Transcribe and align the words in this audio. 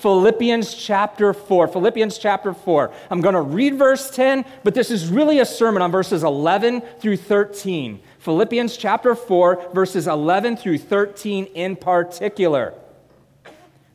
Philippians 0.00 0.74
chapter 0.74 1.32
4. 1.32 1.68
Philippians 1.68 2.18
chapter 2.18 2.52
4. 2.52 2.92
I'm 3.10 3.22
going 3.22 3.34
to 3.34 3.40
read 3.40 3.78
verse 3.78 4.10
10, 4.10 4.44
but 4.62 4.74
this 4.74 4.90
is 4.90 5.08
really 5.08 5.38
a 5.38 5.46
sermon 5.46 5.80
on 5.80 5.90
verses 5.90 6.22
11 6.22 6.82
through 7.00 7.16
13. 7.16 8.00
Philippians 8.18 8.76
chapter 8.76 9.14
4, 9.14 9.70
verses 9.72 10.06
11 10.06 10.58
through 10.58 10.78
13 10.78 11.46
in 11.46 11.76
particular. 11.76 12.74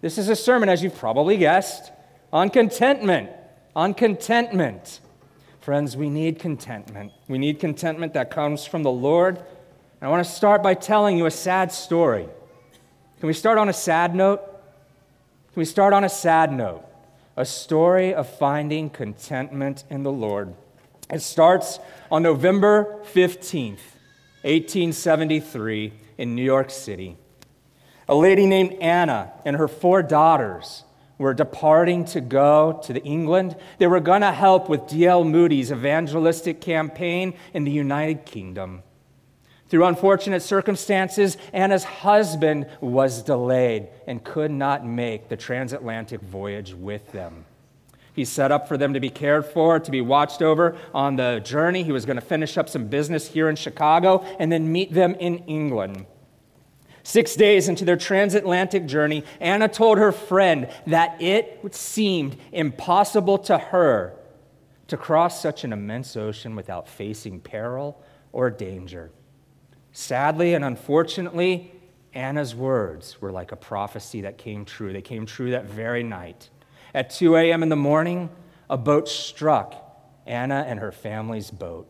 This 0.02 0.18
is 0.18 0.28
a 0.28 0.36
sermon, 0.36 0.70
as 0.70 0.82
you've 0.82 0.98
probably 0.98 1.38
guessed, 1.38 1.92
on 2.34 2.50
contentment. 2.50 3.30
On 3.76 3.94
contentment. 3.94 5.02
Friends, 5.60 5.96
we 5.96 6.10
need 6.10 6.40
contentment. 6.40 7.12
We 7.28 7.38
need 7.38 7.60
contentment 7.60 8.14
that 8.14 8.32
comes 8.32 8.66
from 8.66 8.82
the 8.82 8.92
Lord. 8.92 9.38
And 9.38 9.46
I 10.02 10.08
want 10.08 10.26
to 10.26 10.32
start 10.32 10.64
by 10.64 10.74
telling 10.74 11.16
you 11.16 11.28
a 11.28 11.32
sad 11.32 11.72
story. 11.72 12.28
Can 13.20 13.28
we 13.28 13.34
start 13.34 13.60
on 13.60 13.70
a 13.70 13.74
sad 13.74 14.16
note? 14.16 14.42
Can 15.54 15.60
we 15.60 15.66
start 15.66 15.92
on 15.92 16.06
a 16.06 16.10
sad 16.10 16.54
note? 16.54 16.86
A 17.36 17.44
story 17.44 18.14
of 18.14 18.30
finding 18.38 18.90
contentment 18.90 19.84
in 19.90 20.04
the 20.04 20.12
Lord. 20.12 20.54
It 21.10 21.22
starts 21.22 21.78
on 22.10 22.24
November 22.24 23.02
15th, 23.14 23.82
1873, 24.44 25.92
in 26.18 26.36
New 26.36 26.44
York 26.44 26.70
City. 26.70 27.18
A 28.08 28.16
lady 28.16 28.46
named 28.46 28.76
Anna 28.80 29.34
and 29.44 29.58
her 29.58 29.68
four 29.68 30.02
daughters 30.02 30.86
were 31.18 31.34
departing 31.34 32.06
to 32.06 32.22
go 32.22 32.80
to 32.86 33.04
England. 33.04 33.58
They 33.78 33.88
were 33.88 34.00
going 34.00 34.22
to 34.22 34.32
help 34.32 34.70
with 34.70 34.88
D.L. 34.88 35.26
Moody's 35.26 35.70
evangelistic 35.70 36.62
campaign 36.62 37.34
in 37.54 37.66
the 37.66 37.72
United 37.72 38.26
Kingdom. 38.26 38.84
Through 39.72 39.86
unfortunate 39.86 40.42
circumstances, 40.42 41.38
Anna's 41.54 41.86
husband 41.86 42.68
was 42.82 43.24
delayed 43.24 43.88
and 44.06 44.22
could 44.22 44.52
not 44.52 44.86
make 44.86 45.30
the 45.30 45.38
transatlantic 45.38 46.20
voyage 46.20 46.74
with 46.74 47.14
them. 47.14 47.46
He 48.14 48.26
set 48.26 48.52
up 48.52 48.68
for 48.68 48.76
them 48.76 48.96
to 48.96 49.00
be 49.00 49.10
cared 49.10 49.46
for, 49.46 49.80
to 49.80 49.90
be 49.90 50.02
watched 50.02 50.42
over 50.42 50.76
on 50.94 51.16
the 51.16 51.40
journey. 51.46 51.84
He 51.84 51.94
was 51.94 52.04
going 52.04 52.18
to 52.18 52.22
finish 52.22 52.58
up 52.58 52.68
some 52.68 52.88
business 52.88 53.28
here 53.28 53.48
in 53.48 53.56
Chicago 53.56 54.26
and 54.40 54.52
then 54.52 54.70
meet 54.70 54.92
them 54.92 55.16
in 55.22 55.38
England. 55.46 56.06
Six 57.04 57.38
days 57.38 57.70
into 57.70 57.86
their 57.86 57.96
transatlantic 57.96 58.88
journey, 58.88 59.24
Anna 59.40 59.70
told 59.70 60.00
her 60.00 60.12
friend 60.12 60.68
that 60.88 61.22
it 61.22 61.74
seemed 61.74 62.36
impossible 62.52 63.38
to 63.38 63.58
her 63.58 64.18
to 64.88 64.98
cross 64.98 65.42
such 65.42 65.64
an 65.64 65.72
immense 65.72 66.18
ocean 66.18 66.58
without 66.58 66.90
facing 66.90 67.40
peril 67.40 68.04
or 68.34 68.50
danger. 68.50 69.12
Sadly 69.92 70.54
and 70.54 70.64
unfortunately, 70.64 71.72
Anna's 72.14 72.56
words 72.56 73.22
were 73.22 73.32
like 73.32 73.52
a 73.52 73.56
prophecy 73.56 74.22
that 74.22 74.38
came 74.38 74.66
true. 74.66 74.94
They 74.94 75.02
came 75.02 75.26
true 75.26 75.52
that 75.52 75.66
very 75.66 76.04
night. 76.04 76.50
At 76.94 77.10
2 77.10 77.36
a.m. 77.36 77.64
in 77.64 77.70
the 77.70 77.76
morning, 77.76 78.30
a 78.70 78.78
boat 78.78 79.08
struck 79.08 79.76
Anna 80.26 80.66
and 80.68 80.80
her 80.80 80.92
family's 80.92 81.52
boat. 81.52 81.88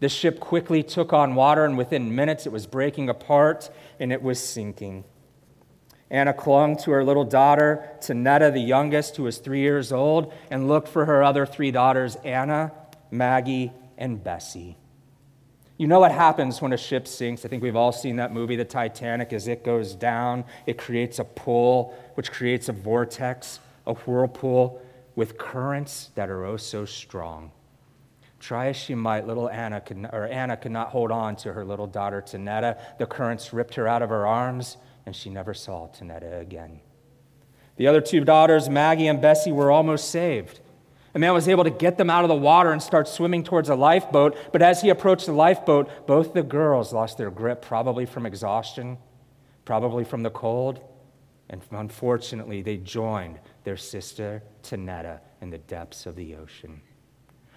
The 0.00 0.08
ship 0.08 0.38
quickly 0.38 0.82
took 0.82 1.12
on 1.12 1.34
water, 1.34 1.64
and 1.64 1.76
within 1.76 2.14
minutes 2.14 2.46
it 2.46 2.52
was 2.52 2.66
breaking 2.66 3.08
apart 3.08 3.68
and 3.98 4.12
it 4.12 4.22
was 4.22 4.42
sinking. 4.42 5.04
Anna 6.10 6.32
clung 6.32 6.76
to 6.78 6.90
her 6.92 7.04
little 7.04 7.24
daughter, 7.24 7.90
Tanetta, 8.00 8.52
the 8.52 8.60
youngest, 8.60 9.16
who 9.16 9.24
was 9.24 9.38
three 9.38 9.60
years 9.60 9.92
old, 9.92 10.32
and 10.50 10.68
looked 10.68 10.88
for 10.88 11.04
her 11.04 11.22
other 11.22 11.44
three 11.44 11.70
daughters, 11.70 12.16
Anna, 12.24 12.72
Maggie, 13.10 13.72
and 13.98 14.22
Bessie. 14.22 14.78
You 15.78 15.86
know 15.86 16.00
what 16.00 16.10
happens 16.10 16.60
when 16.60 16.72
a 16.72 16.76
ship 16.76 17.06
sinks? 17.06 17.44
I 17.44 17.48
think 17.48 17.62
we've 17.62 17.76
all 17.76 17.92
seen 17.92 18.16
that 18.16 18.32
movie, 18.32 18.56
The 18.56 18.64
Titanic. 18.64 19.32
As 19.32 19.46
it 19.46 19.64
goes 19.64 19.94
down, 19.94 20.44
it 20.66 20.76
creates 20.76 21.20
a 21.20 21.24
pull, 21.24 21.96
which 22.14 22.32
creates 22.32 22.68
a 22.68 22.72
vortex, 22.72 23.60
a 23.86 23.94
whirlpool 23.94 24.82
with 25.14 25.38
currents 25.38 26.10
that 26.16 26.30
are 26.30 26.44
oh 26.44 26.56
so 26.56 26.84
strong. 26.84 27.52
Try 28.40 28.68
as 28.68 28.76
she 28.76 28.96
might, 28.96 29.26
little 29.26 29.48
Anna 29.48 29.80
could, 29.80 30.08
or 30.12 30.26
Anna 30.26 30.56
could 30.56 30.72
not 30.72 30.88
hold 30.88 31.12
on 31.12 31.36
to 31.36 31.52
her 31.52 31.64
little 31.64 31.86
daughter 31.86 32.22
Tanetta. 32.22 32.98
The 32.98 33.06
currents 33.06 33.52
ripped 33.52 33.76
her 33.76 33.86
out 33.86 34.02
of 34.02 34.10
her 34.10 34.26
arms, 34.26 34.78
and 35.06 35.14
she 35.14 35.30
never 35.30 35.54
saw 35.54 35.88
Tanetta 35.88 36.40
again. 36.40 36.80
The 37.76 37.86
other 37.86 38.00
two 38.00 38.24
daughters, 38.24 38.68
Maggie 38.68 39.06
and 39.06 39.20
Bessie, 39.22 39.52
were 39.52 39.70
almost 39.70 40.10
saved. 40.10 40.58
A 41.18 41.20
man 41.20 41.34
was 41.34 41.48
able 41.48 41.64
to 41.64 41.70
get 41.70 41.98
them 41.98 42.10
out 42.10 42.22
of 42.22 42.28
the 42.28 42.36
water 42.36 42.70
and 42.70 42.80
start 42.80 43.08
swimming 43.08 43.42
towards 43.42 43.68
a 43.68 43.74
lifeboat, 43.74 44.38
but 44.52 44.62
as 44.62 44.82
he 44.82 44.88
approached 44.88 45.26
the 45.26 45.32
lifeboat, 45.32 46.06
both 46.06 46.32
the 46.32 46.44
girls 46.44 46.92
lost 46.92 47.18
their 47.18 47.28
grip, 47.28 47.60
probably 47.60 48.06
from 48.06 48.24
exhaustion, 48.24 48.98
probably 49.64 50.04
from 50.04 50.22
the 50.22 50.30
cold, 50.30 50.78
and 51.50 51.60
unfortunately, 51.72 52.62
they 52.62 52.76
joined 52.76 53.40
their 53.64 53.76
sister 53.76 54.44
Tanetta 54.62 55.18
in 55.40 55.50
the 55.50 55.58
depths 55.58 56.06
of 56.06 56.14
the 56.14 56.36
ocean. 56.36 56.82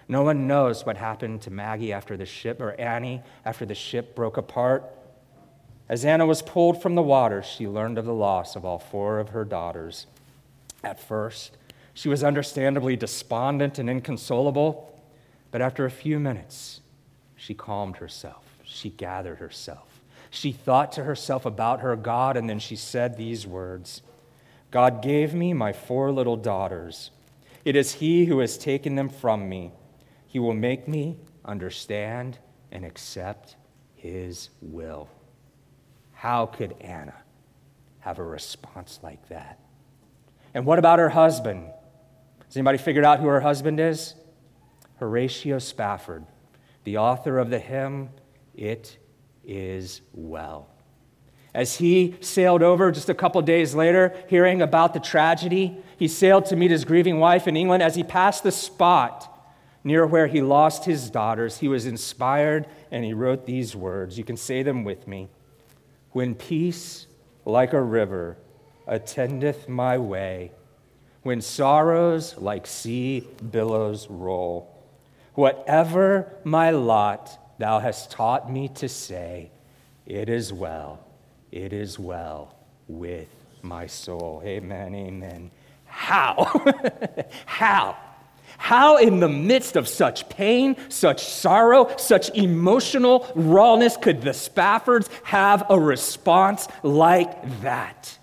No 0.08 0.24
one 0.24 0.48
knows 0.48 0.84
what 0.84 0.96
happened 0.96 1.42
to 1.42 1.52
Maggie 1.52 1.92
after 1.92 2.16
the 2.16 2.26
ship, 2.26 2.60
or 2.60 2.72
Annie 2.80 3.22
after 3.44 3.64
the 3.64 3.76
ship 3.76 4.16
broke 4.16 4.38
apart. 4.38 4.82
As 5.88 6.04
Anna 6.04 6.26
was 6.26 6.42
pulled 6.42 6.82
from 6.82 6.96
the 6.96 7.00
water, 7.00 7.44
she 7.44 7.68
learned 7.68 7.96
of 7.96 8.06
the 8.06 8.12
loss 8.12 8.56
of 8.56 8.64
all 8.64 8.80
four 8.80 9.20
of 9.20 9.28
her 9.28 9.44
daughters. 9.44 10.08
At 10.82 10.98
first, 10.98 11.56
she 11.94 12.08
was 12.08 12.24
understandably 12.24 12.96
despondent 12.96 13.78
and 13.78 13.90
inconsolable, 13.90 15.00
but 15.50 15.60
after 15.60 15.84
a 15.84 15.90
few 15.90 16.18
minutes, 16.18 16.80
she 17.36 17.54
calmed 17.54 17.96
herself. 17.96 18.44
She 18.64 18.90
gathered 18.90 19.38
herself. 19.38 20.00
She 20.30 20.52
thought 20.52 20.92
to 20.92 21.04
herself 21.04 21.44
about 21.44 21.80
her 21.80 21.94
God, 21.94 22.36
and 22.36 22.48
then 22.48 22.58
she 22.58 22.76
said 22.76 23.16
these 23.16 23.46
words 23.46 24.02
God 24.70 25.02
gave 25.02 25.34
me 25.34 25.52
my 25.52 25.72
four 25.72 26.10
little 26.10 26.36
daughters. 26.36 27.10
It 27.64 27.76
is 27.76 27.94
He 27.94 28.24
who 28.24 28.38
has 28.38 28.56
taken 28.56 28.94
them 28.94 29.10
from 29.10 29.48
me. 29.48 29.72
He 30.26 30.38
will 30.38 30.54
make 30.54 30.88
me 30.88 31.18
understand 31.44 32.38
and 32.70 32.84
accept 32.84 33.56
His 33.94 34.48
will. 34.62 35.10
How 36.12 36.46
could 36.46 36.74
Anna 36.80 37.14
have 38.00 38.18
a 38.18 38.24
response 38.24 39.00
like 39.02 39.28
that? 39.28 39.58
And 40.54 40.64
what 40.64 40.78
about 40.78 40.98
her 40.98 41.10
husband? 41.10 41.70
Has 42.52 42.58
anybody 42.58 42.76
figured 42.76 43.06
out 43.06 43.18
who 43.18 43.28
her 43.28 43.40
husband 43.40 43.80
is? 43.80 44.14
Horatio 44.98 45.58
Spafford, 45.58 46.26
the 46.84 46.98
author 46.98 47.38
of 47.38 47.48
the 47.48 47.58
hymn, 47.58 48.10
It 48.54 48.98
Is 49.42 50.02
Well. 50.12 50.68
As 51.54 51.76
he 51.76 52.14
sailed 52.20 52.62
over 52.62 52.92
just 52.92 53.08
a 53.08 53.14
couple 53.14 53.40
days 53.40 53.74
later, 53.74 54.14
hearing 54.28 54.60
about 54.60 54.92
the 54.92 55.00
tragedy, 55.00 55.78
he 55.96 56.06
sailed 56.06 56.44
to 56.44 56.56
meet 56.56 56.70
his 56.70 56.84
grieving 56.84 57.18
wife 57.18 57.48
in 57.48 57.56
England. 57.56 57.82
As 57.82 57.94
he 57.94 58.02
passed 58.02 58.42
the 58.42 58.52
spot 58.52 59.50
near 59.82 60.06
where 60.06 60.26
he 60.26 60.42
lost 60.42 60.84
his 60.84 61.08
daughters, 61.08 61.56
he 61.56 61.68
was 61.68 61.86
inspired 61.86 62.66
and 62.90 63.02
he 63.02 63.14
wrote 63.14 63.46
these 63.46 63.74
words. 63.74 64.18
You 64.18 64.24
can 64.24 64.36
say 64.36 64.62
them 64.62 64.84
with 64.84 65.08
me. 65.08 65.30
When 66.10 66.34
peace, 66.34 67.06
like 67.46 67.72
a 67.72 67.80
river, 67.80 68.36
attendeth 68.86 69.70
my 69.70 69.96
way, 69.96 70.52
when 71.22 71.40
sorrows 71.40 72.36
like 72.38 72.66
sea 72.66 73.26
billows 73.50 74.08
roll. 74.08 74.68
Whatever 75.34 76.32
my 76.44 76.70
lot, 76.70 77.56
thou 77.58 77.78
hast 77.78 78.10
taught 78.10 78.50
me 78.50 78.68
to 78.68 78.88
say, 78.88 79.50
It 80.06 80.28
is 80.28 80.52
well, 80.52 81.00
it 81.50 81.72
is 81.72 81.98
well 81.98 82.54
with 82.88 83.28
my 83.62 83.86
soul. 83.86 84.42
Amen, 84.44 84.94
amen. 84.94 85.50
How? 85.84 86.52
How? 87.46 87.96
How, 88.58 88.98
in 88.98 89.20
the 89.20 89.28
midst 89.28 89.76
of 89.76 89.88
such 89.88 90.28
pain, 90.28 90.76
such 90.88 91.24
sorrow, 91.24 91.94
such 91.96 92.30
emotional 92.30 93.30
rawness, 93.34 93.96
could 93.96 94.22
the 94.22 94.30
Spaffords 94.30 95.08
have 95.24 95.64
a 95.68 95.78
response 95.78 96.68
like 96.82 97.60
that? 97.62 98.18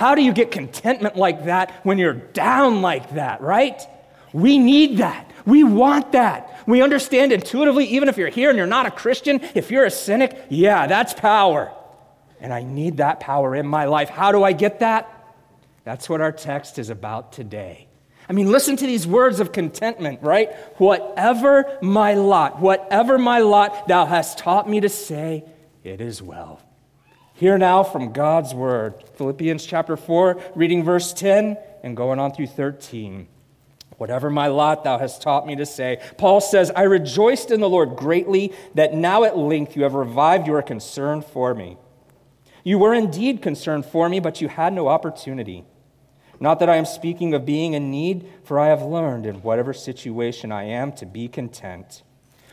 How 0.00 0.14
do 0.14 0.22
you 0.22 0.32
get 0.32 0.50
contentment 0.50 1.14
like 1.14 1.44
that 1.44 1.72
when 1.84 1.98
you're 1.98 2.14
down 2.14 2.80
like 2.80 3.16
that, 3.16 3.42
right? 3.42 3.78
We 4.32 4.56
need 4.56 4.96
that. 4.96 5.30
We 5.44 5.62
want 5.62 6.12
that. 6.12 6.62
We 6.66 6.80
understand 6.80 7.32
intuitively, 7.32 7.84
even 7.84 8.08
if 8.08 8.16
you're 8.16 8.30
here 8.30 8.48
and 8.48 8.56
you're 8.56 8.66
not 8.66 8.86
a 8.86 8.90
Christian, 8.90 9.42
if 9.54 9.70
you're 9.70 9.84
a 9.84 9.90
cynic, 9.90 10.46
yeah, 10.48 10.86
that's 10.86 11.12
power. 11.12 11.70
And 12.40 12.50
I 12.50 12.62
need 12.62 12.96
that 12.96 13.20
power 13.20 13.54
in 13.54 13.66
my 13.66 13.84
life. 13.84 14.08
How 14.08 14.32
do 14.32 14.42
I 14.42 14.52
get 14.52 14.80
that? 14.80 15.36
That's 15.84 16.08
what 16.08 16.22
our 16.22 16.32
text 16.32 16.78
is 16.78 16.88
about 16.88 17.34
today. 17.34 17.86
I 18.26 18.32
mean, 18.32 18.50
listen 18.50 18.76
to 18.76 18.86
these 18.86 19.06
words 19.06 19.38
of 19.38 19.52
contentment, 19.52 20.22
right? 20.22 20.50
Whatever 20.78 21.76
my 21.82 22.14
lot, 22.14 22.58
whatever 22.58 23.18
my 23.18 23.40
lot 23.40 23.86
thou 23.86 24.06
hast 24.06 24.38
taught 24.38 24.66
me 24.66 24.80
to 24.80 24.88
say, 24.88 25.44
it 25.84 26.00
is 26.00 26.22
well. 26.22 26.62
Hear 27.40 27.56
now 27.56 27.84
from 27.84 28.12
God's 28.12 28.52
word. 28.52 29.02
Philippians 29.14 29.64
chapter 29.64 29.96
4, 29.96 30.38
reading 30.54 30.84
verse 30.84 31.14
10 31.14 31.56
and 31.82 31.96
going 31.96 32.18
on 32.18 32.32
through 32.32 32.48
13. 32.48 33.28
Whatever 33.96 34.28
my 34.28 34.48
lot 34.48 34.84
thou 34.84 34.98
hast 34.98 35.22
taught 35.22 35.46
me 35.46 35.56
to 35.56 35.64
say. 35.64 36.02
Paul 36.18 36.42
says, 36.42 36.70
I 36.76 36.82
rejoiced 36.82 37.50
in 37.50 37.60
the 37.60 37.68
Lord 37.68 37.96
greatly 37.96 38.52
that 38.74 38.92
now 38.92 39.24
at 39.24 39.38
length 39.38 39.74
you 39.74 39.84
have 39.84 39.94
revived 39.94 40.46
your 40.46 40.60
concern 40.60 41.22
for 41.22 41.54
me. 41.54 41.78
You 42.62 42.78
were 42.78 42.92
indeed 42.92 43.40
concerned 43.40 43.86
for 43.86 44.06
me, 44.10 44.20
but 44.20 44.42
you 44.42 44.48
had 44.48 44.74
no 44.74 44.88
opportunity. 44.88 45.64
Not 46.40 46.58
that 46.58 46.68
I 46.68 46.76
am 46.76 46.84
speaking 46.84 47.32
of 47.32 47.46
being 47.46 47.72
in 47.72 47.90
need, 47.90 48.28
for 48.44 48.58
I 48.60 48.66
have 48.66 48.82
learned 48.82 49.24
in 49.24 49.36
whatever 49.36 49.72
situation 49.72 50.52
I 50.52 50.64
am 50.64 50.92
to 50.92 51.06
be 51.06 51.26
content. 51.26 52.02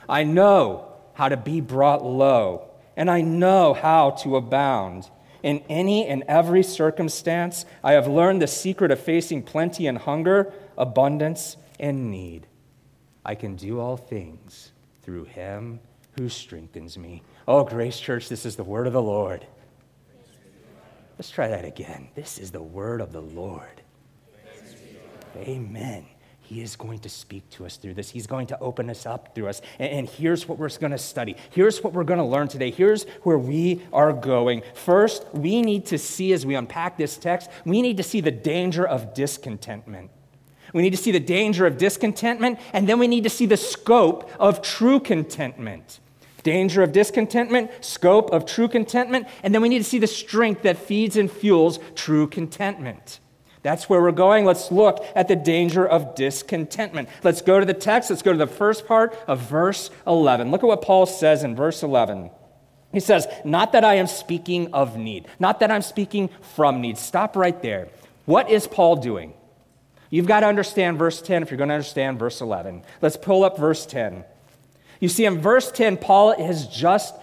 I 0.07 0.23
know 0.23 0.93
how 1.15 1.27
to 1.27 1.35
be 1.35 1.59
brought 1.59 2.05
low, 2.05 2.66
and 2.97 3.09
I 3.09 3.21
know 3.21 3.73
how 3.73 4.09
to 4.23 4.35
abound. 4.35 5.09
In 5.43 5.63
any 5.69 6.07
and 6.07 6.23
every 6.27 6.63
circumstance, 6.63 7.63
I 7.83 7.93
have 7.93 8.07
learned 8.07 8.41
the 8.41 8.47
secret 8.47 8.91
of 8.91 8.99
facing 8.99 9.43
plenty 9.43 9.87
and 9.87 9.99
hunger, 9.99 10.51
abundance 10.77 11.55
and 11.79 12.11
need. 12.11 12.47
I 13.23 13.35
can 13.35 13.55
do 13.55 13.79
all 13.79 13.95
things 13.95 14.71
through 15.03 15.25
him 15.25 15.79
who 16.17 16.27
strengthens 16.27 16.97
me. 16.97 17.21
Oh, 17.47 17.63
Grace 17.63 17.99
Church, 17.99 18.27
this 18.27 18.45
is 18.45 18.55
the 18.55 18.63
word 18.63 18.87
of 18.87 18.93
the 18.93 19.01
Lord. 19.01 19.45
Let's 21.17 21.29
try 21.29 21.47
that 21.47 21.65
again. 21.65 22.09
This 22.15 22.39
is 22.39 22.51
the 22.51 22.61
word 22.61 22.99
of 22.99 23.13
the 23.13 23.21
Lord. 23.21 23.81
Amen. 25.37 26.05
He 26.47 26.61
is 26.61 26.77
going 26.77 26.99
to 26.99 27.09
speak 27.09 27.49
to 27.51 27.65
us 27.65 27.75
through 27.75 27.95
this. 27.95 28.09
He's 28.09 28.25
going 28.25 28.47
to 28.47 28.59
open 28.59 28.89
us 28.89 29.05
up 29.05 29.35
through 29.35 29.49
us. 29.49 29.61
And, 29.79 30.07
here's 30.07 30.47
what 30.47 30.57
we're 30.57 30.69
going 30.69 30.93
to 30.93 30.97
study. 30.97 31.35
Here's 31.49 31.83
what 31.83 31.91
we're 31.91 32.05
going 32.05 32.19
to 32.19 32.25
learn 32.25 32.47
today. 32.47 32.71
Here's 32.71 33.03
where 33.23 33.37
we 33.37 33.83
are 33.91 34.13
going. 34.13 34.63
First, 34.73 35.25
we 35.33 35.61
need 35.61 35.85
to 35.87 35.97
see 35.97 36.31
as 36.31 36.45
we 36.45 36.55
unpack 36.55 36.97
this 36.97 37.17
text, 37.17 37.49
we 37.65 37.81
need 37.81 37.97
to 37.97 38.03
see 38.03 38.21
the 38.21 38.31
danger 38.31 38.87
of 38.87 39.13
discontentment. 39.13 40.09
We 40.73 40.81
need 40.83 40.91
to 40.91 40.97
see 40.97 41.11
the 41.11 41.19
danger 41.19 41.65
of 41.65 41.77
discontentment, 41.77 42.59
and 42.71 42.87
then 42.87 42.97
we 42.97 43.09
need 43.09 43.25
to 43.25 43.29
see 43.29 43.45
the 43.45 43.57
scope 43.57 44.31
of 44.39 44.61
true 44.61 45.01
contentment 45.01 45.99
danger 46.43 46.81
of 46.81 46.93
discontentment, 46.93 47.69
scope 47.81 48.31
of 48.31 48.45
true 48.45 48.69
contentment, 48.69 49.27
and 49.43 49.53
then 49.53 49.61
we 49.61 49.67
need 49.67 49.79
to 49.79 49.83
see 49.83 49.99
the 49.99 50.07
strength 50.07 50.61
that 50.61 50.77
feeds 50.77 51.17
and 51.17 51.29
fuels 51.29 51.77
true 51.93 52.25
contentment. 52.25 53.19
That's 53.67 53.89
where 53.89 54.01
we're 54.01 54.13
going. 54.13 54.45
Let's 54.45 54.71
look 54.71 55.05
at 55.13 55.27
the 55.27 55.35
danger 55.35 55.85
of 55.85 56.15
discontentment. 56.15 57.09
Let's 57.21 57.41
go 57.41 57.59
to 57.59 57.65
the 57.65 57.73
text. 57.73 58.09
Let's 58.09 58.21
go 58.21 58.31
to 58.31 58.37
the 58.37 58.47
first 58.47 58.87
part 58.87 59.13
of 59.27 59.41
verse 59.41 59.89
11. 60.07 60.51
Look 60.51 60.63
at 60.63 60.67
what 60.67 60.81
Paul 60.81 61.05
says 61.05 61.43
in 61.43 61.53
verse 61.53 61.83
11. 61.83 62.29
He 62.93 63.01
says, 63.01 63.27
Not 63.43 63.73
that 63.73 63.83
I 63.83 63.95
am 63.95 64.07
speaking 64.07 64.73
of 64.73 64.95
need, 64.95 65.27
not 65.37 65.59
that 65.59 65.69
I'm 65.69 65.81
speaking 65.81 66.29
from 66.55 66.79
need. 66.79 66.97
Stop 66.97 67.35
right 67.35 67.61
there. 67.61 67.89
What 68.23 68.49
is 68.49 68.67
Paul 68.67 68.95
doing? 68.95 69.33
You've 70.09 70.27
got 70.27 70.39
to 70.39 70.47
understand 70.47 70.97
verse 70.97 71.21
10 71.21 71.43
if 71.43 71.51
you're 71.51 71.57
going 71.57 71.67
to 71.67 71.75
understand 71.75 72.19
verse 72.19 72.39
11. 72.39 72.83
Let's 73.01 73.17
pull 73.17 73.43
up 73.43 73.57
verse 73.57 73.85
10. 73.85 74.23
You 75.01 75.09
see, 75.09 75.25
in 75.25 75.41
verse 75.41 75.73
10, 75.73 75.97
Paul 75.97 76.41
has 76.41 76.67
just 76.67 77.13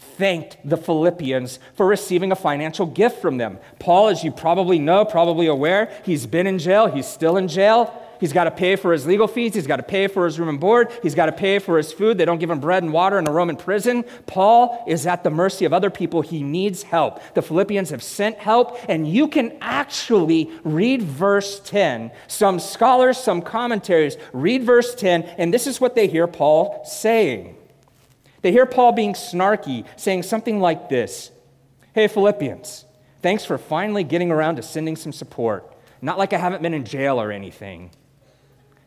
thanked 0.00 0.56
the 0.64 0.76
Philippians 0.76 1.58
for 1.74 1.86
receiving 1.86 2.32
a 2.32 2.36
financial 2.36 2.86
gift 2.86 3.20
from 3.20 3.38
them. 3.38 3.58
Paul, 3.78 4.08
as 4.08 4.24
you 4.24 4.32
probably 4.32 4.78
know, 4.78 5.04
probably 5.04 5.46
aware, 5.46 5.90
he's 6.04 6.26
been 6.26 6.46
in 6.46 6.58
jail, 6.58 6.90
he's 6.90 7.06
still 7.06 7.36
in 7.36 7.48
jail. 7.48 7.94
He's 8.20 8.34
got 8.34 8.44
to 8.44 8.50
pay 8.50 8.76
for 8.76 8.92
his 8.92 9.06
legal 9.06 9.26
fees. 9.26 9.54
He's 9.54 9.66
got 9.66 9.78
to 9.78 9.82
pay 9.82 10.06
for 10.06 10.26
his 10.26 10.38
room 10.38 10.50
and 10.50 10.60
board. 10.60 10.92
He's 11.02 11.14
got 11.14 11.26
to 11.26 11.32
pay 11.32 11.58
for 11.58 11.78
his 11.78 11.90
food. 11.90 12.18
They 12.18 12.26
don't 12.26 12.38
give 12.38 12.50
him 12.50 12.60
bread 12.60 12.82
and 12.82 12.92
water 12.92 13.18
in 13.18 13.26
a 13.26 13.32
Roman 13.32 13.56
prison. 13.56 14.04
Paul 14.26 14.84
is 14.86 15.06
at 15.06 15.24
the 15.24 15.30
mercy 15.30 15.64
of 15.64 15.72
other 15.72 15.88
people. 15.88 16.20
He 16.20 16.42
needs 16.42 16.82
help. 16.82 17.22
The 17.32 17.40
Philippians 17.40 17.88
have 17.88 18.02
sent 18.02 18.36
help, 18.36 18.78
and 18.90 19.08
you 19.08 19.26
can 19.26 19.56
actually 19.62 20.50
read 20.64 21.00
verse 21.00 21.60
10. 21.60 22.10
Some 22.28 22.60
scholars, 22.60 23.16
some 23.16 23.40
commentaries 23.40 24.18
read 24.34 24.64
verse 24.64 24.94
10, 24.94 25.22
and 25.38 25.52
this 25.52 25.66
is 25.66 25.80
what 25.80 25.94
they 25.94 26.06
hear 26.06 26.26
Paul 26.26 26.84
saying. 26.84 27.56
They 28.42 28.52
hear 28.52 28.66
Paul 28.66 28.92
being 28.92 29.14
snarky, 29.14 29.84
saying 29.96 30.22
something 30.22 30.60
like 30.60 30.88
this 30.88 31.30
Hey, 31.94 32.08
Philippians, 32.08 32.84
thanks 33.22 33.44
for 33.44 33.58
finally 33.58 34.04
getting 34.04 34.30
around 34.30 34.56
to 34.56 34.62
sending 34.62 34.96
some 34.96 35.12
support. 35.12 35.74
Not 36.02 36.18
like 36.18 36.32
I 36.32 36.38
haven't 36.38 36.62
been 36.62 36.74
in 36.74 36.84
jail 36.84 37.20
or 37.20 37.30
anything. 37.30 37.90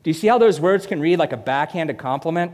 Do 0.02 0.10
you 0.10 0.14
see 0.14 0.28
how 0.28 0.38
those 0.38 0.60
words 0.60 0.86
can 0.86 1.00
read 1.00 1.20
like 1.20 1.32
a 1.32 1.38
backhanded 1.38 1.98
compliment? 1.98 2.54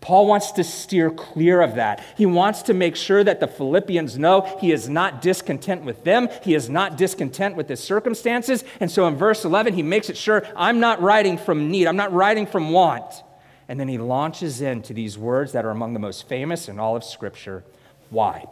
Paul 0.00 0.26
wants 0.26 0.52
to 0.52 0.64
steer 0.64 1.10
clear 1.10 1.62
of 1.62 1.76
that. 1.76 2.04
He 2.18 2.26
wants 2.26 2.60
to 2.64 2.74
make 2.74 2.94
sure 2.94 3.24
that 3.24 3.40
the 3.40 3.46
Philippians 3.46 4.18
know 4.18 4.42
he 4.60 4.70
is 4.70 4.86
not 4.86 5.22
discontent 5.22 5.82
with 5.82 6.04
them. 6.04 6.28
He 6.42 6.54
is 6.54 6.68
not 6.68 6.98
discontent 6.98 7.56
with 7.56 7.70
his 7.70 7.82
circumstances. 7.82 8.64
And 8.80 8.90
so 8.90 9.06
in 9.06 9.16
verse 9.16 9.46
11, 9.46 9.72
he 9.72 9.82
makes 9.82 10.10
it 10.10 10.18
sure 10.18 10.46
I'm 10.56 10.78
not 10.78 11.00
writing 11.00 11.38
from 11.38 11.70
need, 11.70 11.86
I'm 11.86 11.96
not 11.96 12.12
writing 12.12 12.46
from 12.46 12.70
want. 12.70 13.22
And 13.68 13.80
then 13.80 13.88
he 13.88 13.98
launches 13.98 14.60
into 14.60 14.92
these 14.92 15.16
words 15.16 15.52
that 15.52 15.64
are 15.64 15.70
among 15.70 15.94
the 15.94 16.00
most 16.00 16.28
famous 16.28 16.68
in 16.68 16.78
all 16.78 16.96
of 16.96 17.04
Scripture. 17.04 17.64
Why? 18.10 18.46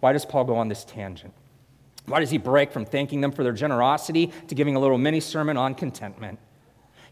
Why 0.00 0.12
does 0.12 0.24
Paul 0.24 0.44
go 0.44 0.56
on 0.56 0.68
this 0.68 0.84
tangent? 0.84 1.34
Why 2.06 2.20
does 2.20 2.30
he 2.30 2.38
break 2.38 2.72
from 2.72 2.84
thanking 2.84 3.20
them 3.20 3.32
for 3.32 3.42
their 3.42 3.52
generosity 3.52 4.32
to 4.48 4.54
giving 4.54 4.76
a 4.76 4.80
little 4.80 4.98
mini 4.98 5.20
sermon 5.20 5.56
on 5.56 5.74
contentment? 5.74 6.38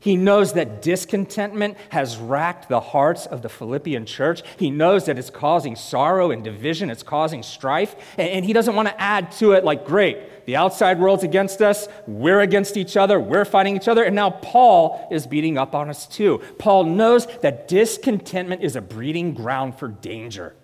He 0.00 0.16
knows 0.16 0.52
that 0.52 0.80
discontentment 0.80 1.76
has 1.88 2.16
racked 2.16 2.68
the 2.68 2.80
hearts 2.80 3.26
of 3.26 3.42
the 3.42 3.48
Philippian 3.48 4.06
church. 4.06 4.42
He 4.56 4.70
knows 4.70 5.06
that 5.06 5.18
it's 5.18 5.30
causing 5.30 5.74
sorrow 5.74 6.30
and 6.30 6.44
division, 6.44 6.88
it's 6.88 7.02
causing 7.02 7.42
strife, 7.42 7.96
and 8.16 8.44
he 8.44 8.52
doesn't 8.52 8.76
want 8.76 8.88
to 8.88 9.00
add 9.00 9.32
to 9.32 9.52
it 9.52 9.64
like, 9.64 9.84
great, 9.84 10.46
the 10.46 10.56
outside 10.56 11.00
world's 11.00 11.24
against 11.24 11.60
us, 11.60 11.88
we're 12.06 12.40
against 12.40 12.76
each 12.76 12.96
other, 12.96 13.18
we're 13.18 13.44
fighting 13.44 13.76
each 13.76 13.88
other, 13.88 14.04
and 14.04 14.14
now 14.14 14.30
Paul 14.30 15.08
is 15.10 15.26
beating 15.26 15.58
up 15.58 15.74
on 15.74 15.90
us 15.90 16.06
too. 16.06 16.40
Paul 16.58 16.84
knows 16.84 17.26
that 17.42 17.66
discontentment 17.68 18.62
is 18.62 18.76
a 18.76 18.80
breeding 18.80 19.34
ground 19.34 19.78
for 19.78 19.88
danger. 19.88 20.54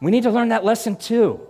We 0.00 0.10
need 0.10 0.24
to 0.24 0.30
learn 0.30 0.50
that 0.50 0.64
lesson 0.64 0.96
too. 0.96 1.40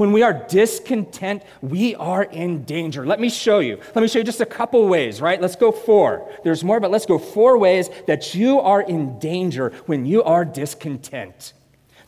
When 0.00 0.12
we 0.12 0.22
are 0.22 0.32
discontent, 0.32 1.42
we 1.60 1.94
are 1.96 2.22
in 2.22 2.64
danger. 2.64 3.04
Let 3.04 3.20
me 3.20 3.28
show 3.28 3.58
you. 3.58 3.78
Let 3.94 4.00
me 4.00 4.08
show 4.08 4.20
you 4.20 4.24
just 4.24 4.40
a 4.40 4.46
couple 4.46 4.88
ways, 4.88 5.20
right? 5.20 5.38
Let's 5.38 5.56
go 5.56 5.70
four. 5.70 6.26
There's 6.42 6.64
more, 6.64 6.80
but 6.80 6.90
let's 6.90 7.04
go 7.04 7.18
four 7.18 7.58
ways 7.58 7.90
that 8.06 8.34
you 8.34 8.60
are 8.60 8.80
in 8.80 9.18
danger 9.18 9.74
when 9.84 10.06
you 10.06 10.22
are 10.22 10.46
discontent. 10.46 11.52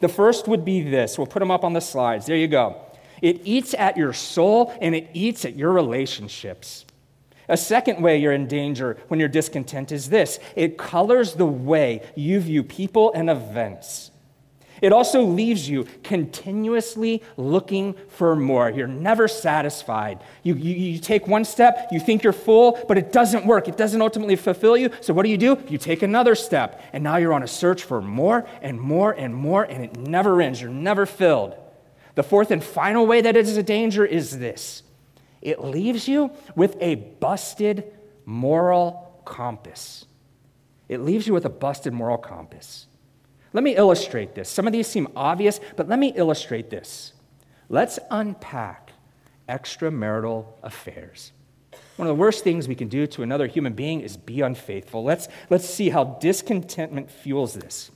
The 0.01 0.09
first 0.09 0.49
would 0.49 0.65
be 0.65 0.81
this. 0.81 1.19
We'll 1.19 1.27
put 1.27 1.41
them 1.41 1.51
up 1.51 1.65
on 1.65 1.75
the 1.75 1.83
slides. 1.83 2.25
There 2.25 2.35
you 2.35 2.49
go. 2.49 2.81
It 3.21 3.43
eats 3.45 3.75
at 3.75 3.99
your 3.99 4.15
soul 4.15 4.75
and 4.81 4.95
it 4.95 5.11
eats 5.13 5.45
at 5.45 5.55
your 5.55 5.73
relationships. 5.73 6.87
A 7.47 7.59
second 7.59 8.01
way 8.01 8.17
you're 8.17 8.33
in 8.33 8.49
danger 8.49 8.97
when 9.09 9.21
you're 9.21 9.29
discontent 9.29 9.93
is 9.93 10.09
this 10.09 10.39
it 10.57 10.79
colors 10.79 11.35
the 11.35 11.45
way 11.45 12.11
you 12.15 12.41
view 12.41 12.63
people 12.63 13.13
and 13.13 13.29
events. 13.29 14.12
It 14.83 14.93
also 14.93 15.23
leaves 15.23 15.69
you 15.69 15.87
continuously 16.03 17.23
looking 17.37 17.95
for 18.09 18.35
more. 18.35 18.69
You're 18.69 18.89
never 18.89 19.29
satisfied. 19.29 20.21
You, 20.43 20.57
you, 20.57 20.75
you, 20.75 20.99
take 20.99 21.29
one 21.29 21.45
step, 21.45 21.89
you 21.93 22.01
think 22.01 22.25
you're 22.25 22.33
full, 22.33 22.77
but 22.89 22.99
it 22.99 23.13
doesn't 23.13 23.47
work. 23.47 23.69
It 23.69 23.77
doesn't 23.77 24.03
ultimately 24.03 24.35
fulfill 24.35 24.77
you. 24.77 24.91
So 25.01 25.15
what 25.15 25.23
do 25.23 25.31
you 25.31 25.39
do? 25.39 25.57
You 25.69 25.79
take 25.79 26.03
another 26.03 26.35
step, 26.35 26.83
and 26.93 27.05
now 27.05 27.17
you're 27.17 27.33
on 27.33 27.45
a 27.45 27.49
search 27.49 27.85
for 27.85 28.03
more 28.03 28.45
and 28.61 28.81
more 28.81 29.13
and 29.13 29.33
more, 29.33 29.63
and 29.63 29.85
it 29.85 29.97
never 29.97 30.43
ends. 30.43 30.61
You're 30.61 30.71
never 30.71 31.07
filled. 31.07 31.55
The 32.17 32.25
fourth 32.25 32.51
and 32.51 32.63
final 32.63 33.07
way 33.07 33.21
that 33.21 33.37
it 33.37 33.47
is 33.47 33.57
a 33.57 33.63
danger 33.63 34.05
is 34.05 34.39
this 34.41 34.83
it 35.41 35.63
leaves 35.63 36.09
you 36.09 36.33
with 36.57 36.77
a 36.81 36.97
busted 36.97 37.85
moral 38.27 39.23
compass. 39.25 40.07
It 40.89 41.01
leaves 41.01 41.29
you 41.29 41.35
with 41.35 41.45
a 41.45 41.51
busted 41.51 41.93
moral 41.93 42.19
compass. 42.19 42.89
Let 43.53 43.65
me 43.65 43.77
illustrate 43.77 44.35
this. 44.35 44.49
Some 44.49 44.67
of 44.67 44.73
these 44.73 44.87
seem 44.87 45.09
obvious, 45.15 45.61
but 45.77 45.89
let 45.89 45.99
me 45.99 46.13
illustrate 46.15 46.71
this. 46.71 47.13
Let's 47.69 47.99
unpack 48.11 48.93
extramarital 49.49 50.47
affairs. 50.63 51.33
One 51.97 52.09
of 52.09 52.17
the 52.17 52.21
worst 52.21 52.45
things 52.45 52.69
we 52.69 52.75
can 52.75 52.89
do 52.89 53.07
to 53.09 53.23
another 53.23 53.47
human 53.47 53.75
being 53.75 54.01
is 54.01 54.17
be 54.17 54.41
unfaithful. 54.41 55.05
Let's, 55.05 55.29
let's 55.51 55.69
see 55.69 55.91
how 55.91 56.05
discontentment 56.05 57.11
fuels 57.11 57.55
this. 57.55 57.91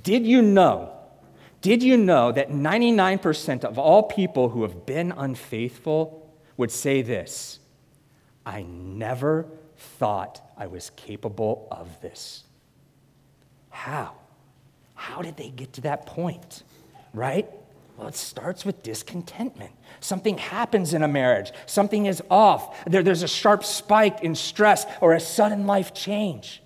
Did 0.00 0.26
you 0.26 0.42
know? 0.42 0.92
Did 1.60 1.82
you 1.82 1.96
know 1.96 2.30
that 2.32 2.50
99% 2.50 3.64
of 3.64 3.78
all 3.78 4.04
people 4.04 4.50
who 4.50 4.62
have 4.62 4.86
been 4.86 5.12
unfaithful 5.12 6.32
would 6.56 6.70
say 6.70 7.02
this 7.02 7.58
I 8.44 8.62
never 8.62 9.48
thought 9.76 10.40
I 10.56 10.68
was 10.68 10.90
capable 10.90 11.66
of 11.70 12.00
this? 12.00 12.44
How? 13.70 14.14
How 14.96 15.22
did 15.22 15.36
they 15.36 15.50
get 15.50 15.74
to 15.74 15.82
that 15.82 16.06
point? 16.06 16.64
Right? 17.14 17.48
Well, 17.96 18.08
it 18.08 18.16
starts 18.16 18.64
with 18.64 18.82
discontentment. 18.82 19.70
Something 20.00 20.36
happens 20.36 20.92
in 20.92 21.02
a 21.02 21.08
marriage, 21.08 21.52
something 21.66 22.06
is 22.06 22.22
off. 22.30 22.84
There, 22.86 23.02
there's 23.02 23.22
a 23.22 23.28
sharp 23.28 23.64
spike 23.64 24.22
in 24.22 24.34
stress 24.34 24.84
or 25.00 25.14
a 25.14 25.20
sudden 25.20 25.66
life 25.66 25.94
change. 25.94 26.62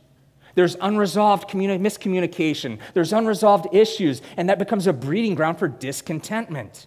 There's 0.57 0.77
unresolved 0.81 1.49
communi- 1.49 1.81
miscommunication, 1.81 2.79
there's 2.95 3.13
unresolved 3.13 3.73
issues, 3.73 4.23
and 4.37 4.49
that 4.49 4.59
becomes 4.59 4.87
a 4.87 4.93
breeding 4.93 5.35
ground 5.35 5.59
for 5.59 5.69
discontentment 5.69 6.87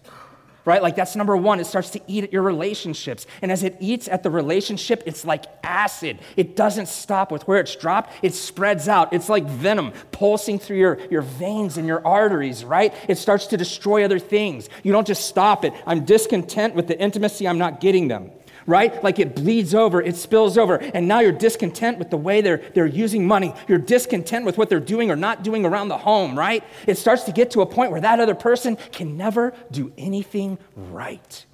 right? 0.64 0.82
Like 0.82 0.96
that's 0.96 1.16
number 1.16 1.36
one. 1.36 1.60
It 1.60 1.66
starts 1.66 1.90
to 1.90 2.00
eat 2.06 2.24
at 2.24 2.32
your 2.32 2.42
relationships. 2.42 3.26
And 3.42 3.52
as 3.52 3.62
it 3.62 3.76
eats 3.80 4.08
at 4.08 4.22
the 4.22 4.30
relationship, 4.30 5.02
it's 5.06 5.24
like 5.24 5.44
acid. 5.62 6.18
It 6.36 6.56
doesn't 6.56 6.88
stop 6.88 7.30
with 7.30 7.46
where 7.46 7.60
it's 7.60 7.76
dropped, 7.76 8.12
it 8.22 8.34
spreads 8.34 8.88
out. 8.88 9.12
It's 9.12 9.28
like 9.28 9.44
venom 9.44 9.92
pulsing 10.12 10.58
through 10.58 10.78
your, 10.78 10.98
your 11.10 11.22
veins 11.22 11.76
and 11.76 11.86
your 11.86 12.06
arteries, 12.06 12.64
right? 12.64 12.94
It 13.08 13.18
starts 13.18 13.46
to 13.48 13.56
destroy 13.56 14.04
other 14.04 14.18
things. 14.18 14.68
You 14.82 14.92
don't 14.92 15.06
just 15.06 15.26
stop 15.26 15.64
it. 15.64 15.72
I'm 15.86 16.04
discontent 16.04 16.74
with 16.74 16.88
the 16.88 16.98
intimacy, 16.98 17.46
I'm 17.46 17.58
not 17.58 17.80
getting 17.80 18.08
them. 18.08 18.30
Right? 18.66 19.02
Like 19.02 19.18
it 19.18 19.34
bleeds 19.34 19.74
over, 19.74 20.00
it 20.00 20.16
spills 20.16 20.56
over, 20.56 20.76
and 20.76 21.06
now 21.06 21.20
you're 21.20 21.32
discontent 21.32 21.98
with 21.98 22.10
the 22.10 22.16
way 22.16 22.40
they're, 22.40 22.62
they're 22.74 22.86
using 22.86 23.26
money. 23.26 23.54
You're 23.68 23.78
discontent 23.78 24.44
with 24.44 24.58
what 24.58 24.68
they're 24.68 24.80
doing 24.80 25.10
or 25.10 25.16
not 25.16 25.42
doing 25.42 25.64
around 25.64 25.88
the 25.88 25.98
home, 25.98 26.38
right? 26.38 26.64
It 26.86 26.98
starts 26.98 27.24
to 27.24 27.32
get 27.32 27.50
to 27.52 27.60
a 27.60 27.66
point 27.66 27.90
where 27.90 28.00
that 28.00 28.20
other 28.20 28.34
person 28.34 28.76
can 28.92 29.16
never 29.16 29.54
do 29.70 29.92
anything 29.98 30.58
right. 30.76 31.46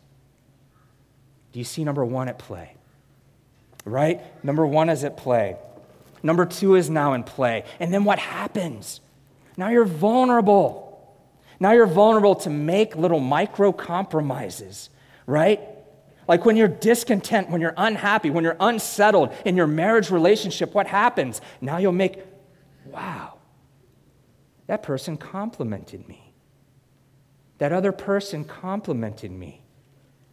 Do 1.53 1.59
you 1.59 1.65
see 1.65 1.85
number 1.85 2.05
one 2.05 2.29
at 2.29 2.39
play? 2.39 2.77
Right? 3.85 4.21
Number 4.45 4.67
one 4.67 4.89
is 4.89 5.05
at 5.05 5.17
play. 5.17 5.57
Number 6.23 6.47
two 6.47 6.75
is 6.75 6.91
now 6.91 7.15
in 7.15 7.25
play. 7.25 7.65
And 7.81 7.93
then 7.93 8.05
what 8.05 8.19
happens? 8.19 9.01
Now 9.57 9.71
you're 9.71 9.85
vulnerable. 9.85 10.87
Now 11.59 11.73
you're 11.73 11.87
vulnerable 11.87 12.37
to 12.37 12.51
make 12.51 12.95
little 12.95 13.21
micro 13.21 13.73
compromises, 13.73 14.91
right? 15.27 15.61
Like 16.31 16.45
when 16.45 16.57
you're 16.57 16.69
discontent, 16.69 17.51
when 17.51 17.61
you're 17.61 17.75
unhappy, 17.77 18.31
when 18.31 18.45
you're 18.45 18.57
unsettled 18.61 19.35
in 19.45 19.57
your 19.57 19.67
marriage 19.67 20.13
relationship, 20.13 20.75
what 20.75 20.87
happens? 20.87 21.41
Now 21.61 21.79
you'll 21.79 21.91
make, 21.91 22.21
wow, 22.85 23.39
that 24.69 24.85
person 24.85 25.17
complimented 25.17 26.07
me. 26.07 26.33
That 27.59 27.73
other 27.73 27.91
person 27.91 28.45
complimented 28.45 29.33
me. 29.33 29.65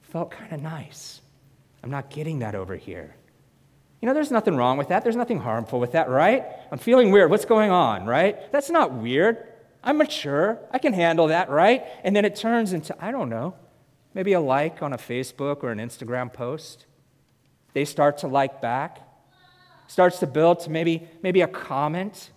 Felt 0.03 0.29
kind 0.29 0.53
of 0.53 0.61
nice. 0.61 1.21
I'm 1.83 1.89
not 1.89 2.11
getting 2.11 2.39
that 2.39 2.53
over 2.53 2.75
here. 2.75 3.15
You 3.99 4.07
know, 4.07 4.13
there's 4.13 4.29
nothing 4.29 4.55
wrong 4.55 4.77
with 4.77 4.89
that. 4.89 5.01
There's 5.01 5.15
nothing 5.15 5.39
harmful 5.39 5.79
with 5.79 5.93
that, 5.93 6.09
right? 6.09 6.45
I'm 6.71 6.77
feeling 6.77 7.09
weird. 7.09 7.31
What's 7.31 7.45
going 7.45 7.71
on, 7.71 8.05
right? 8.05 8.51
That's 8.51 8.69
not 8.69 8.93
weird. 8.93 9.47
I'm 9.83 9.97
mature. 9.97 10.59
I 10.69 10.77
can 10.77 10.93
handle 10.93 11.29
that, 11.29 11.49
right? 11.49 11.87
And 12.03 12.15
then 12.15 12.23
it 12.23 12.35
turns 12.35 12.71
into, 12.71 12.95
I 13.03 13.09
don't 13.09 13.29
know, 13.29 13.55
maybe 14.17 14.33
a 14.33 14.41
like 14.41 14.81
on 14.81 14.93
a 14.93 14.97
Facebook 14.97 15.61
or 15.61 15.69
an 15.69 15.77
Instagram 15.77 16.33
post. 16.33 16.87
They 17.73 17.85
start 17.85 18.17
to 18.19 18.27
like 18.27 18.61
back. 18.61 18.99
Starts 19.85 20.17
to 20.19 20.27
build 20.27 20.59
to 20.61 20.71
maybe, 20.71 21.07
maybe 21.21 21.41
a 21.41 21.47
comment, 21.47 22.31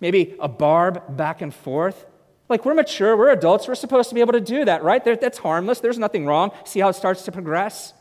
maybe 0.00 0.34
a 0.40 0.48
barb 0.48 1.14
back 1.14 1.42
and 1.42 1.54
forth. 1.54 2.06
Like 2.48 2.64
we're 2.64 2.72
mature, 2.72 3.14
we're 3.14 3.30
adults, 3.30 3.68
we're 3.68 3.74
supposed 3.74 4.08
to 4.08 4.14
be 4.14 4.22
able 4.22 4.32
to 4.32 4.40
do 4.40 4.64
that, 4.64 4.82
right? 4.82 5.04
That's 5.04 5.36
harmless, 5.36 5.80
there's 5.80 5.98
nothing 5.98 6.24
wrong. 6.24 6.50
See 6.64 6.80
how 6.80 6.88
it 6.88 6.94
starts 6.94 7.24
to 7.26 7.32
progress? 7.32 7.92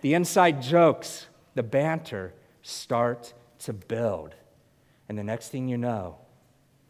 The 0.00 0.14
inside 0.14 0.62
jokes, 0.62 1.26
the 1.56 1.64
banter 1.64 2.34
start 2.62 3.34
to 3.60 3.72
build. 3.72 4.36
And 5.08 5.18
the 5.18 5.24
next 5.24 5.48
thing 5.48 5.66
you 5.68 5.76
know, 5.76 6.18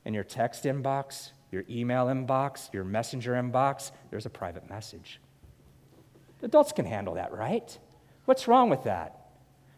in 0.04 0.12
your 0.12 0.24
text 0.24 0.64
inbox, 0.64 1.30
your 1.52 1.64
email 1.70 2.06
inbox, 2.06 2.72
your 2.72 2.82
messenger 2.82 3.32
inbox, 3.34 3.92
there's 4.10 4.26
a 4.26 4.30
private 4.30 4.68
message. 4.68 5.20
Adults 6.42 6.72
can 6.72 6.86
handle 6.86 7.14
that, 7.14 7.32
right? 7.32 7.78
What's 8.24 8.48
wrong 8.48 8.68
with 8.68 8.84
that? 8.84 9.18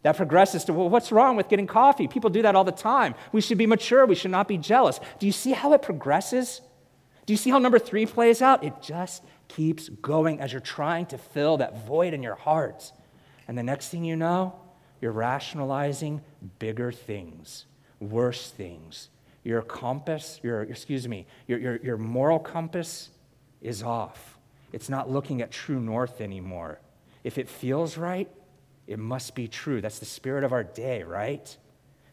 That 0.03 0.17
progresses 0.17 0.65
to, 0.65 0.73
well, 0.73 0.89
what's 0.89 1.13
wrong 1.13 1.37
with 1.37 1.49
getting 1.49 1.67
coffee? 1.67 2.09
People 2.09 2.31
do 2.31 2.43
that 2.43 2.55
all 2.55 2.65
the 2.65 2.73
time. 2.73 3.15
We 3.33 3.41
should 3.41 3.59
be 3.59 3.67
mature. 3.67 4.07
We 4.07 4.15
should 4.15 4.31
not 4.31 4.49
be 4.49 4.57
jealous. 4.57 5.01
Do 5.19 5.27
you 5.27 5.33
see 5.33 5.53
how 5.53 5.73
it 5.73 5.83
progresses? 5.83 6.61
Do 7.27 7.33
you 7.33 7.39
see 7.39 7.51
how 7.51 7.59
number 7.59 7.79
three 7.79 8.07
plays 8.07 8.41
out? 8.41 8.63
It 8.63 8.75
just 8.83 9.25
keeps 9.49 9.89
going 9.89 10.41
as 10.41 10.53
you're 10.53 10.61
trying 10.61 11.07
to 11.07 11.19
fill 11.19 11.57
that 11.59 11.87
void 11.87 12.15
in 12.15 12.23
your 12.23 12.35
heart. 12.35 12.93
And 13.49 13.57
the 13.57 13.63
next 13.63 13.89
thing 13.89 14.05
you 14.05 14.15
know, 14.15 14.55
you're 15.01 15.13
rationalizing 15.13 16.23
bigger 16.59 16.93
things, 16.93 17.67
worse 17.99 18.51
things. 18.51 19.09
Your 19.45 19.63
compass, 19.63 20.41
your, 20.43 20.63
excuse 20.63 21.07
me, 21.07 21.27
your, 21.47 21.59
your, 21.59 21.77
your 21.77 21.97
moral 21.97 22.39
compass 22.39 23.11
is 23.61 23.83
off. 23.83 24.39
It's 24.73 24.89
not 24.89 25.11
looking 25.11 25.43
at 25.43 25.51
true 25.51 25.79
north 25.79 26.21
anymore. 26.21 26.81
If 27.23 27.39
it 27.39 27.49
feels 27.49 27.97
right, 27.97 28.29
it 28.87 28.99
must 28.99 29.35
be 29.35 29.47
true. 29.47 29.81
That's 29.81 29.99
the 29.99 30.07
spirit 30.07 30.45
of 30.45 30.53
our 30.53 30.65
day, 30.65 31.03
right? 31.03 31.57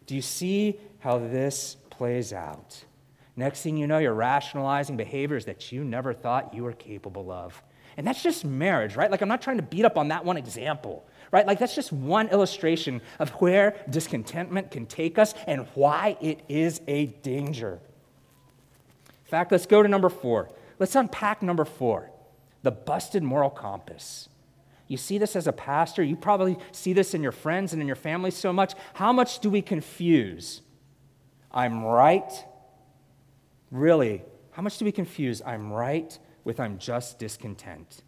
Do 0.06 0.16
you 0.16 0.22
see 0.22 0.80
how 1.00 1.18
this 1.18 1.78
plays 1.90 2.34
out? 2.34 2.84
Next 3.36 3.62
thing 3.62 3.78
you 3.78 3.88
know, 3.88 3.98
you're 3.98 4.14
rationalizing 4.14 4.98
behaviors 4.98 5.46
that 5.46 5.72
you 5.72 5.84
never 5.84 6.14
thought 6.14 6.54
you 6.54 6.64
were 6.64 6.74
capable 6.74 7.32
of. 7.32 7.62
And 7.98 8.06
that's 8.06 8.22
just 8.22 8.46
marriage, 8.46 8.96
right? 8.96 9.10
Like, 9.10 9.22
I'm 9.22 9.30
not 9.30 9.42
trying 9.42 9.58
to 9.58 9.64
beat 9.64 9.86
up 9.86 9.98
on 9.98 10.10
that 10.10 10.24
one 10.24 10.38
example 10.38 11.06
right? 11.32 11.48
Like 11.48 11.60
that's 11.60 11.76
just 11.76 11.92
one 11.92 12.28
illustration 12.30 13.02
of 13.20 13.30
where 13.32 13.76
discontentment 13.90 14.72
can 14.72 14.86
take 14.86 15.18
us 15.18 15.34
and 15.48 15.68
why 15.74 16.18
it 16.22 16.42
is 16.48 16.82
a 16.88 17.08
danger. 17.08 17.80
In 19.08 19.30
fact, 19.30 19.52
let's 19.52 19.66
go 19.66 19.82
to 19.82 19.90
number 19.90 20.10
four. 20.10 20.50
Let's 20.78 20.96
unpack 20.96 21.42
number 21.42 21.66
four 21.66 22.12
the 22.64 22.72
busted 22.72 23.24
moral 23.24 23.50
compass. 23.50 24.30
You 24.88 24.98
see 24.98 25.18
this 25.18 25.36
as 25.36 25.48
a 25.48 25.54
pastor, 25.54 26.04
you 26.04 26.16
probably 26.16 26.58
see 26.72 26.94
this 26.94 27.14
in 27.14 27.24
your 27.24 27.32
friends 27.32 27.74
and 27.74 27.82
in 27.82 27.88
your 27.88 27.96
family 27.96 28.30
so 28.30 28.52
much. 28.52 28.74
How 28.94 29.14
much 29.14 29.40
do 29.40 29.50
we 29.50 29.62
confuse? 29.62 30.62
I'm 31.52 31.84
right. 31.84 32.32
Really, 33.72 34.22
how 34.52 34.62
much 34.62 34.78
do 34.78 34.86
we 34.86 34.92
confuse 34.92 35.42
I'm 35.46 35.72
right 35.72 36.18
with 36.44 36.60
I'm 36.60 36.78
just 36.78 37.20
discontent? 37.20 38.04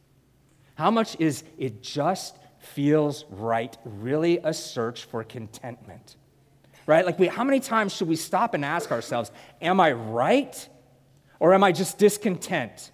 How 0.75 0.91
much 0.91 1.15
is 1.19 1.43
it 1.57 1.81
just 1.81 2.37
feels 2.63 3.25
right, 3.29 3.77
really 3.83 4.39
a 4.43 4.53
search 4.53 5.05
for 5.05 5.23
contentment. 5.23 6.15
Right? 6.85 7.05
Like, 7.05 7.19
we, 7.19 7.27
how 7.27 7.43
many 7.43 7.59
times 7.59 7.93
should 7.93 8.07
we 8.07 8.15
stop 8.15 8.53
and 8.53 8.65
ask 8.65 8.91
ourselves, 8.91 9.31
am 9.61 9.79
I 9.79 9.93
right 9.93 10.67
or 11.39 11.53
am 11.53 11.63
I 11.63 11.71
just 11.71 11.97
discontent? 11.97 12.91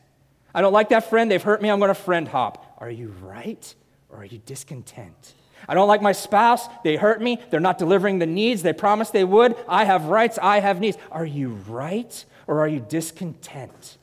I 0.53 0.61
don't 0.61 0.73
like 0.73 0.89
that 0.89 1.09
friend, 1.09 1.29
they've 1.29 1.41
hurt 1.41 1.61
me, 1.61 1.69
I'm 1.69 1.79
going 1.79 1.89
to 1.89 1.95
friend 1.95 2.27
hop. 2.27 2.77
Are 2.79 2.89
you 2.89 3.13
right 3.21 3.73
or 4.09 4.17
are 4.17 4.25
you 4.25 4.39
discontent? 4.45 5.33
I 5.67 5.73
don't 5.73 5.87
like 5.87 6.01
my 6.01 6.13
spouse, 6.13 6.67
they 6.83 6.95
hurt 6.95 7.21
me, 7.21 7.39
they're 7.49 7.59
not 7.59 7.77
delivering 7.77 8.19
the 8.19 8.25
needs 8.25 8.63
they 8.63 8.73
promised 8.73 9.13
they 9.13 9.23
would. 9.23 9.55
I 9.67 9.85
have 9.85 10.05
rights, 10.05 10.39
I 10.41 10.59
have 10.59 10.79
needs. 10.79 10.97
Are 11.11 11.25
you 11.25 11.49
right 11.67 12.25
or 12.47 12.61
are 12.61 12.67
you 12.67 12.79
discontent? 12.79 13.97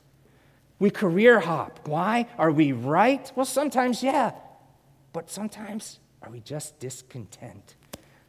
We 0.78 0.90
career 0.90 1.40
hop. 1.40 1.88
Why? 1.88 2.26
Are 2.38 2.50
we 2.50 2.72
right? 2.72 3.30
Well, 3.34 3.46
sometimes, 3.46 4.02
yeah. 4.02 4.32
But 5.16 5.30
sometimes, 5.30 5.98
are 6.20 6.30
we 6.30 6.40
just 6.40 6.78
discontent? 6.78 7.76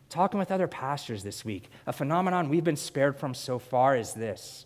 Talking 0.07 0.39
with 0.39 0.51
other 0.51 0.69
pastors 0.69 1.21
this 1.21 1.43
week, 1.43 1.69
a 1.85 1.91
phenomenon 1.91 2.47
we've 2.47 2.63
been 2.63 2.77
spared 2.77 3.17
from 3.17 3.33
so 3.33 3.59
far 3.59 3.97
is 3.97 4.13
this. 4.13 4.65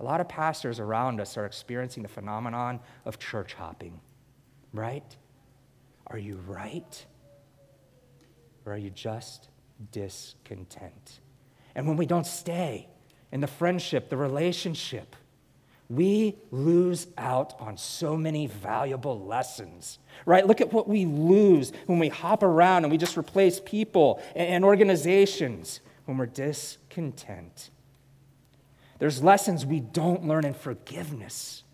A 0.00 0.04
lot 0.04 0.20
of 0.20 0.28
pastors 0.28 0.78
around 0.78 1.22
us 1.22 1.38
are 1.38 1.46
experiencing 1.46 2.02
the 2.02 2.10
phenomenon 2.10 2.78
of 3.06 3.18
church 3.18 3.54
hopping, 3.54 4.02
right? 4.74 5.16
Are 6.08 6.18
you 6.18 6.38
right? 6.46 7.06
Or 8.66 8.74
are 8.74 8.78
you 8.78 8.90
just 8.90 9.48
discontent? 9.92 11.20
And 11.74 11.88
when 11.88 11.96
we 11.96 12.04
don't 12.04 12.26
stay 12.26 12.86
in 13.32 13.40
the 13.40 13.46
friendship, 13.46 14.10
the 14.10 14.18
relationship, 14.18 15.16
we 15.88 16.36
lose 16.50 17.06
out 17.18 17.54
on 17.60 17.76
so 17.76 18.16
many 18.16 18.46
valuable 18.46 19.24
lessons, 19.24 19.98
right? 20.24 20.46
Look 20.46 20.60
at 20.60 20.72
what 20.72 20.88
we 20.88 21.04
lose 21.04 21.72
when 21.86 21.98
we 21.98 22.08
hop 22.08 22.42
around 22.42 22.84
and 22.84 22.90
we 22.90 22.98
just 22.98 23.16
replace 23.16 23.60
people 23.60 24.22
and 24.34 24.64
organizations 24.64 25.80
when 26.06 26.16
we're 26.16 26.26
discontent. 26.26 27.70
There's 28.98 29.22
lessons 29.22 29.66
we 29.66 29.80
don't 29.80 30.26
learn 30.26 30.44
in 30.44 30.54
forgiveness. 30.54 31.64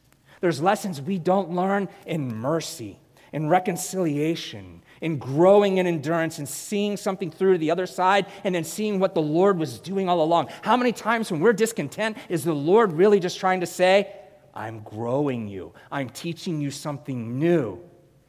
There's 0.40 0.60
lessons 0.60 1.00
we 1.00 1.18
don't 1.18 1.50
learn 1.50 1.88
in 2.06 2.34
mercy, 2.34 2.98
in 3.32 3.48
reconciliation, 3.48 4.82
in 5.00 5.18
growing 5.18 5.78
in 5.78 5.86
endurance 5.86 6.38
and 6.38 6.48
seeing 6.48 6.96
something 6.96 7.30
through 7.30 7.52
to 7.52 7.58
the 7.58 7.70
other 7.70 7.86
side 7.86 8.26
and 8.44 8.54
then 8.54 8.64
seeing 8.64 8.98
what 8.98 9.14
the 9.14 9.22
Lord 9.22 9.58
was 9.58 9.78
doing 9.78 10.08
all 10.08 10.22
along. 10.22 10.48
How 10.62 10.76
many 10.76 10.92
times 10.92 11.30
when 11.30 11.40
we're 11.40 11.52
discontent 11.52 12.16
is 12.28 12.44
the 12.44 12.54
Lord 12.54 12.92
really 12.92 13.20
just 13.20 13.38
trying 13.38 13.60
to 13.60 13.66
say, 13.66 14.14
I'm 14.54 14.80
growing 14.80 15.48
you, 15.48 15.72
I'm 15.90 16.10
teaching 16.10 16.60
you 16.60 16.70
something 16.70 17.38
new? 17.38 17.82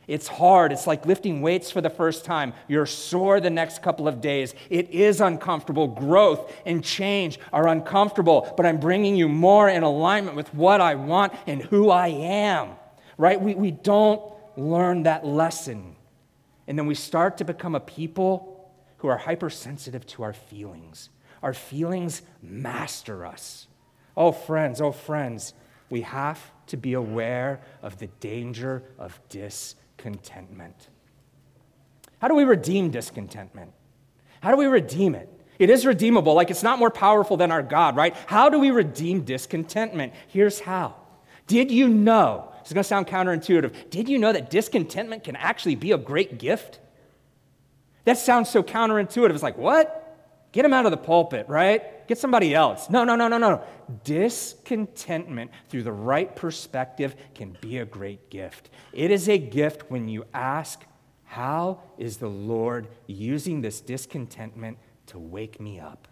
It's 0.08 0.28
hard. 0.28 0.74
It's 0.74 0.88
like 0.88 1.06
lifting 1.06 1.42
weights 1.42 1.72
for 1.72 1.80
the 1.80 1.90
first 1.90 2.26
time. 2.26 2.54
You're 2.68 2.86
sore 2.86 3.40
the 3.40 3.50
next 3.50 3.82
couple 3.82 4.08
of 4.08 4.20
days. 4.20 4.54
It 4.70 4.90
is 4.90 5.22
uncomfortable. 5.22 5.88
Growth 5.88 6.52
and 6.66 6.84
change 6.84 7.40
are 7.54 7.68
uncomfortable, 7.68 8.52
but 8.58 8.66
I'm 8.66 8.80
bringing 8.80 9.16
you 9.16 9.30
more 9.30 9.70
in 9.70 9.84
alignment 9.84 10.36
with 10.36 10.54
what 10.54 10.82
I 10.82 10.96
want 10.96 11.34
and 11.48 11.62
who 11.62 11.92
I 11.92 12.08
am, 12.08 12.72
right? 13.18 13.40
We, 13.40 13.56
we 13.56 13.72
don't 13.72 14.22
learn 14.58 15.04
that 15.04 15.26
lesson 15.26 15.96
and 16.68 16.78
then 16.78 16.86
we 16.86 16.96
start 16.96 17.38
to 17.38 17.44
become 17.44 17.76
a 17.76 17.80
people 17.80 18.72
who 18.98 19.08
are 19.08 19.18
hypersensitive 19.18 20.06
to 20.06 20.24
our 20.24 20.34
feelings. 20.34 21.10
Our 21.42 21.54
feelings 21.54 22.22
master 22.42 23.26
us. 23.26 23.68
Oh, 24.16 24.32
friends, 24.32 24.80
oh, 24.80 24.92
friends, 24.92 25.54
we 25.90 26.02
have 26.02 26.52
to 26.68 26.78
be 26.78 26.94
aware 26.94 27.62
of 27.82 27.98
the 27.98 28.08
danger 28.20 28.84
of 29.00 29.20
discontentment. 29.30 30.90
How 32.20 32.28
do 32.28 32.36
we 32.36 32.44
redeem 32.44 32.92
discontentment? 32.92 33.72
How 34.42 34.52
do 34.52 34.58
we 34.58 34.68
redeem 34.68 35.16
it? 35.16 35.30
It 35.58 35.70
is 35.70 35.86
redeemable, 35.86 36.34
like 36.34 36.50
it's 36.50 36.64
not 36.64 36.80
more 36.80 36.90
powerful 36.90 37.38
than 37.38 37.52
our 37.52 37.64
God, 37.64 37.96
right? 37.96 38.16
How 38.26 38.50
do 38.50 38.60
we 38.60 38.72
redeem 38.72 39.22
discontentment? 39.22 40.14
Here's 40.28 40.60
how. 40.60 40.96
Did 41.48 41.72
you 41.72 41.90
know 41.90 42.51
it's 42.62 42.74
going 42.74 42.84
to 42.84 42.88
sound 42.88 43.08
counterintuitive. 43.08 43.90
Did 43.90 44.08
you 44.08 44.18
know 44.18 44.32
that 44.32 44.50
discontentment 44.50 45.24
can 45.24 45.36
actually 45.36 45.76
be 45.76 45.92
a 45.92 45.98
great 45.98 46.40
gift? 46.40 46.80
That 48.06 48.18
sounds 48.18 48.50
so 48.50 48.64
counterintuitive. 48.64 49.32
It's 49.32 49.44
like, 49.44 49.58
what? 49.58 49.98
Get 50.52 50.66
him 50.66 50.74
out 50.74 50.86
of 50.86 50.92
the 50.92 50.98
pulpit, 50.98 51.48
right? 51.48 52.08
Get 52.08 52.18
somebody 52.18 52.54
else. 52.54 52.90
No, 52.90 53.04
no, 53.04 53.16
no, 53.16 53.28
no, 53.28 53.38
no. 53.38 53.64
Discontentment 54.04 55.52
through 55.70 55.84
the 55.84 55.92
right 55.92 56.36
perspective 56.36 57.16
can 57.36 57.58
be 57.62 57.78
a 57.78 57.86
great 57.86 58.30
gift. 58.30 58.70
It 58.92 59.12
is 59.12 59.30
a 59.30 59.38
gift 59.38 59.90
when 59.90 60.10
you 60.10 60.26
ask, 60.34 60.84
How 61.24 61.82
is 61.98 62.18
the 62.18 62.30
Lord 62.30 62.90
using 63.08 63.62
this 63.62 63.80
discontentment 63.80 64.78
to 65.08 65.20
wake 65.20 65.62
me 65.62 65.80
up? 65.80 66.08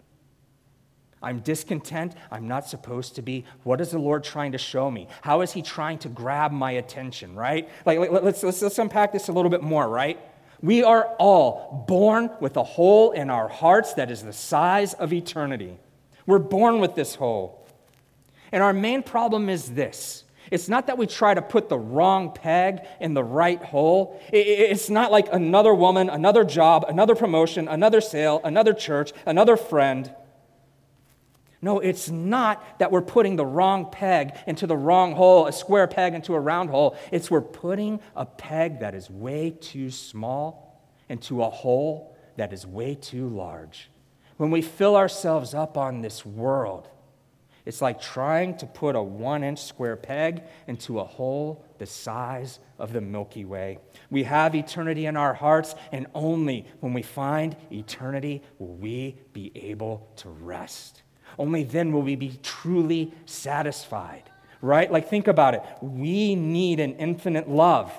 I'm 1.21 1.39
discontent. 1.39 2.15
I'm 2.31 2.47
not 2.47 2.67
supposed 2.67 3.15
to 3.15 3.21
be. 3.21 3.45
What 3.63 3.81
is 3.81 3.91
the 3.91 3.99
Lord 3.99 4.23
trying 4.23 4.53
to 4.53 4.57
show 4.57 4.89
me? 4.89 5.07
How 5.21 5.41
is 5.41 5.51
He 5.51 5.61
trying 5.61 5.99
to 5.99 6.09
grab 6.09 6.51
my 6.51 6.71
attention, 6.71 7.35
right? 7.35 7.69
Like, 7.85 7.99
let's, 7.99 8.43
let's, 8.43 8.61
let's 8.61 8.79
unpack 8.79 9.11
this 9.11 9.27
a 9.27 9.31
little 9.31 9.51
bit 9.51 9.61
more, 9.61 9.87
right? 9.87 10.19
We 10.61 10.83
are 10.83 11.15
all 11.19 11.85
born 11.87 12.29
with 12.39 12.57
a 12.57 12.63
hole 12.63 13.11
in 13.11 13.29
our 13.29 13.47
hearts 13.47 13.93
that 13.93 14.11
is 14.11 14.23
the 14.23 14.33
size 14.33 14.93
of 14.93 15.13
eternity. 15.13 15.77
We're 16.25 16.39
born 16.39 16.79
with 16.79 16.95
this 16.95 17.15
hole. 17.15 17.65
And 18.51 18.63
our 18.63 18.73
main 18.73 19.03
problem 19.03 19.49
is 19.49 19.71
this 19.71 20.23
it's 20.51 20.67
not 20.67 20.87
that 20.87 20.97
we 20.97 21.05
try 21.05 21.33
to 21.33 21.41
put 21.41 21.69
the 21.69 21.77
wrong 21.77 22.31
peg 22.31 22.81
in 22.99 23.13
the 23.13 23.23
right 23.23 23.61
hole. 23.63 24.19
It's 24.33 24.89
not 24.89 25.11
like 25.11 25.31
another 25.31 25.73
woman, 25.73 26.09
another 26.09 26.43
job, 26.43 26.85
another 26.87 27.13
promotion, 27.13 27.67
another 27.67 28.01
sale, 28.01 28.41
another 28.43 28.73
church, 28.73 29.11
another 29.25 29.57
friend. 29.57 30.13
No, 31.61 31.79
it's 31.79 32.09
not 32.09 32.79
that 32.79 32.91
we're 32.91 33.01
putting 33.01 33.35
the 33.35 33.45
wrong 33.45 33.91
peg 33.91 34.33
into 34.47 34.65
the 34.65 34.77
wrong 34.77 35.13
hole, 35.13 35.47
a 35.47 35.51
square 35.51 35.87
peg 35.87 36.13
into 36.13 36.33
a 36.33 36.39
round 36.39 36.69
hole. 36.69 36.97
It's 37.11 37.29
we're 37.29 37.41
putting 37.41 37.99
a 38.15 38.25
peg 38.25 38.79
that 38.79 38.95
is 38.95 39.09
way 39.09 39.51
too 39.51 39.91
small 39.91 40.81
into 41.09 41.43
a 41.43 41.49
hole 41.49 42.15
that 42.37 42.53
is 42.53 42.65
way 42.65 42.95
too 42.95 43.27
large. 43.27 43.89
When 44.37 44.51
we 44.51 44.61
fill 44.61 44.95
ourselves 44.95 45.53
up 45.53 45.77
on 45.77 46.01
this 46.01 46.25
world, 46.25 46.87
it's 47.65 47.81
like 47.81 48.01
trying 48.01 48.55
to 48.57 48.65
put 48.65 48.95
a 48.95 49.03
one 49.03 49.43
inch 49.43 49.61
square 49.61 49.97
peg 49.97 50.43
into 50.67 50.99
a 50.99 51.03
hole 51.03 51.65
the 51.77 51.85
size 51.85 52.59
of 52.77 52.93
the 52.93 53.01
Milky 53.01 53.43
Way. 53.43 53.79
We 54.09 54.23
have 54.23 54.55
eternity 54.55 55.05
in 55.05 55.17
our 55.17 55.33
hearts, 55.33 55.75
and 55.91 56.07
only 56.15 56.65
when 56.79 56.93
we 56.93 57.01
find 57.01 57.57
eternity 57.69 58.43
will 58.59 58.75
we 58.75 59.17
be 59.33 59.51
able 59.55 60.09
to 60.17 60.29
rest. 60.29 61.03
Only 61.37 61.63
then 61.63 61.91
will 61.91 62.01
we 62.01 62.15
be 62.15 62.39
truly 62.43 63.13
satisfied, 63.25 64.23
right? 64.61 64.91
Like, 64.91 65.09
think 65.09 65.27
about 65.27 65.53
it. 65.53 65.63
We 65.81 66.35
need 66.35 66.79
an 66.79 66.95
infinite 66.95 67.49
love. 67.49 67.91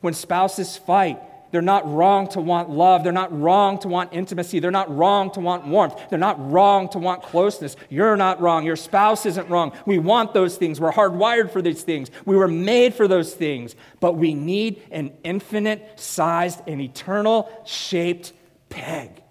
When 0.00 0.14
spouses 0.14 0.76
fight, 0.76 1.20
they're 1.52 1.62
not 1.62 1.90
wrong 1.90 2.28
to 2.28 2.40
want 2.40 2.70
love. 2.70 3.02
They're 3.02 3.12
not 3.12 3.38
wrong 3.38 3.78
to 3.78 3.88
want 3.88 4.12
intimacy. 4.12 4.58
They're 4.58 4.70
not 4.70 4.94
wrong 4.94 5.30
to 5.32 5.40
want 5.40 5.66
warmth. 5.66 5.98
They're 6.10 6.18
not 6.18 6.50
wrong 6.50 6.88
to 6.90 6.98
want 6.98 7.22
closeness. 7.22 7.76
You're 7.88 8.16
not 8.16 8.40
wrong. 8.40 8.66
Your 8.66 8.76
spouse 8.76 9.26
isn't 9.26 9.48
wrong. 9.48 9.72
We 9.86 9.98
want 9.98 10.34
those 10.34 10.56
things. 10.56 10.80
We're 10.80 10.92
hardwired 10.92 11.52
for 11.52 11.62
these 11.62 11.82
things. 11.82 12.10
We 12.24 12.36
were 12.36 12.48
made 12.48 12.94
for 12.94 13.06
those 13.06 13.32
things. 13.32 13.76
But 14.00 14.16
we 14.16 14.34
need 14.34 14.82
an 14.90 15.12
infinite 15.22 15.98
sized 16.00 16.60
and 16.66 16.80
eternal 16.80 17.48
shaped 17.64 18.32
peg. 18.68 19.22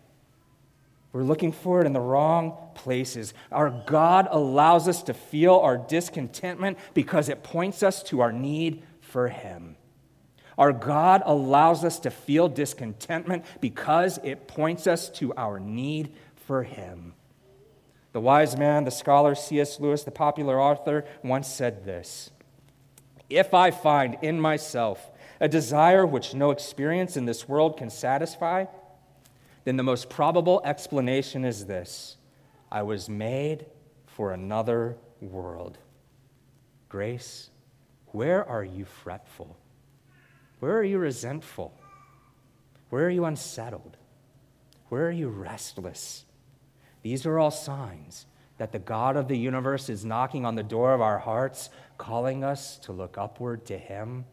We're 1.12 1.24
looking 1.24 1.52
for 1.52 1.82
it 1.82 1.86
in 1.86 1.94
the 1.94 2.00
wrong 2.00 2.58
places. 2.76 3.34
Our 3.52 3.70
God 3.70 4.28
allows 4.30 4.88
us 4.88 5.02
to 5.04 5.14
feel 5.14 5.56
our 5.56 5.78
discontentment 5.78 6.78
because 6.94 7.30
it 7.30 7.44
points 7.44 7.82
us 7.82 8.04
to 8.04 8.22
our 8.22 8.32
need 8.32 8.84
for 9.02 9.30
Him. 9.30 9.78
Our 10.58 10.72
God 10.72 11.22
allows 11.26 11.84
us 11.84 12.00
to 12.00 12.12
feel 12.12 12.48
discontentment 12.48 13.46
because 13.60 14.20
it 14.24 14.48
points 14.48 14.88
us 14.88 15.10
to 15.12 15.34
our 15.36 15.60
need 15.60 16.14
for 16.36 16.64
Him. 16.64 17.14
The 18.14 18.22
wise 18.22 18.58
man, 18.58 18.86
the 18.86 18.92
scholar 18.92 19.36
C.S. 19.36 19.80
Lewis, 19.80 20.04
the 20.04 20.12
popular 20.12 20.62
author, 20.62 21.04
once 21.24 21.50
said 21.50 21.84
this 21.84 22.32
If 23.30 23.54
I 23.54 23.72
find 23.72 24.18
in 24.22 24.40
myself 24.40 25.12
a 25.42 25.50
desire 25.50 26.06
which 26.06 26.34
no 26.34 26.52
experience 26.52 27.18
in 27.18 27.26
this 27.26 27.50
world 27.50 27.78
can 27.78 27.90
satisfy, 27.90 28.66
then 29.66 29.76
the 29.76 29.84
most 29.84 30.10
probable 30.10 30.62
explanation 30.64 31.44
is 31.44 31.66
this 31.66 32.15
I 32.76 32.84
was 32.84 33.08
made 33.08 33.68
for 34.06 34.34
another 34.34 34.98
world. 35.22 35.78
Grace, 36.90 37.50
where 38.08 38.46
are 38.50 38.66
you 38.66 38.84
fretful? 38.84 39.56
Where 40.60 40.78
are 40.78 40.84
you 40.84 40.98
resentful? 40.98 41.74
Where 42.90 43.06
are 43.06 43.10
you 43.10 43.24
unsettled? 43.24 43.96
Where 44.90 45.08
are 45.08 45.12
you 45.12 45.30
restless? 45.30 46.26
These 47.02 47.26
are 47.26 47.40
all 47.40 47.50
signs 47.50 48.26
that 48.58 48.74
the 48.74 48.80
God 48.80 49.16
of 49.16 49.30
the 49.30 49.38
universe 49.38 49.88
is 49.88 50.04
knocking 50.04 50.46
on 50.46 50.56
the 50.56 50.62
door 50.62 50.94
of 50.94 51.00
our 51.00 51.20
hearts, 51.20 51.70
calling 51.98 52.44
us 52.44 52.78
to 52.80 52.92
look 52.92 53.18
upward 53.18 53.66
to 53.68 53.78
Him 53.78 54.26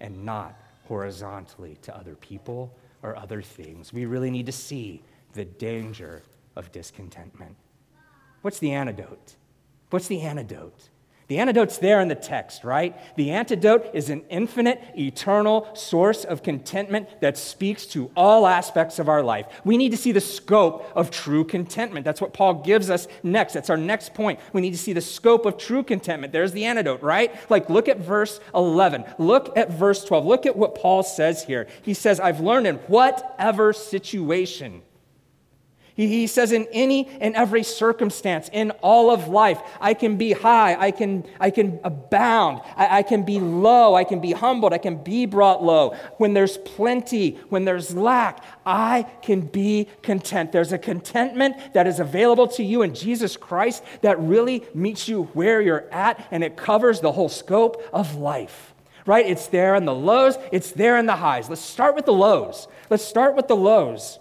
and 0.00 0.24
not 0.24 0.58
horizontally 0.84 1.76
to 1.82 1.94
other 1.94 2.14
people 2.14 2.74
or 3.02 3.14
other 3.18 3.42
things. 3.42 3.92
We 3.92 4.06
really 4.06 4.30
need 4.30 4.46
to 4.46 4.52
see 4.52 5.02
the 5.34 5.44
danger 5.44 6.22
of 6.56 6.72
discontentment. 6.72 7.56
What's 8.42 8.58
the 8.58 8.72
antidote? 8.72 9.36
What's 9.90 10.08
the 10.08 10.22
antidote? 10.22 10.88
The 11.30 11.38
antidote's 11.38 11.78
there 11.78 12.00
in 12.00 12.08
the 12.08 12.16
text, 12.16 12.64
right? 12.64 12.98
The 13.14 13.30
antidote 13.30 13.90
is 13.94 14.10
an 14.10 14.24
infinite, 14.30 14.82
eternal 14.98 15.68
source 15.76 16.24
of 16.24 16.42
contentment 16.42 17.20
that 17.20 17.38
speaks 17.38 17.86
to 17.86 18.10
all 18.16 18.48
aspects 18.48 18.98
of 18.98 19.08
our 19.08 19.22
life. 19.22 19.46
We 19.64 19.76
need 19.76 19.90
to 19.90 19.96
see 19.96 20.10
the 20.10 20.20
scope 20.20 20.90
of 20.96 21.12
true 21.12 21.44
contentment. 21.44 22.04
That's 22.04 22.20
what 22.20 22.32
Paul 22.32 22.54
gives 22.54 22.90
us 22.90 23.06
next. 23.22 23.52
That's 23.52 23.70
our 23.70 23.76
next 23.76 24.12
point. 24.12 24.40
We 24.52 24.60
need 24.60 24.72
to 24.72 24.76
see 24.76 24.92
the 24.92 25.00
scope 25.00 25.46
of 25.46 25.56
true 25.56 25.84
contentment. 25.84 26.32
There's 26.32 26.50
the 26.50 26.64
antidote, 26.64 27.00
right? 27.00 27.32
Like, 27.48 27.70
look 27.70 27.88
at 27.88 27.98
verse 27.98 28.40
11. 28.52 29.04
Look 29.18 29.56
at 29.56 29.70
verse 29.70 30.04
12. 30.04 30.26
Look 30.26 30.46
at 30.46 30.56
what 30.56 30.74
Paul 30.74 31.04
says 31.04 31.44
here. 31.44 31.68
He 31.82 31.94
says, 31.94 32.18
I've 32.18 32.40
learned 32.40 32.66
in 32.66 32.74
whatever 32.88 33.72
situation 33.72 34.82
he, 36.08 36.26
says, 36.26 36.52
in 36.52 36.66
any 36.72 37.08
and 37.20 37.34
every 37.36 37.62
circumstance, 37.62 38.48
in 38.52 38.70
all 38.82 39.10
of 39.10 39.28
life, 39.28 39.60
I 39.80 39.94
can 39.94 40.16
be 40.16 40.32
high, 40.32 40.74
I 40.78 40.90
can, 40.90 41.24
I 41.38 41.50
can 41.50 41.80
abound, 41.84 42.62
I, 42.76 42.98
I 42.98 43.02
can 43.02 43.22
be 43.22 43.38
low, 43.40 43.94
I 43.94 44.04
can 44.04 44.20
be 44.20 44.32
humbled, 44.32 44.72
I 44.72 44.78
can 44.78 45.02
be 45.02 45.26
brought 45.26 45.62
low. 45.62 45.94
When 46.16 46.32
there's 46.32 46.58
plenty, 46.58 47.32
when 47.48 47.64
there's 47.64 47.94
lack, 47.94 48.42
I 48.64 49.06
can 49.22 49.42
be 49.42 49.88
content. 50.02 50.52
There's 50.52 50.72
a 50.72 50.78
contentment 50.78 51.56
that 51.74 51.86
is 51.86 52.00
available 52.00 52.48
to 52.48 52.62
you 52.62 52.82
in 52.82 52.94
Jesus 52.94 53.36
Christ 53.36 53.84
that 54.02 54.18
really 54.20 54.64
meets 54.74 55.08
you 55.08 55.24
where 55.34 55.60
you're 55.60 55.88
at, 55.92 56.26
and 56.30 56.42
it 56.42 56.56
covers 56.56 57.00
the 57.00 57.12
whole 57.12 57.28
scope 57.28 57.82
of 57.92 58.16
life 58.16 58.74
right? 59.06 59.26
It's 59.26 59.48
there 59.48 59.74
in 59.74 59.86
the 59.86 59.94
lows, 59.94 60.36
it's 60.52 60.72
there 60.72 60.96
in 60.96 61.06
the 61.06 61.16
highs. 61.16 61.48
Let's 61.48 61.62
start 61.62 61.96
with 61.96 62.04
the 62.04 62.12
lows. 62.12 62.68
Let's 62.90 63.04
start 63.04 63.34
with 63.34 63.48
the 63.48 63.56
lows. 63.56 64.20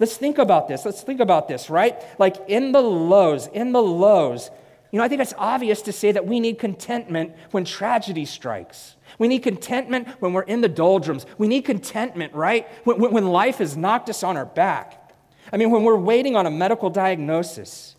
Let's 0.00 0.16
think 0.16 0.38
about 0.38 0.68
this. 0.68 0.84
Let's 0.84 1.02
think 1.02 1.20
about 1.20 1.48
this, 1.48 1.70
right? 1.70 1.96
Like 2.18 2.36
in 2.48 2.72
the 2.72 2.80
lows, 2.80 3.46
in 3.48 3.72
the 3.72 3.82
lows, 3.82 4.50
you 4.90 4.98
know, 4.98 5.04
I 5.04 5.08
think 5.08 5.20
it's 5.20 5.34
obvious 5.36 5.82
to 5.82 5.92
say 5.92 6.12
that 6.12 6.26
we 6.26 6.38
need 6.38 6.58
contentment 6.58 7.34
when 7.50 7.64
tragedy 7.64 8.24
strikes. 8.24 8.94
We 9.18 9.28
need 9.28 9.42
contentment 9.42 10.06
when 10.20 10.32
we're 10.32 10.42
in 10.42 10.60
the 10.60 10.68
doldrums. 10.68 11.26
We 11.36 11.48
need 11.48 11.62
contentment, 11.62 12.32
right? 12.32 12.68
When, 12.84 13.00
when 13.10 13.26
life 13.26 13.58
has 13.58 13.76
knocked 13.76 14.08
us 14.08 14.22
on 14.22 14.36
our 14.36 14.46
back. 14.46 15.12
I 15.52 15.56
mean, 15.56 15.70
when 15.70 15.82
we're 15.82 15.96
waiting 15.96 16.36
on 16.36 16.46
a 16.46 16.50
medical 16.50 16.90
diagnosis, 16.90 17.96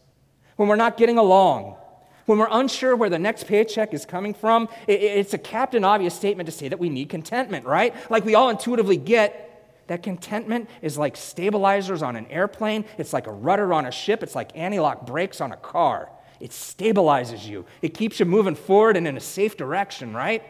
when 0.55 0.67
we're 0.67 0.77
not 0.77 0.97
getting 0.97 1.17
along, 1.17 1.75
when 2.25 2.37
we're 2.37 2.47
unsure 2.49 2.95
where 2.95 3.09
the 3.09 3.19
next 3.19 3.45
paycheck 3.45 3.93
is 3.93 4.05
coming 4.05 4.33
from, 4.33 4.67
it's 4.87 5.33
a 5.33 5.37
captain 5.37 5.83
obvious 5.83 6.15
statement 6.15 6.47
to 6.47 6.51
say 6.51 6.69
that 6.69 6.79
we 6.79 6.89
need 6.89 7.09
contentment, 7.09 7.65
right? 7.65 7.93
Like 8.09 8.25
we 8.25 8.35
all 8.35 8.49
intuitively 8.49 8.97
get 8.97 9.54
that 9.87 10.03
contentment 10.03 10.69
is 10.81 10.97
like 10.97 11.15
stabilizers 11.15 12.01
on 12.01 12.15
an 12.15 12.25
airplane, 12.27 12.85
it's 12.97 13.13
like 13.13 13.27
a 13.27 13.31
rudder 13.31 13.73
on 13.73 13.85
a 13.85 13.91
ship, 13.91 14.23
it's 14.23 14.35
like 14.35 14.51
anti 14.55 14.79
lock 14.79 15.05
brakes 15.05 15.41
on 15.41 15.51
a 15.51 15.57
car. 15.57 16.09
It 16.39 16.51
stabilizes 16.51 17.45
you, 17.45 17.65
it 17.81 17.93
keeps 17.93 18.19
you 18.19 18.25
moving 18.25 18.55
forward 18.55 18.97
and 18.97 19.07
in 19.07 19.17
a 19.17 19.21
safe 19.21 19.55
direction, 19.57 20.13
right? 20.13 20.43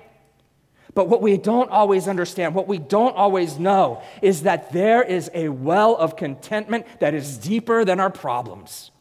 But 0.93 1.09
what 1.09 1.21
we 1.21 1.37
don't 1.37 1.69
always 1.69 2.07
understand, 2.07 2.55
what 2.55 2.67
we 2.67 2.77
don't 2.77 3.15
always 3.15 3.59
know, 3.59 4.01
is 4.21 4.43
that 4.43 4.71
there 4.71 5.03
is 5.03 5.29
a 5.33 5.49
well 5.49 5.95
of 5.97 6.15
contentment 6.15 6.85
that 7.01 7.13
is 7.13 7.37
deeper 7.37 7.83
than 7.83 7.99
our 7.99 8.09
problems. 8.09 8.91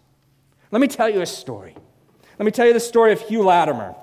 Let 0.72 0.80
me 0.80 0.88
tell 0.88 1.08
you 1.08 1.20
a 1.20 1.26
story. 1.26 1.76
Let 2.38 2.44
me 2.44 2.50
tell 2.50 2.66
you 2.66 2.72
the 2.72 2.80
story 2.80 3.12
of 3.12 3.20
Hugh 3.20 3.44
Latimer. 3.44 3.94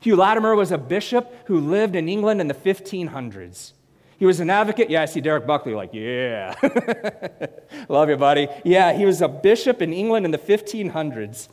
Hugh 0.00 0.16
Latimer 0.16 0.56
was 0.56 0.72
a 0.72 0.78
bishop 0.78 1.32
who 1.46 1.60
lived 1.60 1.94
in 1.94 2.08
England 2.08 2.40
in 2.40 2.48
the 2.48 2.54
1500s. 2.54 3.72
He 4.18 4.26
was 4.26 4.40
an 4.40 4.50
advocate. 4.50 4.90
Yeah, 4.90 5.02
I 5.02 5.04
see 5.04 5.20
Derek 5.20 5.46
Buckley 5.46 5.74
like, 5.74 5.90
yeah. 5.92 6.54
Love 7.88 8.08
you, 8.10 8.16
buddy. 8.16 8.48
Yeah, 8.64 8.92
he 8.92 9.06
was 9.06 9.22
a 9.22 9.28
bishop 9.28 9.80
in 9.80 9.92
England 9.92 10.26
in 10.26 10.32
the 10.32 10.38
1500s. 10.38 11.48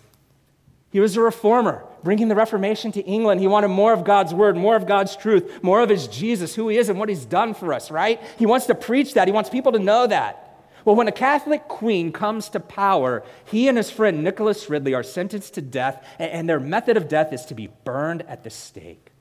He 0.92 1.00
was 1.00 1.16
a 1.16 1.22
reformer, 1.22 1.86
bringing 2.04 2.28
the 2.28 2.36
Reformation 2.36 2.92
to 2.94 3.02
England. 3.02 3.42
He 3.42 3.48
wanted 3.48 3.68
more 3.68 3.94
of 3.94 4.04
God's 4.04 4.34
word, 4.34 4.56
more 4.56 4.76
of 4.76 4.88
God's 4.88 5.16
truth, 5.16 5.62
more 5.62 5.82
of 5.82 5.90
his 5.90 6.08
Jesus, 6.08 6.56
who 6.56 6.70
he 6.70 6.78
is 6.78 6.90
and 6.90 6.98
what 6.98 7.10
he's 7.10 7.26
done 7.26 7.54
for 7.54 7.74
us, 7.74 7.92
right? 7.92 8.20
He 8.40 8.46
wants 8.46 8.66
to 8.68 8.76
preach 8.76 9.14
that. 9.14 9.28
He 9.28 9.34
wants 9.34 9.50
people 9.50 9.74
to 9.74 9.80
know 9.80 10.08
that. 10.08 10.42
Well, 10.86 10.96
when 10.96 11.08
a 11.08 11.12
Catholic 11.12 11.68
queen 11.68 12.12
comes 12.12 12.50
to 12.50 12.60
power, 12.60 13.24
he 13.44 13.68
and 13.68 13.78
his 13.78 13.92
friend 13.92 14.24
Nicholas 14.24 14.70
Ridley 14.70 14.94
are 14.94 15.04
sentenced 15.04 15.56
to 15.56 15.62
death, 15.62 16.04
and 16.18 16.48
their 16.48 16.60
method 16.60 16.96
of 16.96 17.10
death 17.10 17.34
is 17.34 17.46
to 17.48 17.56
be 17.56 17.68
burned 17.84 18.22
at 18.28 18.44
the 18.44 18.50
stake. 18.50 19.12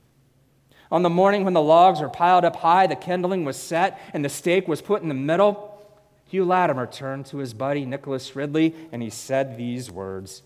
On 0.91 1.01
the 1.01 1.09
morning 1.09 1.43
when 1.43 1.53
the 1.53 1.61
logs 1.61 1.99
were 1.99 2.09
piled 2.09 2.45
up 2.45 2.57
high, 2.57 2.87
the 2.87 2.95
kindling 2.95 3.43
was 3.43 3.57
set, 3.57 3.99
and 4.13 4.23
the 4.23 4.29
stake 4.29 4.67
was 4.67 4.81
put 4.81 5.01
in 5.01 5.07
the 5.07 5.15
middle, 5.15 5.75
Hugh 6.27 6.45
Latimer 6.45 6.87
turned 6.87 7.27
to 7.27 7.37
his 7.37 7.53
buddy 7.53 7.85
Nicholas 7.85 8.35
Ridley 8.35 8.75
and 8.91 9.01
he 9.01 9.09
said 9.09 9.57
these 9.57 9.91
words 9.91 10.41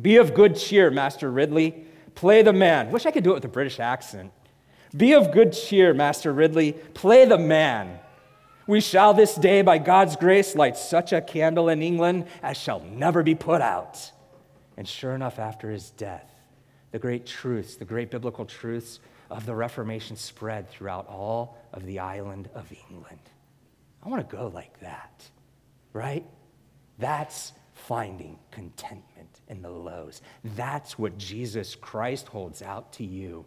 Be 0.00 0.16
of 0.16 0.34
good 0.34 0.56
cheer, 0.56 0.90
Master 0.90 1.30
Ridley. 1.30 1.86
Play 2.14 2.42
the 2.42 2.52
man. 2.52 2.90
Wish 2.90 3.06
I 3.06 3.10
could 3.10 3.24
do 3.24 3.32
it 3.32 3.34
with 3.34 3.44
a 3.44 3.48
British 3.48 3.80
accent. 3.80 4.32
Be 4.96 5.12
of 5.12 5.32
good 5.32 5.52
cheer, 5.52 5.92
Master 5.92 6.32
Ridley. 6.32 6.72
Play 6.72 7.24
the 7.24 7.38
man. 7.38 7.98
We 8.66 8.80
shall 8.80 9.12
this 9.12 9.34
day, 9.34 9.62
by 9.62 9.78
God's 9.78 10.16
grace, 10.16 10.54
light 10.54 10.76
such 10.76 11.12
a 11.12 11.20
candle 11.20 11.68
in 11.68 11.82
England 11.82 12.26
as 12.42 12.56
shall 12.56 12.80
never 12.80 13.22
be 13.22 13.34
put 13.34 13.60
out. 13.60 14.10
And 14.76 14.88
sure 14.88 15.14
enough, 15.14 15.38
after 15.38 15.70
his 15.70 15.90
death, 15.90 16.32
the 16.92 16.98
great 16.98 17.26
truths, 17.26 17.76
the 17.76 17.84
great 17.84 18.10
biblical 18.10 18.46
truths 18.46 19.00
of 19.34 19.46
the 19.46 19.54
Reformation 19.54 20.16
spread 20.16 20.70
throughout 20.70 21.08
all 21.08 21.58
of 21.72 21.84
the 21.84 21.98
island 21.98 22.48
of 22.54 22.72
England. 22.88 23.18
I 24.02 24.08
want 24.08 24.28
to 24.28 24.36
go 24.36 24.46
like 24.46 24.78
that, 24.80 25.28
right? 25.92 26.24
That's 26.98 27.52
finding 27.72 28.38
contentment 28.52 29.40
in 29.48 29.60
the 29.60 29.70
lows. 29.70 30.22
That's 30.44 30.96
what 30.98 31.18
Jesus 31.18 31.74
Christ 31.74 32.28
holds 32.28 32.62
out 32.62 32.92
to 32.94 33.04
you. 33.04 33.44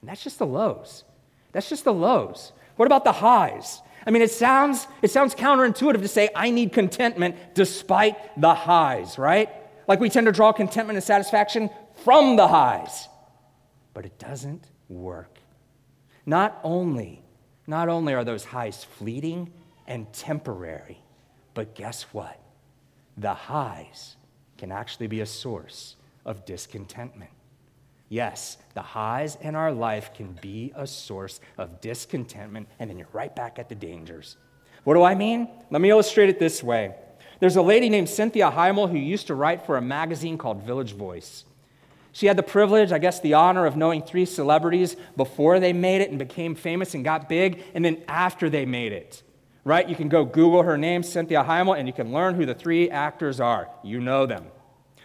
And 0.00 0.08
that's 0.08 0.22
just 0.22 0.38
the 0.38 0.46
lows. 0.46 1.02
That's 1.50 1.68
just 1.68 1.84
the 1.84 1.92
lows. 1.92 2.52
What 2.76 2.86
about 2.86 3.02
the 3.02 3.12
highs? 3.12 3.82
I 4.06 4.12
mean, 4.12 4.22
it 4.22 4.30
sounds, 4.30 4.86
it 5.02 5.10
sounds 5.10 5.34
counterintuitive 5.34 6.00
to 6.02 6.08
say, 6.08 6.28
I 6.36 6.50
need 6.50 6.72
contentment 6.72 7.34
despite 7.54 8.40
the 8.40 8.54
highs, 8.54 9.18
right? 9.18 9.50
Like 9.88 9.98
we 9.98 10.08
tend 10.08 10.26
to 10.26 10.32
draw 10.32 10.52
contentment 10.52 10.96
and 10.96 11.04
satisfaction 11.04 11.68
from 12.04 12.36
the 12.36 12.46
highs. 12.46 13.08
But 13.92 14.06
it 14.06 14.16
doesn't 14.20 14.69
work. 14.90 15.38
Not 16.26 16.60
only, 16.62 17.22
not 17.66 17.88
only 17.88 18.12
are 18.12 18.24
those 18.24 18.44
highs 18.44 18.84
fleeting 18.84 19.50
and 19.86 20.12
temporary, 20.12 20.98
but 21.54 21.74
guess 21.74 22.02
what? 22.12 22.38
The 23.16 23.32
highs 23.32 24.16
can 24.58 24.70
actually 24.70 25.06
be 25.06 25.20
a 25.20 25.26
source 25.26 25.96
of 26.24 26.44
discontentment. 26.44 27.30
Yes, 28.08 28.58
the 28.74 28.82
highs 28.82 29.38
in 29.40 29.54
our 29.54 29.72
life 29.72 30.12
can 30.12 30.36
be 30.42 30.72
a 30.74 30.86
source 30.86 31.40
of 31.56 31.80
discontentment, 31.80 32.68
and 32.78 32.90
then 32.90 32.98
you're 32.98 33.06
right 33.12 33.34
back 33.34 33.58
at 33.58 33.68
the 33.68 33.74
dangers. 33.74 34.36
What 34.84 34.94
do 34.94 35.02
I 35.02 35.14
mean? 35.14 35.48
Let 35.70 35.80
me 35.80 35.90
illustrate 35.90 36.28
it 36.28 36.38
this 36.38 36.62
way. 36.62 36.94
There's 37.38 37.56
a 37.56 37.62
lady 37.62 37.88
named 37.88 38.08
Cynthia 38.08 38.50
Heimel 38.50 38.90
who 38.90 38.98
used 38.98 39.28
to 39.28 39.34
write 39.34 39.64
for 39.64 39.76
a 39.76 39.82
magazine 39.82 40.36
called 40.36 40.62
Village 40.62 40.92
Voice. 40.92 41.44
She 42.12 42.26
had 42.26 42.36
the 42.36 42.42
privilege, 42.42 42.92
I 42.92 42.98
guess, 42.98 43.20
the 43.20 43.34
honor 43.34 43.66
of 43.66 43.76
knowing 43.76 44.02
three 44.02 44.24
celebrities 44.24 44.96
before 45.16 45.60
they 45.60 45.72
made 45.72 46.00
it 46.00 46.10
and 46.10 46.18
became 46.18 46.54
famous 46.54 46.94
and 46.94 47.04
got 47.04 47.28
big, 47.28 47.62
and 47.74 47.84
then 47.84 48.02
after 48.08 48.50
they 48.50 48.66
made 48.66 48.92
it. 48.92 49.22
Right? 49.62 49.88
You 49.88 49.94
can 49.94 50.08
go 50.08 50.24
Google 50.24 50.62
her 50.62 50.78
name, 50.78 51.02
Cynthia 51.02 51.44
Heimel, 51.44 51.78
and 51.78 51.86
you 51.86 51.92
can 51.92 52.12
learn 52.12 52.34
who 52.34 52.46
the 52.46 52.54
three 52.54 52.90
actors 52.90 53.40
are. 53.40 53.68
You 53.84 54.00
know 54.00 54.26
them. 54.26 54.46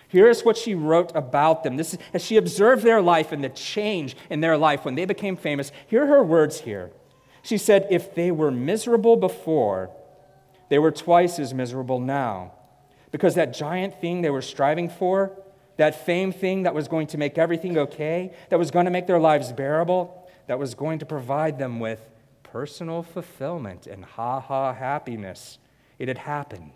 Here's 0.08 0.44
what 0.44 0.58
she 0.58 0.76
wrote 0.76 1.12
about 1.14 1.64
them. 1.64 1.78
This 1.78 1.94
is, 1.94 2.00
as 2.14 2.24
she 2.24 2.38
observed 2.38 2.84
their 2.84 3.02
life 3.02 3.32
and 3.32 3.44
the 3.44 3.50
change 3.50 4.16
in 4.30 4.40
their 4.40 4.58
life 4.58 4.86
when 4.86 4.96
they 4.96 5.06
became 5.06 5.36
famous. 5.36 5.72
Here 5.88 6.04
are 6.04 6.08
her 6.08 6.24
words 6.24 6.62
here. 6.62 6.92
She 7.44 7.58
said, 7.58 7.86
If 7.90 8.16
they 8.16 8.32
were 8.32 8.50
miserable 8.50 9.18
before, 9.18 9.92
they 10.70 10.80
were 10.80 10.92
twice 10.92 11.38
as 11.38 11.54
miserable 11.54 12.00
now. 12.00 12.54
Because 13.12 13.36
that 13.36 13.54
giant 13.54 14.00
thing 14.02 14.22
they 14.22 14.30
were 14.30 14.42
striving 14.42 14.90
for, 14.90 15.38
that 15.78 16.06
fame 16.06 16.32
thing 16.32 16.64
that 16.64 16.74
was 16.74 16.88
going 16.88 17.08
to 17.08 17.18
make 17.18 17.38
everything 17.38 17.78
okay, 17.78 18.34
that 18.50 18.60
was 18.60 18.72
going 18.72 18.86
to 18.86 18.92
make 18.92 19.08
their 19.08 19.20
lives 19.20 19.52
bearable, 19.52 20.28
that 20.48 20.60
was 20.60 20.74
going 20.76 21.00
to 21.00 21.06
provide 21.06 21.60
them 21.60 21.80
with 21.80 22.02
personal 22.44 23.04
fulfillment 23.04 23.88
and 23.88 24.06
ha 24.06 24.40
ha 24.40 24.74
happiness, 24.74 25.58
it 26.00 26.08
had 26.08 26.18
happened. 26.18 26.72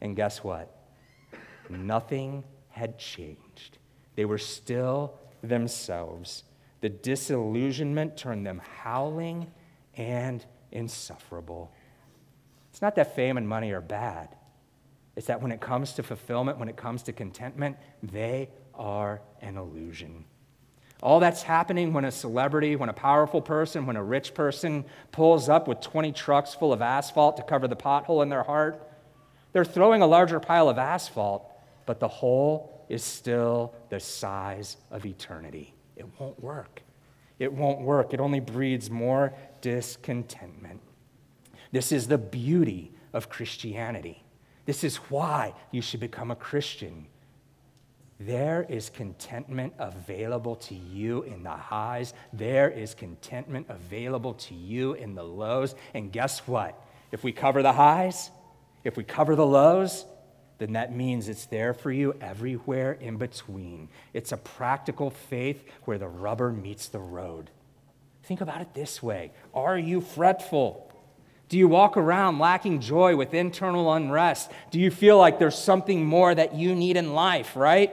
And 0.00 0.16
guess 0.16 0.42
what? 0.42 0.74
Nothing 1.68 2.44
had 2.70 2.98
changed. 2.98 3.78
They 4.16 4.24
were 4.24 4.38
still 4.38 5.14
themselves. 5.42 6.44
The 6.80 6.88
disillusionment 6.88 8.16
turned 8.16 8.46
them 8.46 8.60
howling 8.82 9.50
and 9.96 10.44
insufferable. 10.72 11.72
It's 12.70 12.82
not 12.82 12.94
that 12.96 13.14
fame 13.14 13.36
and 13.36 13.48
money 13.48 13.72
are 13.72 13.80
bad. 13.80 14.36
It's 15.16 15.26
that 15.26 15.42
when 15.42 15.50
it 15.50 15.60
comes 15.60 15.92
to 15.94 16.02
fulfillment, 16.02 16.58
when 16.58 16.68
it 16.68 16.76
comes 16.76 17.02
to 17.04 17.12
contentment, 17.12 17.76
they 18.02 18.50
are 18.74 19.22
an 19.40 19.56
illusion. 19.56 20.24
All 21.02 21.20
that's 21.20 21.42
happening 21.42 21.92
when 21.92 22.04
a 22.04 22.12
celebrity, 22.12 22.76
when 22.76 22.88
a 22.88 22.94
powerful 22.94 23.40
person, 23.40 23.86
when 23.86 23.96
a 23.96 24.04
rich 24.04 24.34
person 24.34 24.84
pulls 25.12 25.48
up 25.48 25.68
with 25.68 25.80
20 25.80 26.12
trucks 26.12 26.54
full 26.54 26.72
of 26.72 26.80
asphalt 26.80 27.36
to 27.38 27.42
cover 27.42 27.66
the 27.68 27.76
pothole 27.76 28.22
in 28.22 28.28
their 28.28 28.42
heart, 28.42 28.88
they're 29.52 29.64
throwing 29.64 30.02
a 30.02 30.06
larger 30.06 30.38
pile 30.38 30.68
of 30.68 30.78
asphalt 30.78 31.50
but 31.86 32.00
the 32.00 32.08
hole 32.08 32.84
is 32.88 33.02
still 33.02 33.72
the 33.88 34.00
size 34.00 34.76
of 34.90 35.06
eternity. 35.06 35.72
It 35.96 36.06
won't 36.18 36.42
work. 36.42 36.82
It 37.38 37.52
won't 37.52 37.80
work. 37.80 38.12
It 38.12 38.20
only 38.20 38.40
breeds 38.40 38.90
more 38.90 39.32
discontentment. 39.60 40.80
This 41.72 41.92
is 41.92 42.08
the 42.08 42.18
beauty 42.18 42.92
of 43.12 43.28
Christianity. 43.28 44.22
This 44.66 44.84
is 44.84 44.96
why 44.96 45.54
you 45.70 45.80
should 45.80 46.00
become 46.00 46.30
a 46.30 46.36
Christian. 46.36 47.06
There 48.18 48.66
is 48.68 48.90
contentment 48.90 49.74
available 49.78 50.56
to 50.56 50.74
you 50.74 51.22
in 51.22 51.42
the 51.42 51.50
highs. 51.50 52.14
There 52.32 52.68
is 52.68 52.94
contentment 52.94 53.66
available 53.68 54.34
to 54.34 54.54
you 54.54 54.94
in 54.94 55.14
the 55.14 55.22
lows. 55.22 55.74
And 55.94 56.10
guess 56.12 56.40
what? 56.46 56.80
If 57.12 57.22
we 57.22 57.32
cover 57.32 57.62
the 57.62 57.72
highs, 57.72 58.30
if 58.84 58.96
we 58.96 59.04
cover 59.04 59.36
the 59.36 59.46
lows, 59.46 60.04
then 60.58 60.72
that 60.72 60.94
means 60.94 61.28
it's 61.28 61.46
there 61.46 61.74
for 61.74 61.92
you 61.92 62.14
everywhere 62.20 62.92
in 62.92 63.18
between. 63.18 63.88
It's 64.14 64.32
a 64.32 64.36
practical 64.36 65.10
faith 65.10 65.62
where 65.84 65.98
the 65.98 66.08
rubber 66.08 66.50
meets 66.50 66.88
the 66.88 66.98
road. 66.98 67.50
Think 68.22 68.40
about 68.40 68.60
it 68.60 68.74
this 68.74 69.02
way 69.02 69.32
Are 69.54 69.78
you 69.78 70.00
fretful? 70.00 70.85
Do 71.48 71.58
you 71.58 71.68
walk 71.68 71.96
around 71.96 72.38
lacking 72.38 72.80
joy 72.80 73.14
with 73.14 73.32
internal 73.32 73.92
unrest? 73.92 74.50
Do 74.70 74.80
you 74.80 74.90
feel 74.90 75.16
like 75.16 75.38
there's 75.38 75.56
something 75.56 76.04
more 76.04 76.34
that 76.34 76.54
you 76.54 76.74
need 76.74 76.96
in 76.96 77.14
life, 77.14 77.54
right? 77.54 77.92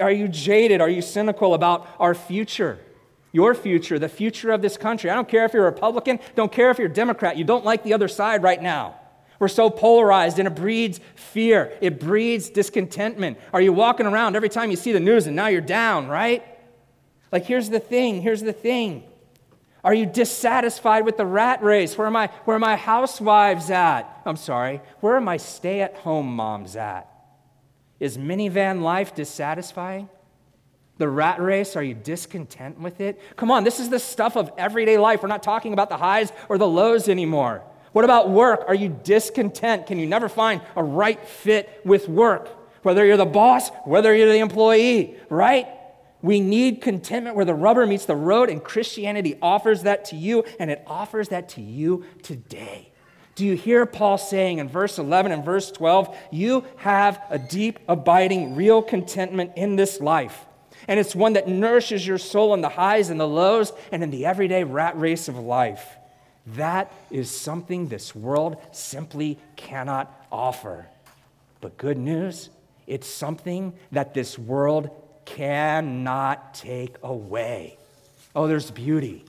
Are 0.00 0.10
you 0.10 0.28
jaded? 0.28 0.82
Are 0.82 0.88
you 0.88 1.00
cynical 1.00 1.54
about 1.54 1.88
our 1.98 2.14
future? 2.14 2.78
Your 3.32 3.54
future, 3.54 3.98
the 3.98 4.10
future 4.10 4.50
of 4.50 4.60
this 4.60 4.76
country. 4.76 5.08
I 5.08 5.14
don't 5.14 5.28
care 5.28 5.46
if 5.46 5.54
you're 5.54 5.66
a 5.66 5.70
Republican, 5.70 6.20
don't 6.34 6.52
care 6.52 6.70
if 6.70 6.78
you're 6.78 6.88
a 6.88 6.92
Democrat, 6.92 7.38
you 7.38 7.44
don't 7.44 7.64
like 7.64 7.82
the 7.82 7.94
other 7.94 8.08
side 8.08 8.42
right 8.42 8.60
now. 8.60 8.96
We're 9.38 9.48
so 9.48 9.70
polarized 9.70 10.38
and 10.38 10.46
it 10.46 10.54
breeds 10.54 11.00
fear. 11.16 11.76
It 11.80 11.98
breeds 11.98 12.50
discontentment. 12.50 13.40
Are 13.52 13.60
you 13.60 13.72
walking 13.72 14.06
around 14.06 14.36
every 14.36 14.50
time 14.50 14.70
you 14.70 14.76
see 14.76 14.92
the 14.92 15.00
news 15.00 15.26
and 15.26 15.34
now 15.34 15.48
you're 15.48 15.62
down, 15.62 16.06
right? 16.06 16.46
Like, 17.32 17.46
here's 17.46 17.70
the 17.70 17.80
thing 17.80 18.20
here's 18.20 18.42
the 18.42 18.52
thing. 18.52 19.04
Are 19.84 19.94
you 19.94 20.06
dissatisfied 20.06 21.04
with 21.04 21.16
the 21.16 21.26
rat 21.26 21.62
race? 21.62 21.98
Where 21.98 22.06
are 22.06 22.10
my, 22.10 22.28
where 22.44 22.56
are 22.56 22.60
my 22.60 22.76
housewives 22.76 23.70
at? 23.70 24.04
I'm 24.24 24.36
sorry, 24.36 24.80
where 25.00 25.16
are 25.16 25.20
my 25.20 25.36
stay 25.36 25.80
at 25.80 25.96
home 25.96 26.36
moms 26.36 26.76
at? 26.76 27.08
Is 27.98 28.16
minivan 28.16 28.82
life 28.82 29.14
dissatisfying? 29.14 30.08
The 30.98 31.08
rat 31.08 31.40
race, 31.40 31.74
are 31.74 31.82
you 31.82 31.94
discontent 31.94 32.78
with 32.78 33.00
it? 33.00 33.20
Come 33.36 33.50
on, 33.50 33.64
this 33.64 33.80
is 33.80 33.90
the 33.90 33.98
stuff 33.98 34.36
of 34.36 34.52
everyday 34.56 34.98
life. 34.98 35.22
We're 35.22 35.28
not 35.28 35.42
talking 35.42 35.72
about 35.72 35.88
the 35.88 35.96
highs 35.96 36.32
or 36.48 36.58
the 36.58 36.68
lows 36.68 37.08
anymore. 37.08 37.62
What 37.92 38.04
about 38.04 38.30
work? 38.30 38.64
Are 38.68 38.74
you 38.74 38.88
discontent? 38.88 39.86
Can 39.86 39.98
you 39.98 40.06
never 40.06 40.28
find 40.28 40.62
a 40.76 40.84
right 40.84 41.26
fit 41.26 41.80
with 41.84 42.08
work? 42.08 42.48
Whether 42.82 43.04
you're 43.04 43.16
the 43.16 43.24
boss, 43.24 43.70
whether 43.84 44.14
you're 44.14 44.32
the 44.32 44.38
employee, 44.38 45.16
right? 45.28 45.66
We 46.22 46.40
need 46.40 46.80
contentment 46.80 47.36
where 47.36 47.44
the 47.44 47.54
rubber 47.54 47.84
meets 47.84 48.06
the 48.06 48.16
road, 48.16 48.48
and 48.48 48.62
Christianity 48.62 49.36
offers 49.42 49.82
that 49.82 50.06
to 50.06 50.16
you, 50.16 50.44
and 50.58 50.70
it 50.70 50.82
offers 50.86 51.28
that 51.28 51.50
to 51.50 51.60
you 51.60 52.04
today. 52.22 52.92
Do 53.34 53.44
you 53.44 53.54
hear 53.54 53.86
Paul 53.86 54.18
saying 54.18 54.58
in 54.58 54.68
verse 54.68 54.98
11 54.98 55.32
and 55.32 55.44
verse 55.44 55.70
12, 55.72 56.16
you 56.30 56.64
have 56.76 57.20
a 57.30 57.38
deep, 57.38 57.80
abiding, 57.88 58.54
real 58.54 58.82
contentment 58.82 59.52
in 59.56 59.76
this 59.76 60.00
life? 60.00 60.46
And 60.86 61.00
it's 61.00 61.14
one 61.14 61.32
that 61.34 61.48
nourishes 61.48 62.06
your 62.06 62.18
soul 62.18 62.54
in 62.54 62.60
the 62.60 62.68
highs 62.68 63.10
and 63.10 63.18
the 63.18 63.28
lows 63.28 63.72
and 63.90 64.02
in 64.02 64.10
the 64.10 64.26
everyday 64.26 64.64
rat 64.64 64.98
race 64.98 65.28
of 65.28 65.38
life. 65.38 65.96
That 66.46 66.92
is 67.10 67.30
something 67.30 67.88
this 67.88 68.14
world 68.14 68.56
simply 68.72 69.38
cannot 69.56 70.26
offer. 70.30 70.86
But 71.60 71.78
good 71.78 71.98
news, 71.98 72.50
it's 72.86 73.06
something 73.06 73.72
that 73.92 74.12
this 74.12 74.38
world 74.38 74.90
cannot 75.24 76.54
take 76.54 76.96
away. 77.02 77.78
Oh, 78.34 78.46
there's 78.46 78.70
beauty. 78.70 79.24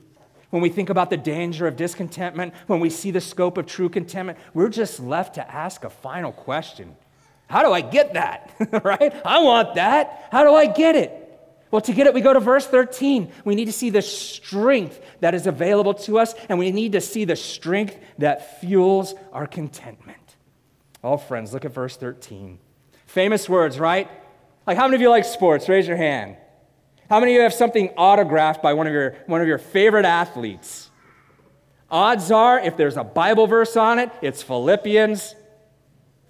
when 0.50 0.62
we 0.62 0.68
think 0.68 0.88
about 0.88 1.10
the 1.10 1.16
danger 1.16 1.66
of 1.66 1.76
discontentment, 1.76 2.54
when 2.68 2.80
we 2.80 2.88
see 2.88 3.10
the 3.10 3.20
scope 3.20 3.58
of 3.58 3.66
true 3.66 3.88
contentment, 3.88 4.38
we're 4.54 4.68
just 4.68 5.00
left 5.00 5.34
to 5.34 5.50
ask 5.52 5.84
a 5.84 5.90
final 5.90 6.32
question 6.32 6.96
How 7.48 7.62
do 7.62 7.72
I 7.72 7.80
get 7.80 8.14
that? 8.14 8.54
right? 8.84 9.14
I 9.24 9.42
want 9.42 9.74
that. 9.74 10.28
How 10.30 10.44
do 10.44 10.54
I 10.54 10.66
get 10.66 10.96
it? 10.96 11.20
Well, 11.70 11.80
to 11.80 11.92
get 11.92 12.06
it, 12.06 12.14
we 12.14 12.20
go 12.20 12.32
to 12.32 12.38
verse 12.38 12.68
13. 12.68 13.32
We 13.44 13.56
need 13.56 13.64
to 13.64 13.72
see 13.72 13.90
the 13.90 14.00
strength 14.00 15.00
that 15.18 15.34
is 15.34 15.48
available 15.48 15.94
to 15.94 16.20
us, 16.20 16.32
and 16.48 16.56
we 16.56 16.70
need 16.70 16.92
to 16.92 17.00
see 17.00 17.24
the 17.24 17.34
strength 17.34 17.98
that 18.18 18.60
fuels 18.60 19.12
our 19.32 19.48
contentment. 19.48 20.36
Oh, 21.02 21.16
friends, 21.16 21.52
look 21.52 21.64
at 21.64 21.72
verse 21.72 21.96
13. 21.96 22.60
Famous 23.06 23.48
words, 23.48 23.80
right? 23.80 24.08
Like, 24.66 24.78
how 24.78 24.84
many 24.84 24.96
of 24.96 25.02
you 25.02 25.10
like 25.10 25.24
sports? 25.24 25.68
Raise 25.68 25.86
your 25.86 25.96
hand. 25.96 26.36
How 27.10 27.20
many 27.20 27.32
of 27.32 27.36
you 27.36 27.42
have 27.42 27.52
something 27.52 27.90
autographed 27.90 28.62
by 28.62 28.72
one 28.72 28.86
of 28.86 28.92
your, 28.92 29.16
one 29.26 29.42
of 29.42 29.46
your 29.46 29.58
favorite 29.58 30.06
athletes? 30.06 30.90
Odds 31.90 32.30
are, 32.30 32.58
if 32.58 32.76
there's 32.76 32.96
a 32.96 33.04
Bible 33.04 33.46
verse 33.46 33.76
on 33.76 33.98
it, 33.98 34.10
it's 34.22 34.42
Philippians 34.42 35.34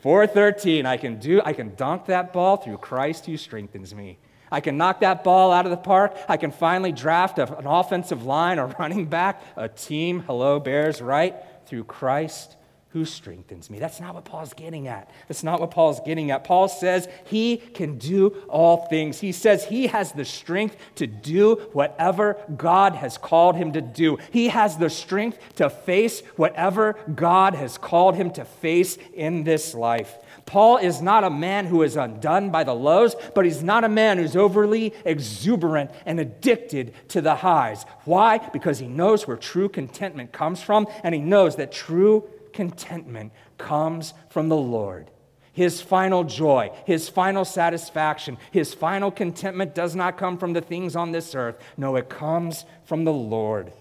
4:13. 0.02 0.84
I 0.84 0.96
can 0.96 1.18
do, 1.18 1.40
I 1.44 1.52
can 1.52 1.74
dunk 1.76 2.06
that 2.06 2.32
ball 2.32 2.56
through 2.56 2.78
Christ 2.78 3.26
who 3.26 3.36
strengthens 3.36 3.94
me. 3.94 4.18
I 4.50 4.60
can 4.60 4.76
knock 4.76 5.00
that 5.00 5.24
ball 5.24 5.52
out 5.52 5.64
of 5.64 5.70
the 5.70 5.76
park. 5.76 6.16
I 6.28 6.36
can 6.36 6.50
finally 6.50 6.92
draft 6.92 7.38
a, 7.38 7.56
an 7.56 7.66
offensive 7.66 8.24
line, 8.24 8.58
a 8.58 8.66
running 8.78 9.06
back, 9.06 9.40
a 9.56 9.68
team. 9.68 10.20
Hello, 10.20 10.58
Bears, 10.58 11.00
right? 11.00 11.36
Through 11.66 11.84
Christ 11.84 12.56
who 12.94 13.04
strengthens 13.04 13.68
me. 13.70 13.80
That's 13.80 14.00
not 14.00 14.14
what 14.14 14.24
Paul's 14.24 14.54
getting 14.54 14.86
at. 14.86 15.10
That's 15.26 15.42
not 15.42 15.58
what 15.60 15.72
Paul's 15.72 15.98
getting 16.06 16.30
at. 16.30 16.44
Paul 16.44 16.68
says 16.68 17.08
he 17.24 17.56
can 17.56 17.98
do 17.98 18.28
all 18.48 18.86
things. 18.86 19.18
He 19.18 19.32
says 19.32 19.64
he 19.64 19.88
has 19.88 20.12
the 20.12 20.24
strength 20.24 20.76
to 20.94 21.08
do 21.08 21.56
whatever 21.72 22.36
God 22.56 22.94
has 22.94 23.18
called 23.18 23.56
him 23.56 23.72
to 23.72 23.80
do. 23.80 24.18
He 24.30 24.46
has 24.46 24.76
the 24.76 24.88
strength 24.88 25.40
to 25.56 25.70
face 25.70 26.20
whatever 26.36 26.94
God 27.12 27.56
has 27.56 27.78
called 27.78 28.14
him 28.14 28.30
to 28.34 28.44
face 28.44 28.96
in 29.12 29.42
this 29.42 29.74
life. 29.74 30.16
Paul 30.46 30.76
is 30.76 31.02
not 31.02 31.24
a 31.24 31.30
man 31.30 31.66
who 31.66 31.82
is 31.82 31.96
undone 31.96 32.50
by 32.50 32.62
the 32.62 32.76
lows, 32.76 33.16
but 33.34 33.44
he's 33.44 33.64
not 33.64 33.82
a 33.82 33.88
man 33.88 34.18
who's 34.18 34.36
overly 34.36 34.94
exuberant 35.04 35.90
and 36.06 36.20
addicted 36.20 36.94
to 37.08 37.20
the 37.20 37.34
highs. 37.34 37.84
Why? 38.04 38.38
Because 38.38 38.78
he 38.78 38.86
knows 38.86 39.26
where 39.26 39.36
true 39.36 39.68
contentment 39.68 40.30
comes 40.30 40.62
from, 40.62 40.86
and 41.02 41.12
he 41.12 41.20
knows 41.20 41.56
that 41.56 41.72
true 41.72 42.28
contentment 42.54 43.32
comes 43.58 44.14
from 44.30 44.48
the 44.48 44.56
Lord. 44.56 45.10
His 45.52 45.80
final 45.80 46.24
joy, 46.24 46.70
his 46.84 47.08
final 47.08 47.44
satisfaction, 47.44 48.38
his 48.50 48.74
final 48.74 49.10
contentment 49.10 49.74
does 49.74 49.94
not 49.94 50.16
come 50.16 50.38
from 50.38 50.52
the 50.52 50.60
things 50.60 50.96
on 50.96 51.12
this 51.12 51.34
earth. 51.34 51.62
No, 51.76 51.94
it 51.94 52.08
comes 52.08 52.64
from 52.86 53.04
the 53.04 53.12
Lord. 53.12 53.72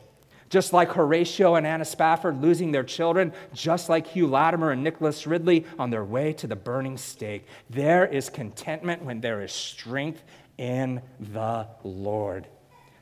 Just 0.49 0.71
like 0.71 0.91
Horatio 0.91 1.55
and 1.55 1.65
Anna 1.65 1.83
Spafford 1.83 2.39
losing 2.39 2.71
their 2.71 2.83
children, 2.83 3.33
just 3.55 3.89
like 3.89 4.05
Hugh 4.05 4.27
Latimer 4.27 4.69
and 4.69 4.83
Nicholas 4.83 5.25
Ridley 5.25 5.65
on 5.79 5.89
their 5.89 6.03
way 6.03 6.31
to 6.33 6.45
the 6.45 6.55
burning 6.55 6.95
stake, 6.95 7.47
there 7.71 8.05
is 8.05 8.29
contentment 8.29 9.03
when 9.03 9.19
there 9.19 9.41
is 9.41 9.51
strength 9.51 10.23
in 10.59 11.01
the 11.19 11.67
Lord. 11.83 12.47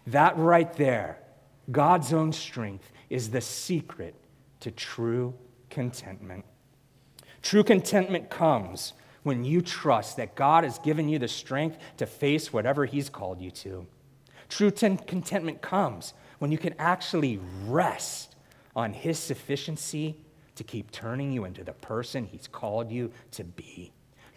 That 0.07 0.37
right 0.37 0.71
there, 0.77 1.19
God's 1.69 2.13
own 2.13 2.31
strength, 2.31 2.89
is 3.09 3.31
the 3.31 3.41
secret 3.41 4.15
to 4.61 4.71
true 4.71 5.33
contentment. 5.71 6.45
True 7.41 7.63
contentment 7.63 8.29
comes 8.29 8.93
when 9.23 9.43
you 9.43 9.61
trust 9.61 10.17
that 10.17 10.35
God 10.35 10.63
has 10.63 10.77
given 10.79 11.09
you 11.09 11.17
the 11.17 11.27
strength 11.27 11.77
to 11.97 12.05
face 12.05 12.53
whatever 12.53 12.85
He's 12.85 13.09
called 13.09 13.41
you 13.41 13.51
to. 13.51 13.87
True 14.49 14.71
ten- 14.71 14.97
contentment 14.97 15.61
comes 15.61 16.13
when 16.39 16.51
you 16.51 16.57
can 16.57 16.75
actually 16.77 17.39
rest 17.65 18.35
on 18.75 18.93
His 18.93 19.17
sufficiency 19.17 20.17
to 20.55 20.63
keep 20.63 20.91
turning 20.91 21.31
you 21.31 21.45
into 21.45 21.63
the 21.63 21.73
person 21.73 22.25
He's 22.25 22.47
called 22.47 22.91
you 22.91 23.11
to 23.31 23.43
be. 23.43 23.91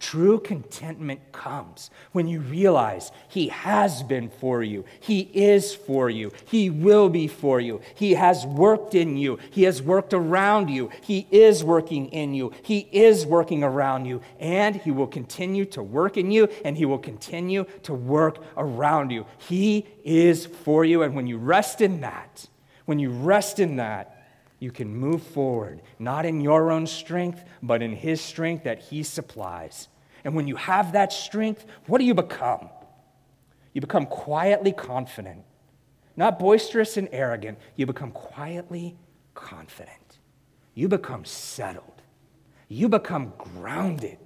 True 0.05 0.39
contentment 0.39 1.33
comes 1.33 1.89
when 2.13 2.29
you 2.29 2.41
realize 2.41 3.11
He 3.27 3.49
has 3.49 4.03
been 4.03 4.29
for 4.29 4.63
you, 4.63 4.85
He 5.01 5.21
is 5.33 5.75
for 5.75 6.11
you, 6.11 6.31
He 6.45 6.69
will 6.69 7.09
be 7.09 7.27
for 7.27 7.59
you, 7.59 7.81
He 7.95 8.13
has 8.13 8.45
worked 8.45 8.95
in 8.95 9.17
you, 9.17 9.39
He 9.51 9.63
has 9.63 9.81
worked 9.81 10.13
around 10.13 10.69
you, 10.69 10.91
He 11.01 11.27
is 11.31 11.65
working 11.65 12.09
in 12.09 12.35
you, 12.35 12.53
He 12.63 12.81
is 12.93 13.25
working 13.25 13.65
around 13.65 14.05
you, 14.05 14.21
and 14.39 14.77
He 14.77 14.91
will 14.91 15.07
continue 15.07 15.65
to 15.65 15.83
work 15.83 16.19
in 16.19 16.31
you, 16.31 16.49
and 16.67 16.77
He 16.77 16.85
will 16.85 16.99
continue 16.99 17.65
to 17.85 17.95
work 17.95 18.45
around 18.59 19.11
you. 19.11 19.25
He 19.39 19.87
is 20.05 20.45
for 20.45 20.85
you, 20.85 21.03
and 21.03 21.15
when 21.15 21.27
you 21.27 21.39
rest 21.39 21.81
in 21.81 22.03
that, 22.03 22.47
when 22.85 22.99
you 22.99 23.09
rest 23.09 23.59
in 23.59 23.77
that, 23.77 24.27
you 24.59 24.71
can 24.71 24.95
move 24.95 25.23
forward, 25.23 25.81
not 25.99 26.27
in 26.27 26.43
your 26.43 26.71
own 26.71 26.87
strength, 26.87 27.43
but 27.63 27.81
in 27.81 27.97
His 27.97 28.21
strength 28.21 28.65
that 28.65 28.81
He 28.81 29.03
supplies. 29.03 29.89
And 30.25 30.35
when 30.35 30.49
you 30.49 30.57
have 30.57 30.93
that 30.93 31.13
strength, 31.13 31.67
what 31.87 31.99
do 31.99 32.05
you 32.05 32.15
become? 32.15 32.71
You 33.75 33.81
become 33.81 34.07
quietly 34.07 34.73
confident, 34.73 35.45
not 36.17 36.39
boisterous 36.39 36.97
and 36.97 37.09
arrogant. 37.13 37.59
You 37.77 37.87
become 37.87 38.11
quietly 38.13 38.97
confident. 39.35 40.19
You 40.75 40.89
become 40.89 41.25
settled. 41.25 42.03
You 42.69 42.89
become 42.89 43.33
grounded. 43.37 44.19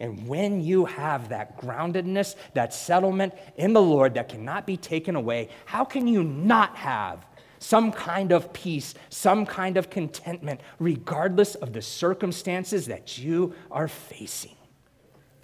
And 0.00 0.26
when 0.26 0.60
you 0.60 0.86
have 0.86 1.28
that 1.28 1.58
groundedness, 1.58 2.34
that 2.54 2.74
settlement 2.74 3.34
in 3.56 3.72
the 3.72 3.80
Lord 3.80 4.14
that 4.14 4.28
cannot 4.28 4.66
be 4.66 4.76
taken 4.76 5.14
away, 5.14 5.50
how 5.66 5.84
can 5.84 6.08
you 6.08 6.24
not 6.24 6.76
have 6.76 7.24
some 7.60 7.92
kind 7.92 8.32
of 8.32 8.52
peace, 8.52 8.94
some 9.08 9.46
kind 9.46 9.76
of 9.76 9.88
contentment, 9.88 10.60
regardless 10.78 11.54
of 11.54 11.72
the 11.72 11.80
circumstances 11.80 12.86
that 12.86 13.16
you 13.18 13.54
are 13.70 13.88
facing? 13.88 14.56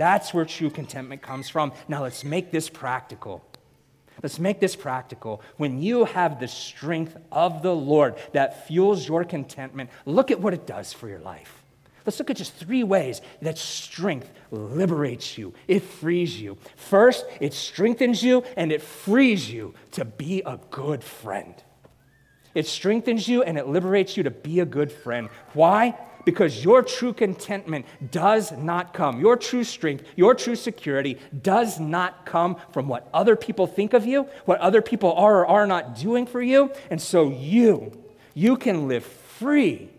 That's 0.01 0.33
where 0.33 0.47
true 0.47 0.71
contentment 0.71 1.21
comes 1.21 1.51
from. 1.51 1.73
Now 1.87 2.05
let's 2.05 2.25
make 2.25 2.51
this 2.51 2.71
practical. 2.71 3.45
Let's 4.23 4.39
make 4.39 4.59
this 4.59 4.75
practical. 4.75 5.43
When 5.59 5.83
you 5.83 6.07
have 6.07 6.41
the 6.41 6.49
strength 6.49 7.19
of 7.31 7.61
the 7.61 7.75
Lord 7.75 8.15
that 8.33 8.67
fuels 8.67 9.07
your 9.07 9.25
contentment, 9.25 9.91
look 10.07 10.31
at 10.31 10.41
what 10.41 10.55
it 10.55 10.67
does 10.67 10.95
for 10.95 11.07
your 11.07 11.19
life. 11.19 11.63
Let's 12.07 12.19
look 12.19 12.31
at 12.31 12.39
just 12.39 12.55
three 12.55 12.83
ways 12.83 13.21
that 13.43 13.59
strength 13.59 14.31
liberates 14.51 15.37
you, 15.37 15.53
it 15.69 15.81
frees 15.81 16.41
you. 16.41 16.57
First, 16.77 17.27
it 17.39 17.53
strengthens 17.53 18.23
you 18.23 18.43
and 18.57 18.73
it 18.73 18.81
frees 18.81 19.51
you 19.51 19.75
to 19.91 20.07
be 20.07 20.41
a 20.47 20.59
good 20.71 21.05
friend. 21.05 21.55
It 22.55 22.67
strengthens 22.67 23.29
you 23.29 23.43
and 23.43 23.59
it 23.59 23.69
liberates 23.69 24.17
you 24.17 24.23
to 24.23 24.31
be 24.31 24.61
a 24.61 24.65
good 24.65 24.91
friend. 24.91 25.29
Why? 25.53 25.95
Because 26.31 26.64
your 26.64 26.81
true 26.81 27.12
contentment 27.12 27.85
does 28.12 28.53
not 28.53 28.95
come, 28.95 29.19
your 29.21 29.37
true 29.37 29.64
strength, 29.64 30.05
your 30.14 30.33
true 30.33 30.55
security 30.55 31.19
does 31.43 31.81
not 31.81 32.25
come 32.25 32.57
from 32.71 32.87
what 32.87 33.09
other 33.12 33.35
people 33.35 33.66
think 33.66 33.95
of 33.95 34.07
you, 34.07 34.29
what 34.45 34.61
other 34.61 34.81
people 34.81 35.12
are 35.14 35.40
or 35.40 35.47
are 35.47 35.66
not 35.66 35.97
doing 35.97 36.27
for 36.27 36.40
you. 36.40 36.71
And 36.88 37.03
so 37.03 37.31
you, 37.31 37.90
you 38.33 38.57
can 38.57 38.87
live 38.87 39.05
free 39.05 39.90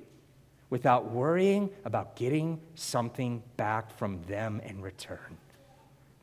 without 0.69 1.11
worrying 1.11 1.69
about 1.83 2.15
getting 2.15 2.61
something 2.75 3.43
back 3.57 3.91
from 3.97 4.21
them 4.23 4.61
in 4.63 4.81
return. 4.81 5.37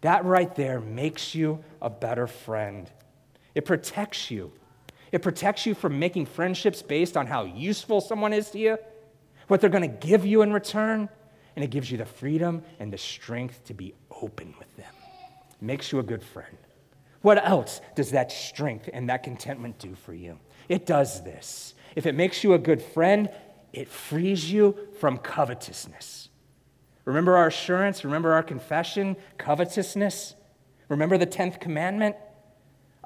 That 0.00 0.24
right 0.24 0.54
there 0.54 0.80
makes 0.80 1.34
you 1.34 1.62
a 1.82 1.90
better 1.90 2.26
friend. 2.26 2.90
It 3.54 3.66
protects 3.66 4.30
you. 4.30 4.52
It 5.12 5.20
protects 5.20 5.66
you 5.66 5.74
from 5.74 5.98
making 5.98 6.24
friendships 6.24 6.80
based 6.80 7.14
on 7.14 7.26
how 7.26 7.44
useful 7.44 8.00
someone 8.00 8.32
is 8.32 8.50
to 8.52 8.58
you 8.58 8.78
what 9.48 9.60
they're 9.60 9.70
going 9.70 9.90
to 9.90 10.06
give 10.06 10.24
you 10.24 10.42
in 10.42 10.52
return, 10.52 11.08
and 11.56 11.64
it 11.64 11.70
gives 11.70 11.90
you 11.90 11.98
the 11.98 12.06
freedom 12.06 12.62
and 12.78 12.92
the 12.92 12.98
strength 12.98 13.64
to 13.64 13.74
be 13.74 13.94
open 14.10 14.54
with 14.58 14.74
them. 14.76 14.94
It 15.50 15.62
makes 15.62 15.90
you 15.90 15.98
a 15.98 16.02
good 16.02 16.22
friend. 16.22 16.56
What 17.22 17.44
else 17.44 17.80
does 17.96 18.12
that 18.12 18.30
strength 18.30 18.88
and 18.92 19.08
that 19.08 19.24
contentment 19.24 19.78
do 19.78 19.94
for 19.94 20.14
you? 20.14 20.38
It 20.68 20.86
does 20.86 21.24
this. 21.24 21.74
If 21.96 22.06
it 22.06 22.14
makes 22.14 22.44
you 22.44 22.54
a 22.54 22.58
good 22.58 22.80
friend, 22.80 23.28
it 23.72 23.88
frees 23.88 24.50
you 24.50 24.76
from 25.00 25.18
covetousness. 25.18 26.28
Remember 27.04 27.36
our 27.36 27.48
assurance? 27.48 28.04
Remember 28.04 28.34
our 28.34 28.42
confession? 28.42 29.16
Covetousness? 29.38 30.34
Remember 30.88 31.18
the 31.18 31.26
10th 31.26 31.60
commandment? 31.60 32.16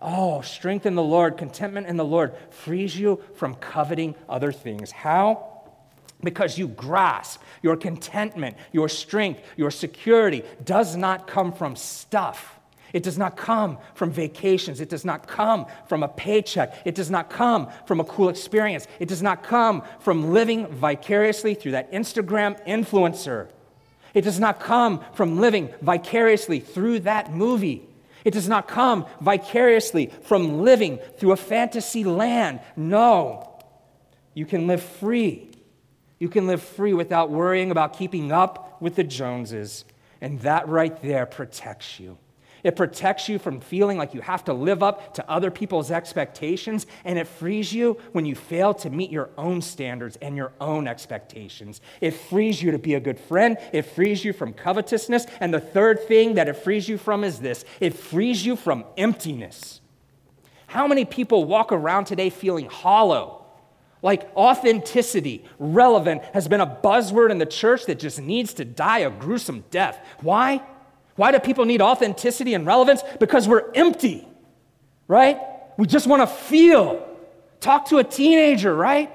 Oh, 0.00 0.40
strength 0.40 0.84
in 0.84 0.96
the 0.96 1.02
Lord, 1.02 1.36
contentment 1.36 1.86
in 1.86 1.96
the 1.96 2.04
Lord 2.04 2.34
frees 2.50 2.98
you 2.98 3.22
from 3.34 3.54
coveting 3.54 4.16
other 4.28 4.50
things. 4.50 4.90
How? 4.90 5.51
Because 6.22 6.58
you 6.58 6.68
grasp 6.68 7.40
your 7.62 7.76
contentment, 7.76 8.56
your 8.72 8.88
strength, 8.88 9.40
your 9.56 9.70
security 9.70 10.42
does 10.64 10.96
not 10.96 11.26
come 11.26 11.52
from 11.52 11.76
stuff. 11.76 12.58
It 12.92 13.02
does 13.02 13.16
not 13.16 13.36
come 13.36 13.78
from 13.94 14.10
vacations. 14.10 14.80
It 14.80 14.90
does 14.90 15.04
not 15.04 15.26
come 15.26 15.66
from 15.88 16.02
a 16.02 16.08
paycheck. 16.08 16.74
It 16.84 16.94
does 16.94 17.10
not 17.10 17.30
come 17.30 17.68
from 17.86 18.00
a 18.00 18.04
cool 18.04 18.28
experience. 18.28 18.86
It 19.00 19.08
does 19.08 19.22
not 19.22 19.42
come 19.42 19.82
from 20.00 20.32
living 20.32 20.66
vicariously 20.66 21.54
through 21.54 21.72
that 21.72 21.90
Instagram 21.90 22.62
influencer. 22.66 23.48
It 24.14 24.22
does 24.22 24.38
not 24.38 24.60
come 24.60 25.00
from 25.14 25.40
living 25.40 25.72
vicariously 25.80 26.60
through 26.60 27.00
that 27.00 27.32
movie. 27.32 27.88
It 28.24 28.32
does 28.32 28.48
not 28.48 28.68
come 28.68 29.06
vicariously 29.20 30.12
from 30.24 30.60
living 30.62 30.98
through 31.18 31.32
a 31.32 31.36
fantasy 31.36 32.04
land. 32.04 32.60
No. 32.76 33.48
you 34.34 34.46
can 34.46 34.66
live 34.66 34.82
free. 34.82 35.51
You 36.22 36.28
can 36.28 36.46
live 36.46 36.62
free 36.62 36.92
without 36.92 37.30
worrying 37.30 37.72
about 37.72 37.98
keeping 37.98 38.30
up 38.30 38.80
with 38.80 38.94
the 38.94 39.02
Joneses. 39.02 39.84
And 40.20 40.38
that 40.42 40.68
right 40.68 41.02
there 41.02 41.26
protects 41.26 41.98
you. 41.98 42.16
It 42.62 42.76
protects 42.76 43.28
you 43.28 43.40
from 43.40 43.58
feeling 43.58 43.98
like 43.98 44.14
you 44.14 44.20
have 44.20 44.44
to 44.44 44.52
live 44.52 44.84
up 44.84 45.14
to 45.14 45.28
other 45.28 45.50
people's 45.50 45.90
expectations, 45.90 46.86
and 47.04 47.18
it 47.18 47.26
frees 47.26 47.72
you 47.72 47.98
when 48.12 48.24
you 48.24 48.36
fail 48.36 48.72
to 48.72 48.88
meet 48.88 49.10
your 49.10 49.30
own 49.36 49.62
standards 49.62 50.16
and 50.22 50.36
your 50.36 50.52
own 50.60 50.86
expectations. 50.86 51.80
It 52.00 52.12
frees 52.12 52.62
you 52.62 52.70
to 52.70 52.78
be 52.78 52.94
a 52.94 53.00
good 53.00 53.18
friend, 53.18 53.58
it 53.72 53.82
frees 53.82 54.24
you 54.24 54.32
from 54.32 54.52
covetousness, 54.52 55.26
and 55.40 55.52
the 55.52 55.58
third 55.58 56.06
thing 56.06 56.34
that 56.34 56.46
it 56.46 56.54
frees 56.54 56.88
you 56.88 56.98
from 56.98 57.24
is 57.24 57.40
this 57.40 57.64
it 57.80 57.94
frees 57.94 58.46
you 58.46 58.54
from 58.54 58.84
emptiness. 58.96 59.80
How 60.68 60.86
many 60.86 61.04
people 61.04 61.46
walk 61.46 61.72
around 61.72 62.04
today 62.04 62.30
feeling 62.30 62.66
hollow? 62.66 63.41
Like 64.02 64.28
authenticity, 64.36 65.44
relevant, 65.58 66.22
has 66.34 66.48
been 66.48 66.60
a 66.60 66.66
buzzword 66.66 67.30
in 67.30 67.38
the 67.38 67.46
church 67.46 67.86
that 67.86 68.00
just 68.00 68.20
needs 68.20 68.54
to 68.54 68.64
die 68.64 69.00
a 69.00 69.10
gruesome 69.10 69.64
death. 69.70 69.98
Why? 70.20 70.60
Why 71.14 71.30
do 71.30 71.38
people 71.38 71.64
need 71.64 71.80
authenticity 71.80 72.54
and 72.54 72.66
relevance? 72.66 73.02
Because 73.20 73.46
we're 73.46 73.70
empty, 73.74 74.26
right? 75.06 75.38
We 75.76 75.86
just 75.86 76.06
want 76.06 76.22
to 76.22 76.26
feel. 76.26 77.08
Talk 77.60 77.88
to 77.90 77.98
a 77.98 78.04
teenager, 78.04 78.74
right? 78.74 79.10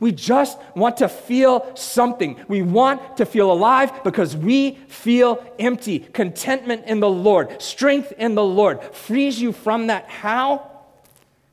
We 0.00 0.12
just 0.12 0.58
want 0.74 0.96
to 0.98 1.08
feel 1.08 1.70
something. 1.76 2.40
We 2.48 2.62
want 2.62 3.18
to 3.18 3.26
feel 3.26 3.52
alive 3.52 4.02
because 4.02 4.34
we 4.34 4.72
feel 4.88 5.44
empty. 5.58 6.00
Contentment 6.00 6.86
in 6.86 7.00
the 7.00 7.08
Lord, 7.08 7.60
strength 7.60 8.12
in 8.16 8.34
the 8.34 8.42
Lord 8.42 8.82
frees 8.94 9.40
you 9.40 9.52
from 9.52 9.88
that. 9.88 10.08
How? 10.08 10.69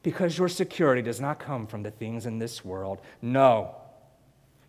Because 0.07 0.37
your 0.37 0.47
security 0.47 1.01
does 1.01 1.19
not 1.19 1.37
come 1.37 1.67
from 1.67 1.83
the 1.83 1.91
things 1.91 2.25
in 2.25 2.39
this 2.39 2.63
world. 2.63 3.01
No. 3.21 3.75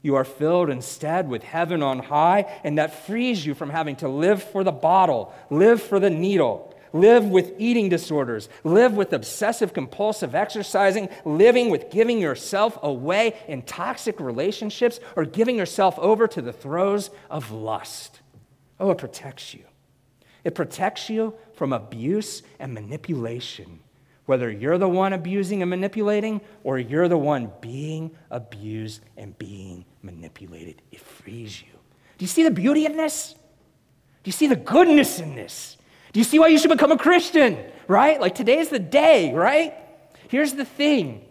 You 0.03 0.16
are 0.16 0.24
filled 0.24 0.68
instead 0.68 1.29
with 1.29 1.44
heaven 1.44 1.81
on 1.81 2.01
high, 2.01 2.61
and 2.64 2.79
that 2.79 3.07
frees 3.07 3.46
you 3.46 3.55
from 3.55 3.70
having 3.70 3.94
to 3.98 4.09
live 4.09 4.42
for 4.42 4.64
the 4.64 4.72
bottle, 4.72 5.33
live 5.48 5.81
for 5.81 6.01
the 6.01 6.11
needle, 6.11 6.77
live 6.92 7.24
with 7.24 7.53
eating 7.57 7.88
disorders, 7.88 8.48
live 8.64 8.94
with 8.94 9.12
obsessive 9.12 9.72
compulsive 9.72 10.35
exercising, 10.35 11.09
living 11.24 11.70
with 11.70 11.88
giving 11.92 12.18
yourself 12.18 12.77
away 12.83 13.37
in 13.46 13.62
toxic 13.62 14.18
relationships, 14.18 14.98
or 15.14 15.24
giving 15.24 15.55
yourself 15.55 15.96
over 16.01 16.27
to 16.27 16.42
the 16.42 16.53
throes 16.53 17.11
of 17.31 17.53
lust. 17.53 18.22
Oh, 18.81 18.90
it 18.90 18.98
protects 18.98 19.55
you. 19.55 19.62
It 20.42 20.57
protects 20.57 21.09
you 21.09 21.35
from 21.55 21.72
abuse 21.72 22.42
and 22.59 22.74
manipulation 22.74 23.79
whether 24.28 24.50
you're 24.50 24.76
the 24.76 24.86
one 24.86 25.14
abusing 25.14 25.62
and 25.62 25.70
manipulating 25.70 26.38
or 26.62 26.78
you're 26.78 27.08
the 27.08 27.16
one 27.16 27.50
being 27.62 28.10
abused 28.30 29.00
and 29.16 29.36
being 29.38 29.86
manipulated. 30.02 30.82
It 30.92 31.00
frees 31.00 31.62
you. 31.62 31.72
Do 32.18 32.24
you 32.24 32.28
see 32.28 32.42
the 32.42 32.50
beauty 32.50 32.84
in 32.84 32.94
this? 32.94 33.32
Do 33.32 34.28
you 34.28 34.32
see 34.32 34.46
the 34.46 34.54
goodness 34.54 35.18
in 35.18 35.34
this? 35.34 35.78
Do 36.12 36.20
you 36.20 36.24
see 36.24 36.38
why 36.38 36.48
you 36.48 36.58
should 36.58 36.68
become 36.68 36.92
a 36.92 36.98
Christian, 36.98 37.56
right? 37.86 38.20
Like 38.20 38.34
today's 38.34 38.68
the 38.68 38.78
day, 38.78 39.32
right? 39.32 39.72
Here's 40.28 40.52
the 40.52 40.66
thing 40.66 41.24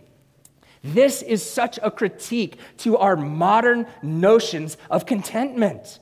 this 0.83 1.21
is 1.21 1.47
such 1.47 1.77
a 1.83 1.91
critique 1.91 2.57
to 2.77 2.97
our 2.97 3.15
modern 3.15 3.85
notions 4.01 4.75
of 4.89 5.05
contentment 5.05 5.99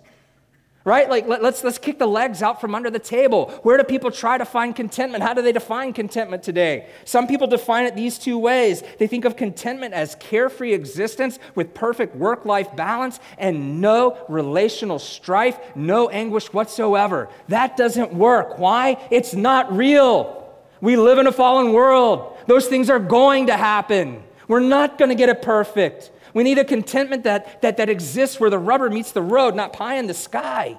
right? 0.86 1.10
Like, 1.10 1.28
let, 1.28 1.43
us 1.43 1.63
let's 1.63 1.80
kick 1.80 1.98
the 1.98 2.06
legs 2.06 2.43
out 2.43 2.62
from 2.62 2.76
under 2.76 2.91
the 2.91 3.00
table. 3.00 3.50
Where 3.63 3.76
do 3.76 3.84
people 3.84 4.12
try 4.12 4.38
to 4.38 4.45
find 4.45 4.76
contentment? 4.76 5.24
How 5.24 5.34
do 5.34 5.41
they 5.41 5.52
define 5.52 5.93
contentment 5.93 6.43
today? 6.43 6.88
Some 7.06 7.26
people 7.26 7.48
define 7.48 7.86
it 7.86 7.95
these 7.95 8.19
two 8.19 8.38
ways. 8.38 8.84
They 9.00 9.08
think 9.08 9.26
of 9.26 9.36
contentment 9.36 9.95
as 9.95 10.13
carefree 10.15 10.74
existence 10.74 11.39
with 11.56 11.74
perfect 11.74 12.15
work 12.15 12.45
life 12.45 12.74
balance 12.76 13.19
and 13.39 13.82
no 13.82 14.24
relational 14.30 15.00
strife, 15.00 15.58
no 15.76 16.08
anguish 16.10 16.54
whatsoever. 16.54 17.30
That 17.50 17.76
doesn't 17.76 18.13
work. 18.13 18.60
Why? 18.60 19.04
It's 19.10 19.34
not 19.34 19.76
real. 19.76 20.54
We 20.82 20.98
live 20.98 21.17
in 21.17 21.26
a 21.26 21.32
fallen 21.32 21.74
world. 21.74 22.38
Those 22.45 22.67
things 22.67 22.91
are 22.91 23.00
going 23.00 23.48
to 23.48 23.58
happen. 23.58 24.21
We're 24.48 24.60
not 24.60 25.00
going 25.00 25.10
to 25.10 25.15
get 25.15 25.30
it 25.30 25.41
perfect. 25.41 26.12
We 26.36 26.43
need 26.43 26.58
a 26.58 26.65
contentment 26.65 27.24
that, 27.24 27.62
that, 27.62 27.78
that 27.78 27.89
exists 27.89 28.41
where 28.41 28.50
the 28.50 28.60
rubber 28.60 28.89
meets 28.89 29.13
the 29.13 29.21
road, 29.21 29.56
not 29.56 29.71
pie 29.71 29.95
in 29.95 30.06
the 30.06 30.13
sky. 30.13 30.78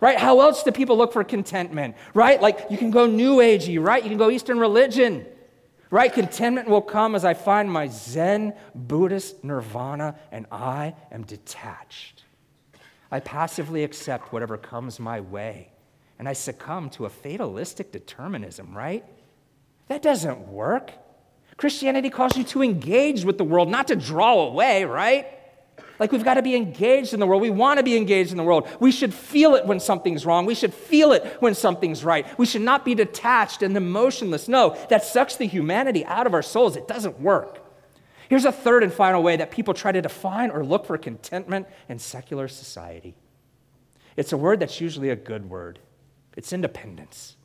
Right? 0.00 0.16
How 0.16 0.40
else 0.40 0.62
do 0.62 0.72
people 0.72 0.96
look 0.96 1.12
for 1.12 1.22
contentment? 1.22 1.96
Right? 2.14 2.40
Like 2.40 2.66
you 2.70 2.78
can 2.78 2.90
go 2.90 3.06
New 3.06 3.36
Agey, 3.36 3.80
right? 3.80 4.02
You 4.02 4.08
can 4.08 4.18
go 4.18 4.30
Eastern 4.30 4.58
religion. 4.58 5.26
Right? 5.90 6.10
Contentment 6.10 6.68
will 6.68 6.80
come 6.80 7.14
as 7.14 7.26
I 7.26 7.34
find 7.34 7.70
my 7.70 7.88
Zen 7.88 8.54
Buddhist 8.74 9.44
nirvana 9.44 10.16
and 10.32 10.46
I 10.50 10.94
am 11.12 11.24
detached. 11.24 12.24
I 13.10 13.20
passively 13.20 13.84
accept 13.84 14.32
whatever 14.32 14.56
comes 14.56 14.98
my 14.98 15.20
way 15.20 15.72
and 16.18 16.26
I 16.26 16.32
succumb 16.32 16.88
to 16.90 17.04
a 17.04 17.10
fatalistic 17.10 17.92
determinism, 17.92 18.74
right? 18.74 19.04
That 19.88 20.00
doesn't 20.00 20.48
work. 20.48 20.90
Christianity 21.56 22.10
calls 22.10 22.36
you 22.36 22.44
to 22.44 22.62
engage 22.62 23.24
with 23.24 23.38
the 23.38 23.44
world, 23.44 23.68
not 23.68 23.88
to 23.88 23.96
draw 23.96 24.46
away, 24.46 24.84
right? 24.84 25.26
Like 25.98 26.12
we've 26.12 26.24
got 26.24 26.34
to 26.34 26.42
be 26.42 26.54
engaged 26.54 27.14
in 27.14 27.20
the 27.20 27.26
world. 27.26 27.40
We 27.40 27.48
want 27.48 27.78
to 27.78 27.82
be 27.82 27.96
engaged 27.96 28.30
in 28.30 28.36
the 28.36 28.42
world. 28.42 28.68
We 28.78 28.92
should 28.92 29.14
feel 29.14 29.54
it 29.54 29.64
when 29.64 29.80
something's 29.80 30.26
wrong. 30.26 30.44
We 30.44 30.54
should 30.54 30.74
feel 30.74 31.12
it 31.12 31.36
when 31.40 31.54
something's 31.54 32.04
right. 32.04 32.26
We 32.38 32.44
should 32.44 32.60
not 32.60 32.84
be 32.84 32.94
detached 32.94 33.62
and 33.62 33.74
emotionless. 33.76 34.48
No, 34.48 34.76
that 34.90 35.04
sucks 35.04 35.36
the 35.36 35.46
humanity 35.46 36.04
out 36.04 36.26
of 36.26 36.34
our 36.34 36.42
souls. 36.42 36.76
It 36.76 36.86
doesn't 36.86 37.20
work. 37.20 37.62
Here's 38.28 38.44
a 38.44 38.52
third 38.52 38.82
and 38.82 38.92
final 38.92 39.22
way 39.22 39.36
that 39.36 39.50
people 39.50 39.72
try 39.72 39.92
to 39.92 40.02
define 40.02 40.50
or 40.50 40.64
look 40.64 40.84
for 40.84 40.98
contentment 40.98 41.66
in 41.88 41.98
secular 41.98 42.48
society 42.48 43.14
it's 44.16 44.32
a 44.32 44.36
word 44.36 44.60
that's 44.60 44.80
usually 44.80 45.10
a 45.10 45.16
good 45.16 45.48
word 45.48 45.78
it's 46.36 46.52
independence. 46.52 47.36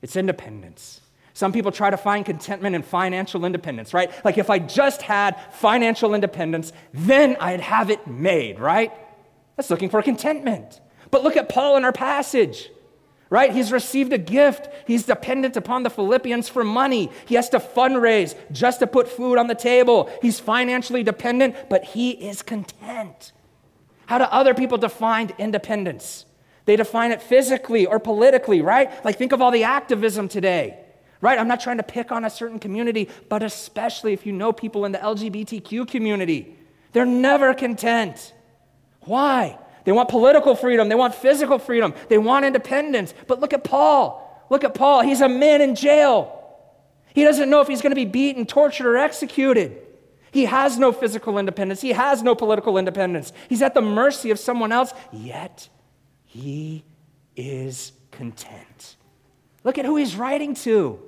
It's 0.00 0.16
independence. 0.16 0.99
Some 1.40 1.52
people 1.52 1.72
try 1.72 1.88
to 1.88 1.96
find 1.96 2.26
contentment 2.26 2.76
in 2.76 2.82
financial 2.82 3.46
independence, 3.46 3.94
right? 3.94 4.12
Like 4.26 4.36
if 4.36 4.50
I 4.50 4.58
just 4.58 5.00
had 5.00 5.40
financial 5.52 6.14
independence, 6.14 6.70
then 6.92 7.38
I'd 7.40 7.62
have 7.62 7.88
it 7.88 8.06
made, 8.06 8.58
right? 8.58 8.92
That's 9.56 9.70
looking 9.70 9.88
for 9.88 10.02
contentment. 10.02 10.82
But 11.10 11.24
look 11.24 11.38
at 11.38 11.48
Paul 11.48 11.78
in 11.78 11.84
our 11.86 11.94
passage, 11.94 12.68
right? 13.30 13.54
He's 13.54 13.72
received 13.72 14.12
a 14.12 14.18
gift. 14.18 14.68
He's 14.86 15.04
dependent 15.04 15.56
upon 15.56 15.82
the 15.82 15.88
Philippians 15.88 16.50
for 16.50 16.62
money. 16.62 17.10
He 17.24 17.36
has 17.36 17.48
to 17.48 17.58
fundraise 17.58 18.34
just 18.52 18.80
to 18.80 18.86
put 18.86 19.08
food 19.08 19.38
on 19.38 19.46
the 19.46 19.54
table. 19.54 20.10
He's 20.20 20.38
financially 20.38 21.02
dependent, 21.02 21.70
but 21.70 21.84
he 21.84 22.10
is 22.10 22.42
content. 22.42 23.32
How 24.04 24.18
do 24.18 24.24
other 24.24 24.52
people 24.52 24.76
define 24.76 25.32
independence? 25.38 26.26
They 26.66 26.76
define 26.76 27.12
it 27.12 27.22
physically 27.22 27.86
or 27.86 27.98
politically, 27.98 28.60
right? 28.60 29.02
Like 29.06 29.16
think 29.16 29.32
of 29.32 29.40
all 29.40 29.50
the 29.50 29.64
activism 29.64 30.28
today 30.28 30.76
right? 31.20 31.38
I'm 31.38 31.48
not 31.48 31.60
trying 31.60 31.76
to 31.76 31.82
pick 31.82 32.12
on 32.12 32.24
a 32.24 32.30
certain 32.30 32.58
community, 32.58 33.08
but 33.28 33.42
especially 33.42 34.12
if 34.12 34.26
you 34.26 34.32
know 34.32 34.52
people 34.52 34.84
in 34.84 34.92
the 34.92 34.98
LGBTQ 34.98 35.88
community. 35.88 36.56
They're 36.92 37.06
never 37.06 37.54
content. 37.54 38.32
Why? 39.02 39.58
They 39.84 39.92
want 39.92 40.08
political 40.08 40.54
freedom, 40.54 40.88
they 40.88 40.94
want 40.94 41.14
physical 41.14 41.58
freedom, 41.58 41.94
they 42.08 42.18
want 42.18 42.44
independence. 42.44 43.14
But 43.26 43.40
look 43.40 43.52
at 43.52 43.64
Paul. 43.64 44.26
Look 44.50 44.64
at 44.64 44.74
Paul. 44.74 45.02
He's 45.02 45.20
a 45.20 45.28
man 45.28 45.60
in 45.60 45.74
jail. 45.74 46.36
He 47.14 47.24
doesn't 47.24 47.48
know 47.48 47.60
if 47.60 47.68
he's 47.68 47.82
going 47.82 47.92
to 47.92 47.96
be 47.96 48.04
beaten, 48.04 48.46
tortured, 48.46 48.86
or 48.86 48.96
executed. 48.96 49.76
He 50.32 50.44
has 50.44 50.78
no 50.78 50.92
physical 50.92 51.38
independence. 51.38 51.80
He 51.80 51.90
has 51.90 52.22
no 52.22 52.34
political 52.34 52.78
independence. 52.78 53.32
He's 53.48 53.62
at 53.62 53.74
the 53.74 53.80
mercy 53.80 54.30
of 54.30 54.38
someone 54.38 54.70
else, 54.70 54.92
yet 55.12 55.68
he 56.24 56.84
is 57.36 57.92
content. 58.10 58.96
Look 59.64 59.78
at 59.78 59.84
who 59.84 59.96
he's 59.96 60.16
writing 60.16 60.54
to. 60.56 61.00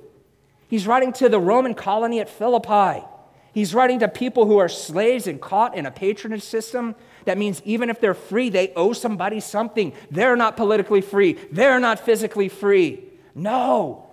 He's 0.73 0.87
writing 0.87 1.13
to 1.13 1.29
the 1.29 1.39
Roman 1.39 1.75
colony 1.75 2.19
at 2.21 2.31
Philippi. 2.31 3.05
He's 3.53 3.75
writing 3.75 3.99
to 3.99 4.09
people 4.09 4.47
who 4.47 4.57
are 4.57 4.71
slaves 4.71 5.27
and 5.27 5.39
caught 5.39 5.77
in 5.77 5.85
a 5.85 5.91
patronage 5.91 6.45
system. 6.45 6.95
That 7.27 7.37
means 7.37 7.61
even 7.67 7.91
if 7.91 8.01
they're 8.01 8.15
free, 8.15 8.49
they 8.49 8.73
owe 8.75 8.95
somebody 8.95 9.39
something. 9.41 9.93
They're 10.11 10.35
not 10.35 10.57
politically 10.57 11.03
free, 11.03 11.35
they're 11.53 11.79
not 11.79 12.01
physically 12.01 12.49
free. 12.49 13.05
No. 13.35 14.07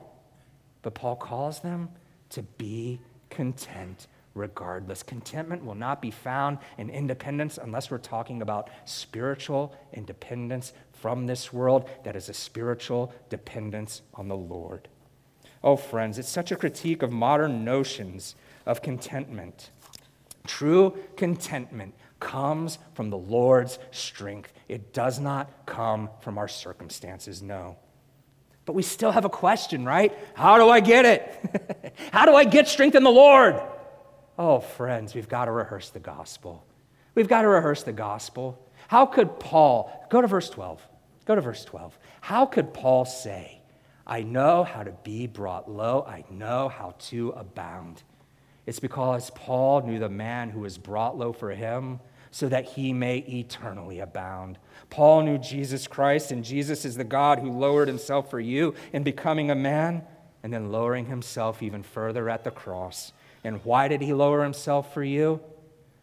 But 0.82 0.96
Paul 0.96 1.16
calls 1.16 1.62
them 1.62 1.92
to 2.32 2.44
be 2.44 3.00
content 3.30 4.08
regardless. 4.34 5.02
Contentment 5.02 5.64
will 5.64 5.76
not 5.76 6.02
be 6.02 6.12
found 6.12 6.58
in 6.78 6.90
independence 6.90 7.58
unless 7.58 7.90
we're 7.90 8.00
talking 8.00 8.42
about 8.42 8.70
spiritual 8.84 9.74
independence 9.94 10.74
from 10.92 11.26
this 11.26 11.54
world 11.54 11.90
that 12.04 12.18
is 12.18 12.28
a 12.28 12.34
spiritual 12.34 13.14
dependence 13.30 14.02
on 14.14 14.28
the 14.28 14.36
Lord. 14.36 14.90
Oh, 15.64 15.76
friends, 15.76 16.18
it's 16.18 16.30
such 16.30 16.52
a 16.52 16.56
critique 16.56 17.04
of 17.04 17.12
modern 17.12 17.66
notions 17.66 18.36
of 18.66 18.82
contentment. 18.82 19.72
True 20.48 20.98
contentment 21.18 21.94
comes 22.20 22.80
from 22.94 23.10
the 23.10 23.18
Lord's 23.18 23.80
strength, 23.92 24.54
it 24.68 24.94
does 24.94 25.20
not 25.20 25.66
come 25.66 26.10
from 26.22 26.38
our 26.38 26.48
circumstances, 26.48 27.42
no. 27.42 27.78
But 28.66 28.74
we 28.74 28.84
still 28.84 29.12
have 29.12 29.26
a 29.26 29.30
question, 29.30 29.86
right? 29.86 30.16
How 30.36 30.58
do 30.58 30.70
I 30.70 30.80
get 30.80 31.06
it? 31.06 31.94
How 32.12 32.26
do 32.26 32.36
I 32.36 32.44
get 32.44 32.68
strength 32.68 32.96
in 32.96 33.04
the 33.04 33.10
Lord? 33.10 33.60
Oh, 34.38 34.60
friends, 34.60 35.16
we've 35.16 35.30
got 35.30 35.46
to 35.46 35.52
rehearse 35.52 35.90
the 35.90 36.00
gospel. 36.00 36.66
We've 37.16 37.28
got 37.28 37.42
to 37.42 37.48
rehearse 37.48 37.84
the 37.84 37.92
gospel. 37.92 38.64
How 38.88 39.06
could 39.06 39.40
Paul, 39.40 40.08
go 40.10 40.22
to 40.22 40.28
verse 40.28 40.50
12, 40.50 40.82
go 41.26 41.36
to 41.36 41.42
verse 41.42 41.66
12. 41.66 41.98
How 42.22 42.46
could 42.46 42.74
Paul 42.74 43.06
say, 43.06 43.59
I 44.10 44.24
know 44.24 44.64
how 44.64 44.82
to 44.82 44.92
be 45.04 45.28
brought 45.28 45.70
low, 45.70 46.04
I 46.08 46.26
know 46.32 46.68
how 46.68 46.96
to 47.10 47.30
abound? 47.38 48.02
It's 48.66 48.80
because 48.80 49.30
Paul 49.36 49.84
knew 49.84 50.00
the 50.00 50.10
man 50.10 50.50
who 50.50 50.62
was 50.62 50.80
brought 50.80 51.16
low 51.16 51.32
for 51.32 51.52
him 51.52 52.00
so 52.32 52.50
that 52.50 52.66
he 52.66 52.92
may 52.92 53.20
eternally 53.20 54.00
abound. 54.00 54.58
Paul 54.90 55.22
knew 55.22 55.38
Jesus 55.38 55.88
Christ, 55.88 56.32
and 56.32 56.44
Jesus 56.44 56.86
is 56.86 56.96
the 56.96 57.04
God 57.04 57.38
who 57.38 57.52
lowered 57.52 57.88
himself 57.88 58.32
for 58.32 58.40
you 58.40 58.74
in 58.94 59.04
becoming 59.04 59.52
a 59.52 59.56
man 59.56 60.04
and 60.42 60.52
then 60.52 60.72
lowering 60.72 61.06
himself 61.06 61.62
even 61.62 61.84
further 61.84 62.30
at 62.30 62.44
the 62.44 62.52
cross. 62.52 63.14
And 63.44 63.64
why 63.64 63.88
did 63.88 64.02
he 64.02 64.14
lower 64.14 64.44
himself 64.44 64.92
for 64.92 65.04
you? 65.04 65.40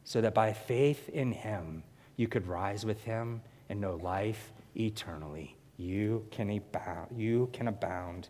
So 0.04 0.20
that 0.20 0.34
by 0.34 0.52
faith 0.52 1.08
in 1.08 1.32
him, 1.32 1.82
you 2.16 2.28
could 2.28 2.46
rise 2.46 2.86
with 2.86 3.02
him 3.02 3.42
and 3.68 3.80
know 3.80 3.96
life 3.96 4.52
eternally. 4.76 5.55
You 5.76 6.26
can 6.30 6.50
abound. 6.50 7.08
You 7.16 7.50
can 7.52 7.68
abound. 7.68 8.28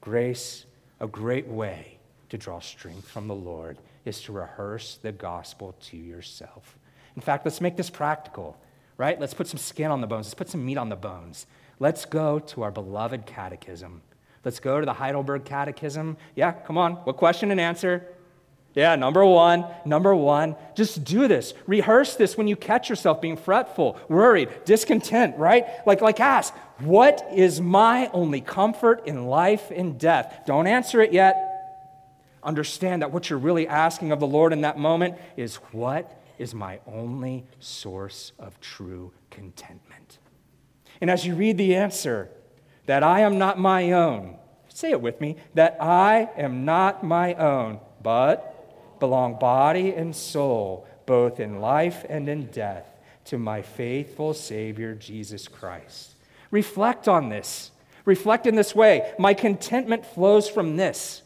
Grace, 0.00 0.66
a 1.00 1.06
great 1.06 1.46
way 1.46 1.98
to 2.28 2.38
draw 2.38 2.60
strength 2.60 3.08
from 3.08 3.28
the 3.28 3.34
Lord, 3.34 3.78
is 4.04 4.20
to 4.22 4.32
rehearse 4.32 4.98
the 5.00 5.12
gospel 5.12 5.74
to 5.80 5.96
yourself. 5.96 6.78
In 7.14 7.22
fact, 7.22 7.44
let's 7.44 7.60
make 7.60 7.76
this 7.76 7.90
practical, 7.90 8.56
right? 8.96 9.18
Let's 9.18 9.34
put 9.34 9.48
some 9.48 9.58
skin 9.58 9.90
on 9.90 10.00
the 10.00 10.06
bones. 10.06 10.26
Let's 10.26 10.34
put 10.34 10.48
some 10.48 10.64
meat 10.64 10.78
on 10.78 10.88
the 10.88 10.96
bones. 10.96 11.46
Let's 11.78 12.04
go 12.04 12.38
to 12.38 12.62
our 12.62 12.70
beloved 12.70 13.26
catechism. 13.26 14.02
Let's 14.44 14.60
go 14.60 14.78
to 14.78 14.86
the 14.86 14.92
Heidelberg 14.92 15.44
Catechism. 15.44 16.16
Yeah, 16.36 16.52
come 16.52 16.78
on. 16.78 16.92
What 16.92 17.16
question 17.16 17.50
and 17.50 17.60
answer? 17.60 18.06
Yeah, 18.76 18.94
number 18.94 19.24
one, 19.24 19.64
number 19.86 20.14
one, 20.14 20.54
just 20.74 21.02
do 21.02 21.28
this. 21.28 21.54
Rehearse 21.66 22.14
this 22.14 22.36
when 22.36 22.46
you 22.46 22.56
catch 22.56 22.90
yourself 22.90 23.22
being 23.22 23.38
fretful, 23.38 23.98
worried, 24.06 24.50
discontent, 24.66 25.38
right? 25.38 25.64
Like, 25.86 26.02
like 26.02 26.20
ask, 26.20 26.54
what 26.80 27.26
is 27.34 27.58
my 27.58 28.10
only 28.12 28.42
comfort 28.42 29.06
in 29.06 29.28
life 29.28 29.70
and 29.74 29.98
death? 29.98 30.42
Don't 30.44 30.66
answer 30.66 31.00
it 31.00 31.10
yet. 31.10 31.42
Understand 32.42 33.00
that 33.00 33.12
what 33.12 33.30
you're 33.30 33.38
really 33.38 33.66
asking 33.66 34.12
of 34.12 34.20
the 34.20 34.26
Lord 34.26 34.52
in 34.52 34.60
that 34.60 34.78
moment 34.78 35.16
is, 35.38 35.56
what 35.72 36.22
is 36.36 36.54
my 36.54 36.78
only 36.86 37.46
source 37.58 38.32
of 38.38 38.60
true 38.60 39.10
contentment? 39.30 40.18
And 41.00 41.10
as 41.10 41.26
you 41.26 41.34
read 41.34 41.56
the 41.56 41.76
answer, 41.76 42.28
that 42.84 43.02
I 43.02 43.20
am 43.20 43.38
not 43.38 43.58
my 43.58 43.92
own, 43.92 44.36
say 44.68 44.90
it 44.90 45.00
with 45.00 45.18
me, 45.18 45.36
that 45.54 45.78
I 45.80 46.28
am 46.36 46.66
not 46.66 47.02
my 47.02 47.32
own, 47.32 47.80
but 48.02 48.52
belong 48.98 49.38
body 49.38 49.92
and 49.94 50.14
soul, 50.14 50.86
both 51.06 51.40
in 51.40 51.60
life 51.60 52.04
and 52.08 52.28
in 52.28 52.46
death, 52.46 52.86
to 53.26 53.38
my 53.38 53.62
faithful 53.62 54.34
Savior, 54.34 54.94
Jesus 54.94 55.48
Christ. 55.48 56.14
Reflect 56.50 57.08
on 57.08 57.28
this. 57.28 57.70
Reflect 58.04 58.46
in 58.46 58.54
this 58.54 58.74
way. 58.74 59.12
My 59.18 59.34
contentment 59.34 60.06
flows 60.06 60.48
from 60.48 60.76
this. 60.76 61.22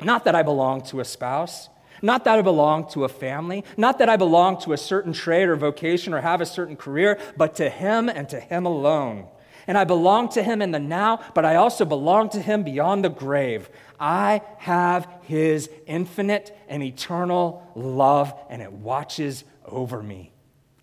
Not 0.00 0.24
that 0.24 0.34
I 0.34 0.42
belong 0.42 0.82
to 0.84 1.00
a 1.00 1.04
spouse, 1.04 1.68
not 2.02 2.24
that 2.24 2.38
I 2.38 2.42
belong 2.42 2.88
to 2.90 3.04
a 3.04 3.08
family, 3.08 3.64
not 3.76 3.98
that 3.98 4.08
I 4.08 4.16
belong 4.16 4.60
to 4.62 4.72
a 4.72 4.78
certain 4.78 5.12
trade 5.12 5.48
or 5.48 5.56
vocation 5.56 6.12
or 6.12 6.20
have 6.20 6.40
a 6.40 6.46
certain 6.46 6.76
career, 6.76 7.18
but 7.36 7.54
to 7.56 7.70
Him 7.70 8.08
and 8.08 8.28
to 8.28 8.40
Him 8.40 8.66
alone. 8.66 9.26
And 9.66 9.78
I 9.78 9.84
belong 9.84 10.28
to 10.30 10.42
Him 10.42 10.60
in 10.60 10.72
the 10.72 10.78
now, 10.78 11.20
but 11.34 11.44
I 11.44 11.56
also 11.56 11.84
belong 11.84 12.28
to 12.30 12.42
Him 12.42 12.62
beyond 12.62 13.04
the 13.04 13.08
grave. 13.08 13.70
I 14.04 14.42
have 14.58 15.08
his 15.22 15.70
infinite 15.86 16.54
and 16.68 16.82
eternal 16.82 17.66
love, 17.74 18.34
and 18.50 18.60
it 18.60 18.70
watches 18.70 19.44
over 19.64 20.02
me. 20.02 20.30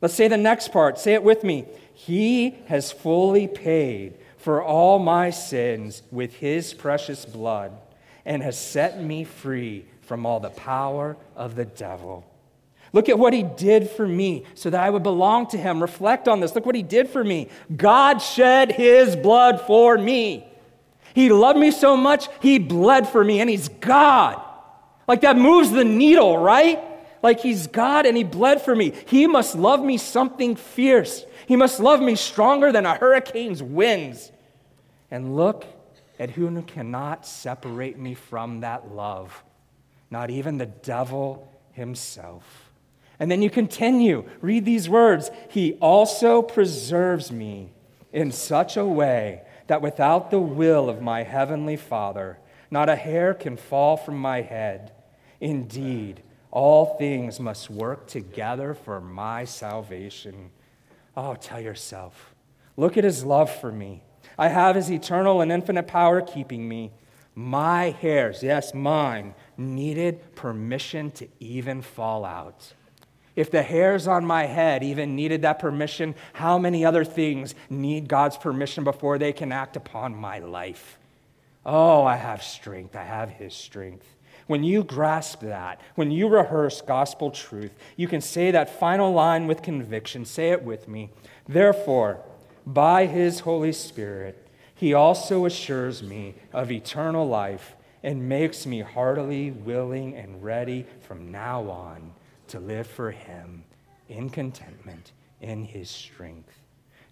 Let's 0.01 0.15
say 0.15 0.28
the 0.28 0.38
next 0.38 0.69
part. 0.69 0.97
Say 0.97 1.13
it 1.13 1.22
with 1.22 1.43
me. 1.43 1.67
He 1.93 2.57
has 2.65 2.91
fully 2.91 3.47
paid 3.47 4.17
for 4.38 4.63
all 4.63 4.97
my 4.97 5.30
sins 5.30 6.01
with 6.09 6.34
his 6.34 6.74
precious 6.74 7.24
blood 7.24 7.74
and 8.26 8.41
has 8.41 8.57
set 8.57 8.99
me 8.99 9.24
free 9.24 9.86
from 10.01 10.26
all 10.26 10.39
the 10.39 10.49
power 10.49 11.15
of 11.36 11.55
the 11.55 11.65
devil. 11.65 12.26
Look 12.91 13.07
at 13.07 13.19
what 13.19 13.34
he 13.34 13.43
did 13.43 13.88
for 13.88 14.07
me 14.07 14.45
so 14.55 14.72
that 14.72 14.84
I 14.84 14.89
would 14.89 15.03
belong 15.03 15.45
to 15.49 15.59
him. 15.59 15.80
Reflect 15.80 16.28
on 16.28 16.39
this. 16.39 16.55
Look 16.55 16.65
what 16.65 16.74
he 16.74 16.82
did 16.82 17.07
for 17.07 17.24
me. 17.24 17.49
God 17.78 18.17
shed 18.17 18.72
his 18.72 19.15
blood 19.15 19.61
for 19.61 19.95
me. 19.95 20.51
He 21.14 21.30
loved 21.30 21.59
me 21.59 21.72
so 21.72 21.97
much, 21.97 22.28
he 22.41 22.59
bled 22.59 23.07
for 23.07 23.24
me, 23.24 23.39
and 23.39 23.49
he's 23.49 23.70
God. 23.70 24.41
Like 25.07 25.22
that 25.22 25.38
moves 25.38 25.72
the 25.72 25.84
needle, 25.84 26.38
right? 26.38 26.80
Like 27.24 27.39
he's 27.39 27.68
God 27.68 28.05
and 28.05 28.18
he 28.18 28.24
bled 28.24 28.62
for 28.62 28.76
me. 28.76 28.93
He 29.05 29.28
must 29.28 29.55
love 29.55 29.84
me 29.84 29.97
something 29.97 30.55
fierce. 30.55 31.26
He 31.47 31.55
must 31.55 31.80
love 31.80 32.01
me 32.01 32.16
stronger 32.16 32.72
than 32.72 32.86
a 32.86 32.95
hurricane's 32.95 33.62
winds. 33.62 34.32
And 35.09 35.36
look 35.36 35.66
at 36.20 36.32
who 36.32 36.62
cannot 36.64 37.26
separate 37.26 37.97
me 37.97 38.14
from 38.14 38.62
that 38.62 38.93
love. 38.93 39.43
Not 40.09 40.30
even 40.30 40.57
the 40.57 40.66
devil 40.66 41.51
himself. 41.74 42.72
And 43.20 43.30
then 43.30 43.41
you 43.41 43.49
continue, 43.49 44.28
read 44.41 44.66
these 44.66 44.89
words. 44.89 45.30
He 45.49 45.74
also 45.74 46.41
preserves 46.41 47.32
me 47.32 47.72
in 48.12 48.32
such 48.32 48.78
a 48.78 48.86
way 48.86 49.43
that 49.72 49.82
without 49.82 50.32
the 50.32 50.39
will 50.39 50.89
of 50.89 51.01
my 51.01 51.24
heavenly 51.24 51.78
Father, 51.78 52.38
not 52.69 52.89
a 52.89 52.95
hair 52.97 53.34
can 53.34 53.55
fall 53.55 53.95
from 53.95 54.17
my 54.17 54.41
head. 54.41 54.91
Indeed, 55.39 56.22
all 56.51 56.97
things 56.97 57.39
must 57.39 57.69
work 57.69 58.05
together 58.05 58.74
for 58.74 58.99
my 58.99 59.45
salvation. 59.45 60.51
Oh, 61.15 61.36
tell 61.36 61.61
yourself, 61.61 62.36
look 62.76 62.97
at 62.97 63.05
his 63.05 63.24
love 63.24 63.49
for 63.49 63.72
me. 63.72 64.03
I 64.38 64.49
have 64.49 64.76
his 64.76 64.91
eternal 64.91 65.39
and 65.39 65.53
infinite 65.53 65.88
power 65.88 66.19
keeping 66.19 66.67
me. 66.67 66.91
My 67.34 67.91
hairs, 67.91 68.43
yes, 68.43 68.74
mine, 68.74 69.36
needed 69.55 70.36
permission 70.36 71.11
to 71.11 71.30
even 71.39 71.82
fall 71.82 72.26
out. 72.26 72.74
If 73.36 73.49
the 73.49 73.63
hairs 73.63 74.07
on 74.07 74.25
my 74.25 74.45
head 74.45 74.84
even 74.84 75.15
needed 75.15 75.43
that 75.43 75.59
permission, 75.59 76.15
how 76.34 76.57
many 76.57 76.84
other 76.84 77.05
things 77.05 77.55
need 77.69 78.07
God's 78.07 78.38
permission 78.38 78.84
before 78.84 79.17
they 79.17 79.32
can 79.32 79.51
act 79.51 79.77
upon 79.77 80.15
my 80.15 80.39
life? 80.39 80.97
Oh, 81.65 82.03
I 82.03 82.17
have 82.17 82.43
strength. 82.43 82.95
I 82.95 83.03
have 83.03 83.29
His 83.29 83.53
strength. 83.53 84.05
When 84.47 84.63
you 84.63 84.84
grasp 84.84 85.41
that, 85.41 85.79
when 85.95 86.11
you 86.11 86.27
rehearse 86.27 86.82
gospel 86.82 87.32
truth, 87.32 87.71
you 87.95 88.07
can 88.07 88.19
say 88.19 88.51
that 88.51 88.79
final 88.79 89.13
line 89.13 89.47
with 89.47 89.61
conviction. 89.61 90.25
Say 90.25 90.49
it 90.49 90.63
with 90.63 90.89
me. 90.89 91.09
Therefore, 91.47 92.19
by 92.65 93.05
His 93.05 93.41
Holy 93.41 93.71
Spirit, 93.71 94.45
He 94.75 94.93
also 94.93 95.45
assures 95.45 96.03
me 96.03 96.36
of 96.51 96.69
eternal 96.69 97.25
life 97.27 97.75
and 98.03 98.27
makes 98.27 98.65
me 98.65 98.82
heartily 98.82 99.51
willing 99.51 100.17
and 100.17 100.43
ready 100.43 100.86
from 101.01 101.32
now 101.32 101.69
on 101.69 102.11
to 102.52 102.60
live 102.60 102.88
for 102.88 103.12
Him 103.12 103.64
in 104.10 104.30
contentment, 104.30 105.14
in 105.39 105.64
His 105.64 105.89
strength. 105.89 106.60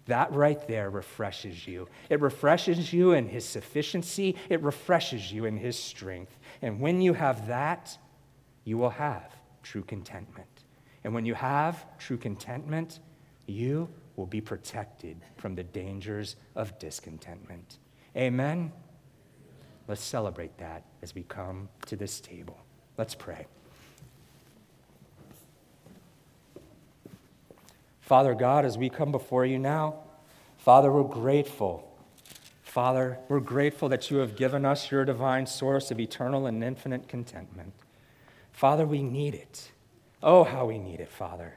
That 0.06 0.32
right 0.32 0.66
there 0.66 0.90
refreshes 0.90 1.66
you. 1.66 1.88
It 2.08 2.20
refreshes 2.20 2.92
you 2.92 3.12
in 3.12 3.28
His 3.28 3.44
sufficiency, 3.44 4.36
it 4.48 4.62
refreshes 4.62 5.32
you 5.32 5.44
in 5.44 5.56
His 5.56 5.78
strength. 5.78 6.38
And 6.62 6.80
when 6.80 7.00
you 7.00 7.14
have 7.14 7.46
that, 7.48 7.96
you 8.64 8.78
will 8.78 8.90
have 8.90 9.34
true 9.62 9.82
contentment. 9.82 10.64
And 11.04 11.14
when 11.14 11.24
you 11.24 11.34
have 11.34 11.86
true 11.98 12.18
contentment, 12.18 13.00
you 13.46 13.88
will 14.16 14.26
be 14.26 14.40
protected 14.40 15.16
from 15.36 15.54
the 15.54 15.64
dangers 15.64 16.36
of 16.54 16.78
discontentment. 16.78 17.78
Amen? 18.16 18.72
Let's 19.88 20.02
celebrate 20.04 20.58
that 20.58 20.84
as 21.02 21.14
we 21.14 21.22
come 21.22 21.68
to 21.86 21.96
this 21.96 22.20
table. 22.20 22.58
Let's 22.98 23.14
pray. 23.14 23.46
Father 28.10 28.34
God, 28.34 28.64
as 28.64 28.76
we 28.76 28.90
come 28.90 29.12
before 29.12 29.46
you 29.46 29.56
now, 29.56 29.94
Father, 30.58 30.90
we're 30.90 31.04
grateful. 31.04 31.96
Father, 32.64 33.20
we're 33.28 33.38
grateful 33.38 33.88
that 33.88 34.10
you 34.10 34.16
have 34.16 34.34
given 34.34 34.64
us 34.64 34.90
your 34.90 35.04
divine 35.04 35.46
source 35.46 35.92
of 35.92 36.00
eternal 36.00 36.46
and 36.46 36.64
infinite 36.64 37.06
contentment. 37.06 37.72
Father, 38.50 38.84
we 38.84 39.04
need 39.04 39.34
it. 39.34 39.70
Oh, 40.24 40.42
how 40.42 40.66
we 40.66 40.76
need 40.76 40.98
it, 40.98 41.08
Father. 41.08 41.54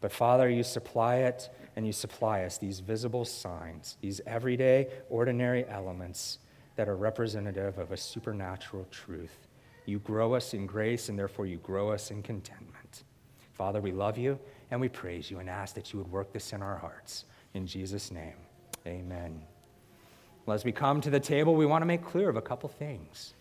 But 0.00 0.12
Father, 0.12 0.48
you 0.48 0.62
supply 0.62 1.16
it 1.16 1.50
and 1.76 1.86
you 1.86 1.92
supply 1.92 2.44
us 2.44 2.56
these 2.56 2.80
visible 2.80 3.26
signs, 3.26 3.98
these 4.00 4.22
everyday, 4.26 4.88
ordinary 5.10 5.68
elements 5.68 6.38
that 6.76 6.88
are 6.88 6.96
representative 6.96 7.76
of 7.76 7.92
a 7.92 7.98
supernatural 7.98 8.86
truth. 8.90 9.46
You 9.84 9.98
grow 9.98 10.32
us 10.32 10.54
in 10.54 10.64
grace 10.64 11.10
and 11.10 11.18
therefore 11.18 11.44
you 11.44 11.58
grow 11.58 11.90
us 11.90 12.10
in 12.10 12.22
contentment. 12.22 13.04
Father, 13.52 13.82
we 13.82 13.92
love 13.92 14.16
you 14.16 14.38
and 14.72 14.80
we 14.80 14.88
praise 14.88 15.30
you 15.30 15.38
and 15.38 15.50
ask 15.50 15.74
that 15.74 15.92
you 15.92 15.98
would 15.98 16.10
work 16.10 16.32
this 16.32 16.54
in 16.54 16.62
our 16.62 16.78
hearts. 16.78 17.26
In 17.52 17.66
Jesus' 17.66 18.10
name, 18.10 18.32
amen. 18.86 19.42
Well, 20.46 20.54
as 20.54 20.64
we 20.64 20.72
come 20.72 21.02
to 21.02 21.10
the 21.10 21.20
table, 21.20 21.54
we 21.54 21.66
want 21.66 21.82
to 21.82 21.86
make 21.86 22.02
clear 22.02 22.30
of 22.30 22.36
a 22.36 22.40
couple 22.40 22.70
things. 22.70 23.34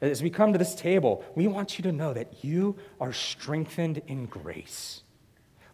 As 0.00 0.22
we 0.22 0.30
come 0.30 0.54
to 0.54 0.58
this 0.58 0.74
table, 0.74 1.22
we 1.34 1.48
want 1.48 1.78
you 1.78 1.82
to 1.82 1.92
know 1.92 2.14
that 2.14 2.42
you 2.42 2.76
are 2.98 3.12
strengthened 3.12 4.00
in 4.06 4.24
grace. 4.24 5.02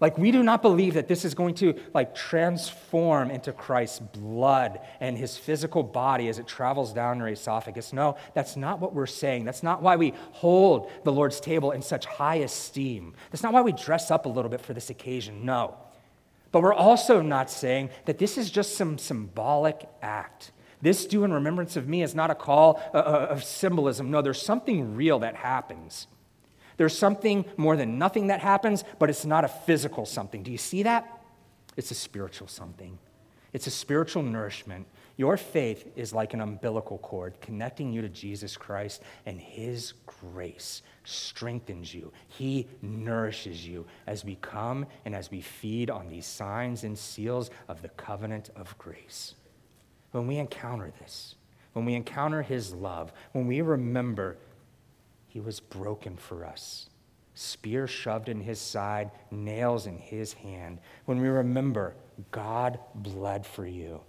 Like 0.05 0.19
we 0.19 0.33
do 0.33 0.43
not 0.43 0.61
believe 0.61 0.93
that 0.95 1.09
this 1.09 1.25
is 1.25 1.33
going 1.33 1.55
to 1.55 1.81
like 1.95 2.15
transform 2.15 3.31
into 3.31 3.55
Christ's 3.55 4.01
blood 4.01 4.81
and 5.01 5.17
his 5.17 5.39
physical 5.39 5.83
body 5.83 6.29
as 6.29 6.39
it 6.39 6.47
travels 6.47 6.93
down 6.93 7.21
your 7.21 7.29
esophagus. 7.29 7.91
No, 7.91 8.19
that's 8.35 8.55
not 8.55 8.81
what 8.81 8.93
we're 8.93 9.07
saying. 9.07 9.47
That's 9.47 9.63
not 9.63 9.81
why 9.81 9.97
we 9.97 10.13
hold 10.33 10.91
the 11.05 11.11
Lord's 11.11 11.41
table 11.41 11.71
in 11.71 11.81
such 11.81 12.05
high 12.05 12.35
esteem. 12.35 13.15
That's 13.31 13.43
not 13.43 13.55
why 13.55 13.63
we 13.63 13.73
dress 13.73 14.11
up 14.11 14.27
a 14.27 14.29
little 14.29 14.51
bit 14.51 14.61
for 14.61 14.75
this 14.75 14.91
occasion. 14.91 15.47
No. 15.47 15.75
But 16.53 16.63
we're 16.63 16.75
also 16.75 17.23
not 17.23 17.49
saying 17.49 17.89
that 18.05 18.19
this 18.19 18.37
is 18.37 18.51
just 18.51 18.77
some 18.77 18.99
symbolic 18.99 19.89
act. 20.03 20.53
This 20.83 21.07
do 21.07 21.25
in 21.25 21.33
remembrance 21.33 21.77
of 21.77 21.89
me 21.89 22.03
is 22.03 22.15
not 22.15 22.31
a 22.31 22.35
call 22.35 22.79
of 22.93 23.43
symbolism. 23.43 24.11
No, 24.11 24.21
there's 24.21 24.43
something 24.43 24.97
real 24.97 25.21
that 25.21 25.35
happens. 25.35 26.09
There's 26.77 26.97
something 26.97 27.45
more 27.57 27.77
than 27.77 27.99
nothing 27.99 28.29
that 28.29 28.41
happens, 28.41 28.85
but 28.99 29.11
it's 29.11 29.25
not 29.25 29.45
a 29.45 29.49
physical 29.49 30.07
something. 30.07 30.43
Do 30.43 30.51
you 30.51 30.59
see 30.59 30.83
that? 30.83 31.23
It's 31.77 31.91
a 31.91 31.95
spiritual 31.95 32.49
something. 32.49 32.99
It's 33.53 33.67
a 33.67 33.71
spiritual 33.71 34.23
nourishment. 34.23 34.87
Your 35.17 35.37
faith 35.37 35.93
is 35.95 36.13
like 36.13 36.35
an 36.35 36.41
umbilical 36.41 36.99
cord 36.99 37.41
connecting 37.41 37.93
you 37.93 38.03
to 38.03 38.09
Jesus 38.09 38.57
Christ, 38.57 39.01
and 39.27 39.41
His 39.41 39.95
grace 40.07 40.83
strengthens 41.05 41.95
you. 41.95 42.13
He 42.27 42.67
nourishes 42.83 43.65
you 43.67 43.87
as 44.09 44.25
we 44.25 44.35
come 44.37 44.87
and 45.05 45.15
as 45.15 45.31
we 45.31 45.41
feed 45.41 45.89
on 45.89 46.09
these 46.09 46.27
signs 46.27 46.83
and 46.83 46.99
seals 46.99 47.51
of 47.69 47.81
the 47.81 47.91
covenant 47.91 48.51
of 48.57 48.77
grace. 48.77 49.35
When 50.11 50.27
we 50.27 50.39
encounter 50.39 50.93
this, 51.01 51.37
when 51.75 51.85
we 51.85 51.95
encounter 51.95 52.43
His 52.43 52.75
love, 52.75 53.13
when 53.33 53.47
we 53.47 53.61
remember 53.61 54.37
he 55.35 55.41
was 55.41 55.59
broken 55.59 56.17
for 56.17 56.45
us. 56.45 56.89
Spear 57.35 57.89
shoved 57.89 58.29
in 58.29 58.41
his 58.41 58.61
side, 58.61 59.11
nails 59.33 59.85
in 59.85 59.99
his 59.99 60.33
hand. 60.33 60.79
When 61.07 61.21
we 61.21 61.27
remember 61.27 61.97
God 62.31 62.79
bled 62.95 63.45
for 63.45 63.67
you, 63.67 64.01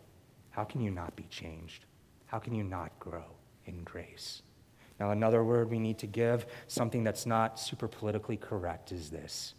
how 0.51 0.65
can 0.65 0.81
you 0.81 0.91
not 0.91 1.15
be 1.15 1.25
changed? 1.31 1.85
How 2.27 2.37
can 2.37 2.53
you 2.53 2.63
not 2.63 2.99
grow 2.99 3.25
in 3.65 3.83
grace? 3.83 4.43
Now, 4.99 5.09
another 5.09 5.43
word 5.43 5.71
we 5.71 5.79
need 5.79 5.97
to 5.97 6.07
give, 6.07 6.45
something 6.67 7.03
that's 7.03 7.25
not 7.25 7.59
super 7.59 7.87
politically 7.87 8.37
correct, 8.37 8.91
is 8.91 9.09
this. 9.09 9.55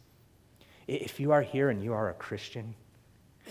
If 0.87 1.19
you 1.19 1.33
are 1.33 1.43
here 1.43 1.69
and 1.69 1.83
you 1.83 1.93
are 1.95 2.11
a 2.11 2.15
Christian, 2.15 2.77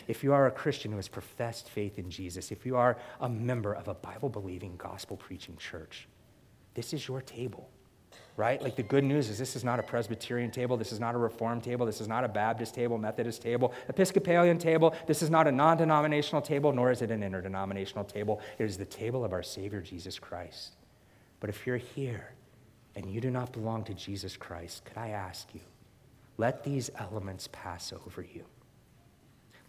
if 0.08 0.24
you 0.24 0.32
are 0.32 0.48
a 0.48 0.52
Christian 0.52 0.92
who 0.92 0.98
has 0.98 1.10
professed 1.10 1.68
faith 1.68 2.00
in 2.00 2.10
Jesus, 2.10 2.50
if 2.50 2.66
you 2.66 2.78
are 2.78 2.98
a 3.20 3.28
member 3.28 3.74
of 3.74 3.90
a 3.90 3.94
Bible 3.94 4.30
believing, 4.30 4.78
gospel 4.78 5.18
preaching 5.18 5.58
church, 5.58 6.08
this 6.76 6.94
is 6.94 7.10
your 7.10 7.22
table 7.22 7.70
right? 8.38 8.62
Like 8.62 8.76
the 8.76 8.84
good 8.84 9.04
news 9.04 9.30
is 9.30 9.38
this 9.38 9.56
is 9.56 9.64
not 9.64 9.80
a 9.80 9.84
Presbyterian 9.84 10.52
table, 10.52 10.76
this 10.76 10.92
is 10.92 11.00
not 11.00 11.16
a 11.16 11.18
Reformed 11.18 11.64
table, 11.64 11.86
this 11.86 12.02
is 12.02 12.08
not 12.08 12.24
a 12.24 12.28
Baptist 12.28 12.76
table, 12.76 12.98
Methodist 12.98 13.42
table, 13.42 13.74
Episcopalian 13.88 14.58
table, 14.58 14.94
this 15.08 15.22
is 15.22 15.30
not 15.30 15.48
a 15.48 15.52
non 15.52 15.78
denominational 15.78 16.42
table, 16.42 16.74
nor 16.74 16.92
is 16.92 17.02
it 17.02 17.12
an 17.12 17.24
interdenominational 17.24 18.04
table. 18.04 18.42
It 18.60 18.66
is 18.66 18.78
the 18.78 18.86
table 18.86 19.24
of 19.24 19.32
our 19.32 19.44
Savior 19.44 19.82
Jesus 19.82 20.20
Christ. 20.20 20.74
But 21.40 21.50
if 21.50 21.66
you're 21.66 21.78
here 21.78 22.34
and 22.96 23.10
you 23.10 23.22
do 23.22 23.32
not 23.32 23.54
belong 23.54 23.84
to 23.86 23.94
Jesus 23.94 24.36
Christ, 24.36 24.84
could 24.86 24.98
I 24.98 25.10
ask 25.10 25.54
you, 25.54 25.62
let 26.38 26.64
these 26.64 26.90
elements 26.98 27.48
pass 27.52 27.94
over 27.94 28.22
you. 28.22 28.44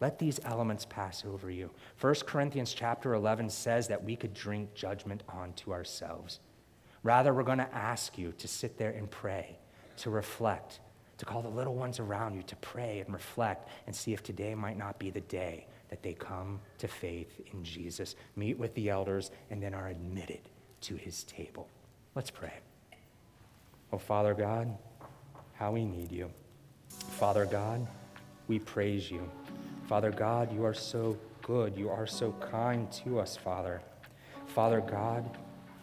Let 0.01 0.19
these 0.19 0.41
elements 0.45 0.85
pass 0.85 1.25
over 1.25 1.51
you. 1.51 1.71
1 2.01 2.15
Corinthians 2.27 2.75
chapter 2.75 3.15
11 3.15 3.49
says 3.49 3.89
that 3.89 4.03
we 4.03 4.17
could 4.17 4.35
drink 4.35 4.75
judgment 4.75 5.23
onto 5.29 5.73
ourselves. 5.73 6.41
Rather, 7.07 7.33
we're 7.33 7.45
going 7.45 7.59
to 7.59 7.73
ask 7.73 8.19
you 8.19 8.33
to 8.37 8.49
sit 8.49 8.79
there 8.79 8.91
and 8.91 9.09
pray, 9.09 9.57
to 9.97 10.11
reflect, 10.11 10.81
to 11.19 11.25
call 11.25 11.41
the 11.41 11.49
little 11.49 11.77
ones 11.77 12.01
around 12.01 12.35
you 12.35 12.43
to 12.43 12.57
pray 12.57 12.99
and 12.99 13.15
reflect 13.15 13.69
and 13.87 13.95
see 13.95 14.13
if 14.13 14.25
today 14.25 14.57
might 14.57 14.77
not 14.77 14.99
be 14.99 15.11
the 15.11 15.21
day 15.21 15.69
that 15.89 16.03
they 16.03 16.15
come 16.15 16.59
to 16.79 16.89
faith 16.89 17.41
in 17.53 17.63
Jesus, 17.63 18.17
meet 18.35 18.59
with 18.59 18.75
the 18.75 18.91
elders, 18.91 19.31
and 19.51 19.63
then 19.63 19.73
are 19.73 19.87
admitted 19.87 20.41
to 20.81 20.97
his 20.97 21.23
table. 21.23 21.69
Let's 22.17 22.33
pray. 22.33 22.55
Oh, 23.93 23.99
Father 23.99 24.35
God, 24.35 24.77
how 25.53 25.71
we 25.71 25.85
need 25.85 26.11
you. 26.11 26.29
Father 26.89 27.47
God, 27.47 27.87
we 28.49 28.59
praise 28.59 29.13
you. 29.13 29.31
Father 29.87 30.11
God, 30.11 30.53
you 30.53 30.65
are 30.65 30.75
so 30.75 31.17
good. 31.41 31.79
You 31.79 31.89
are 31.89 32.09
so 32.09 32.33
kind 32.51 32.91
to 33.05 33.21
us, 33.21 33.37
Father. 33.37 33.81
Father 34.49 34.81
God, 34.81 35.39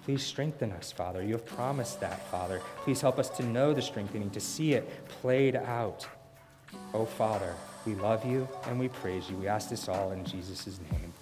Please 0.06 0.24
strengthen 0.24 0.72
us, 0.74 0.92
Father. 0.92 1.24
You 1.24 1.34
have 1.34 1.46
promised 1.46 2.02
that, 2.02 2.28
Father. 2.28 2.62
Please 2.84 3.00
help 3.00 3.20
us 3.20 3.30
to 3.30 3.44
know 3.44 3.74
the 3.74 3.82
strengthening, 3.82 4.30
to 4.32 4.40
see 4.40 4.74
it 4.74 4.90
played 5.08 5.56
out. 5.56 6.06
Oh, 6.94 7.06
Father, 7.06 7.56
we 7.86 7.96
love 7.96 8.26
you 8.26 8.48
and 8.68 8.80
we 8.80 8.90
praise 8.90 9.30
you. 9.30 9.38
We 9.38 9.48
ask 9.48 9.70
this 9.70 9.88
all 9.88 10.12
in 10.12 10.26
Jesus' 10.26 10.80
name. 10.92 11.14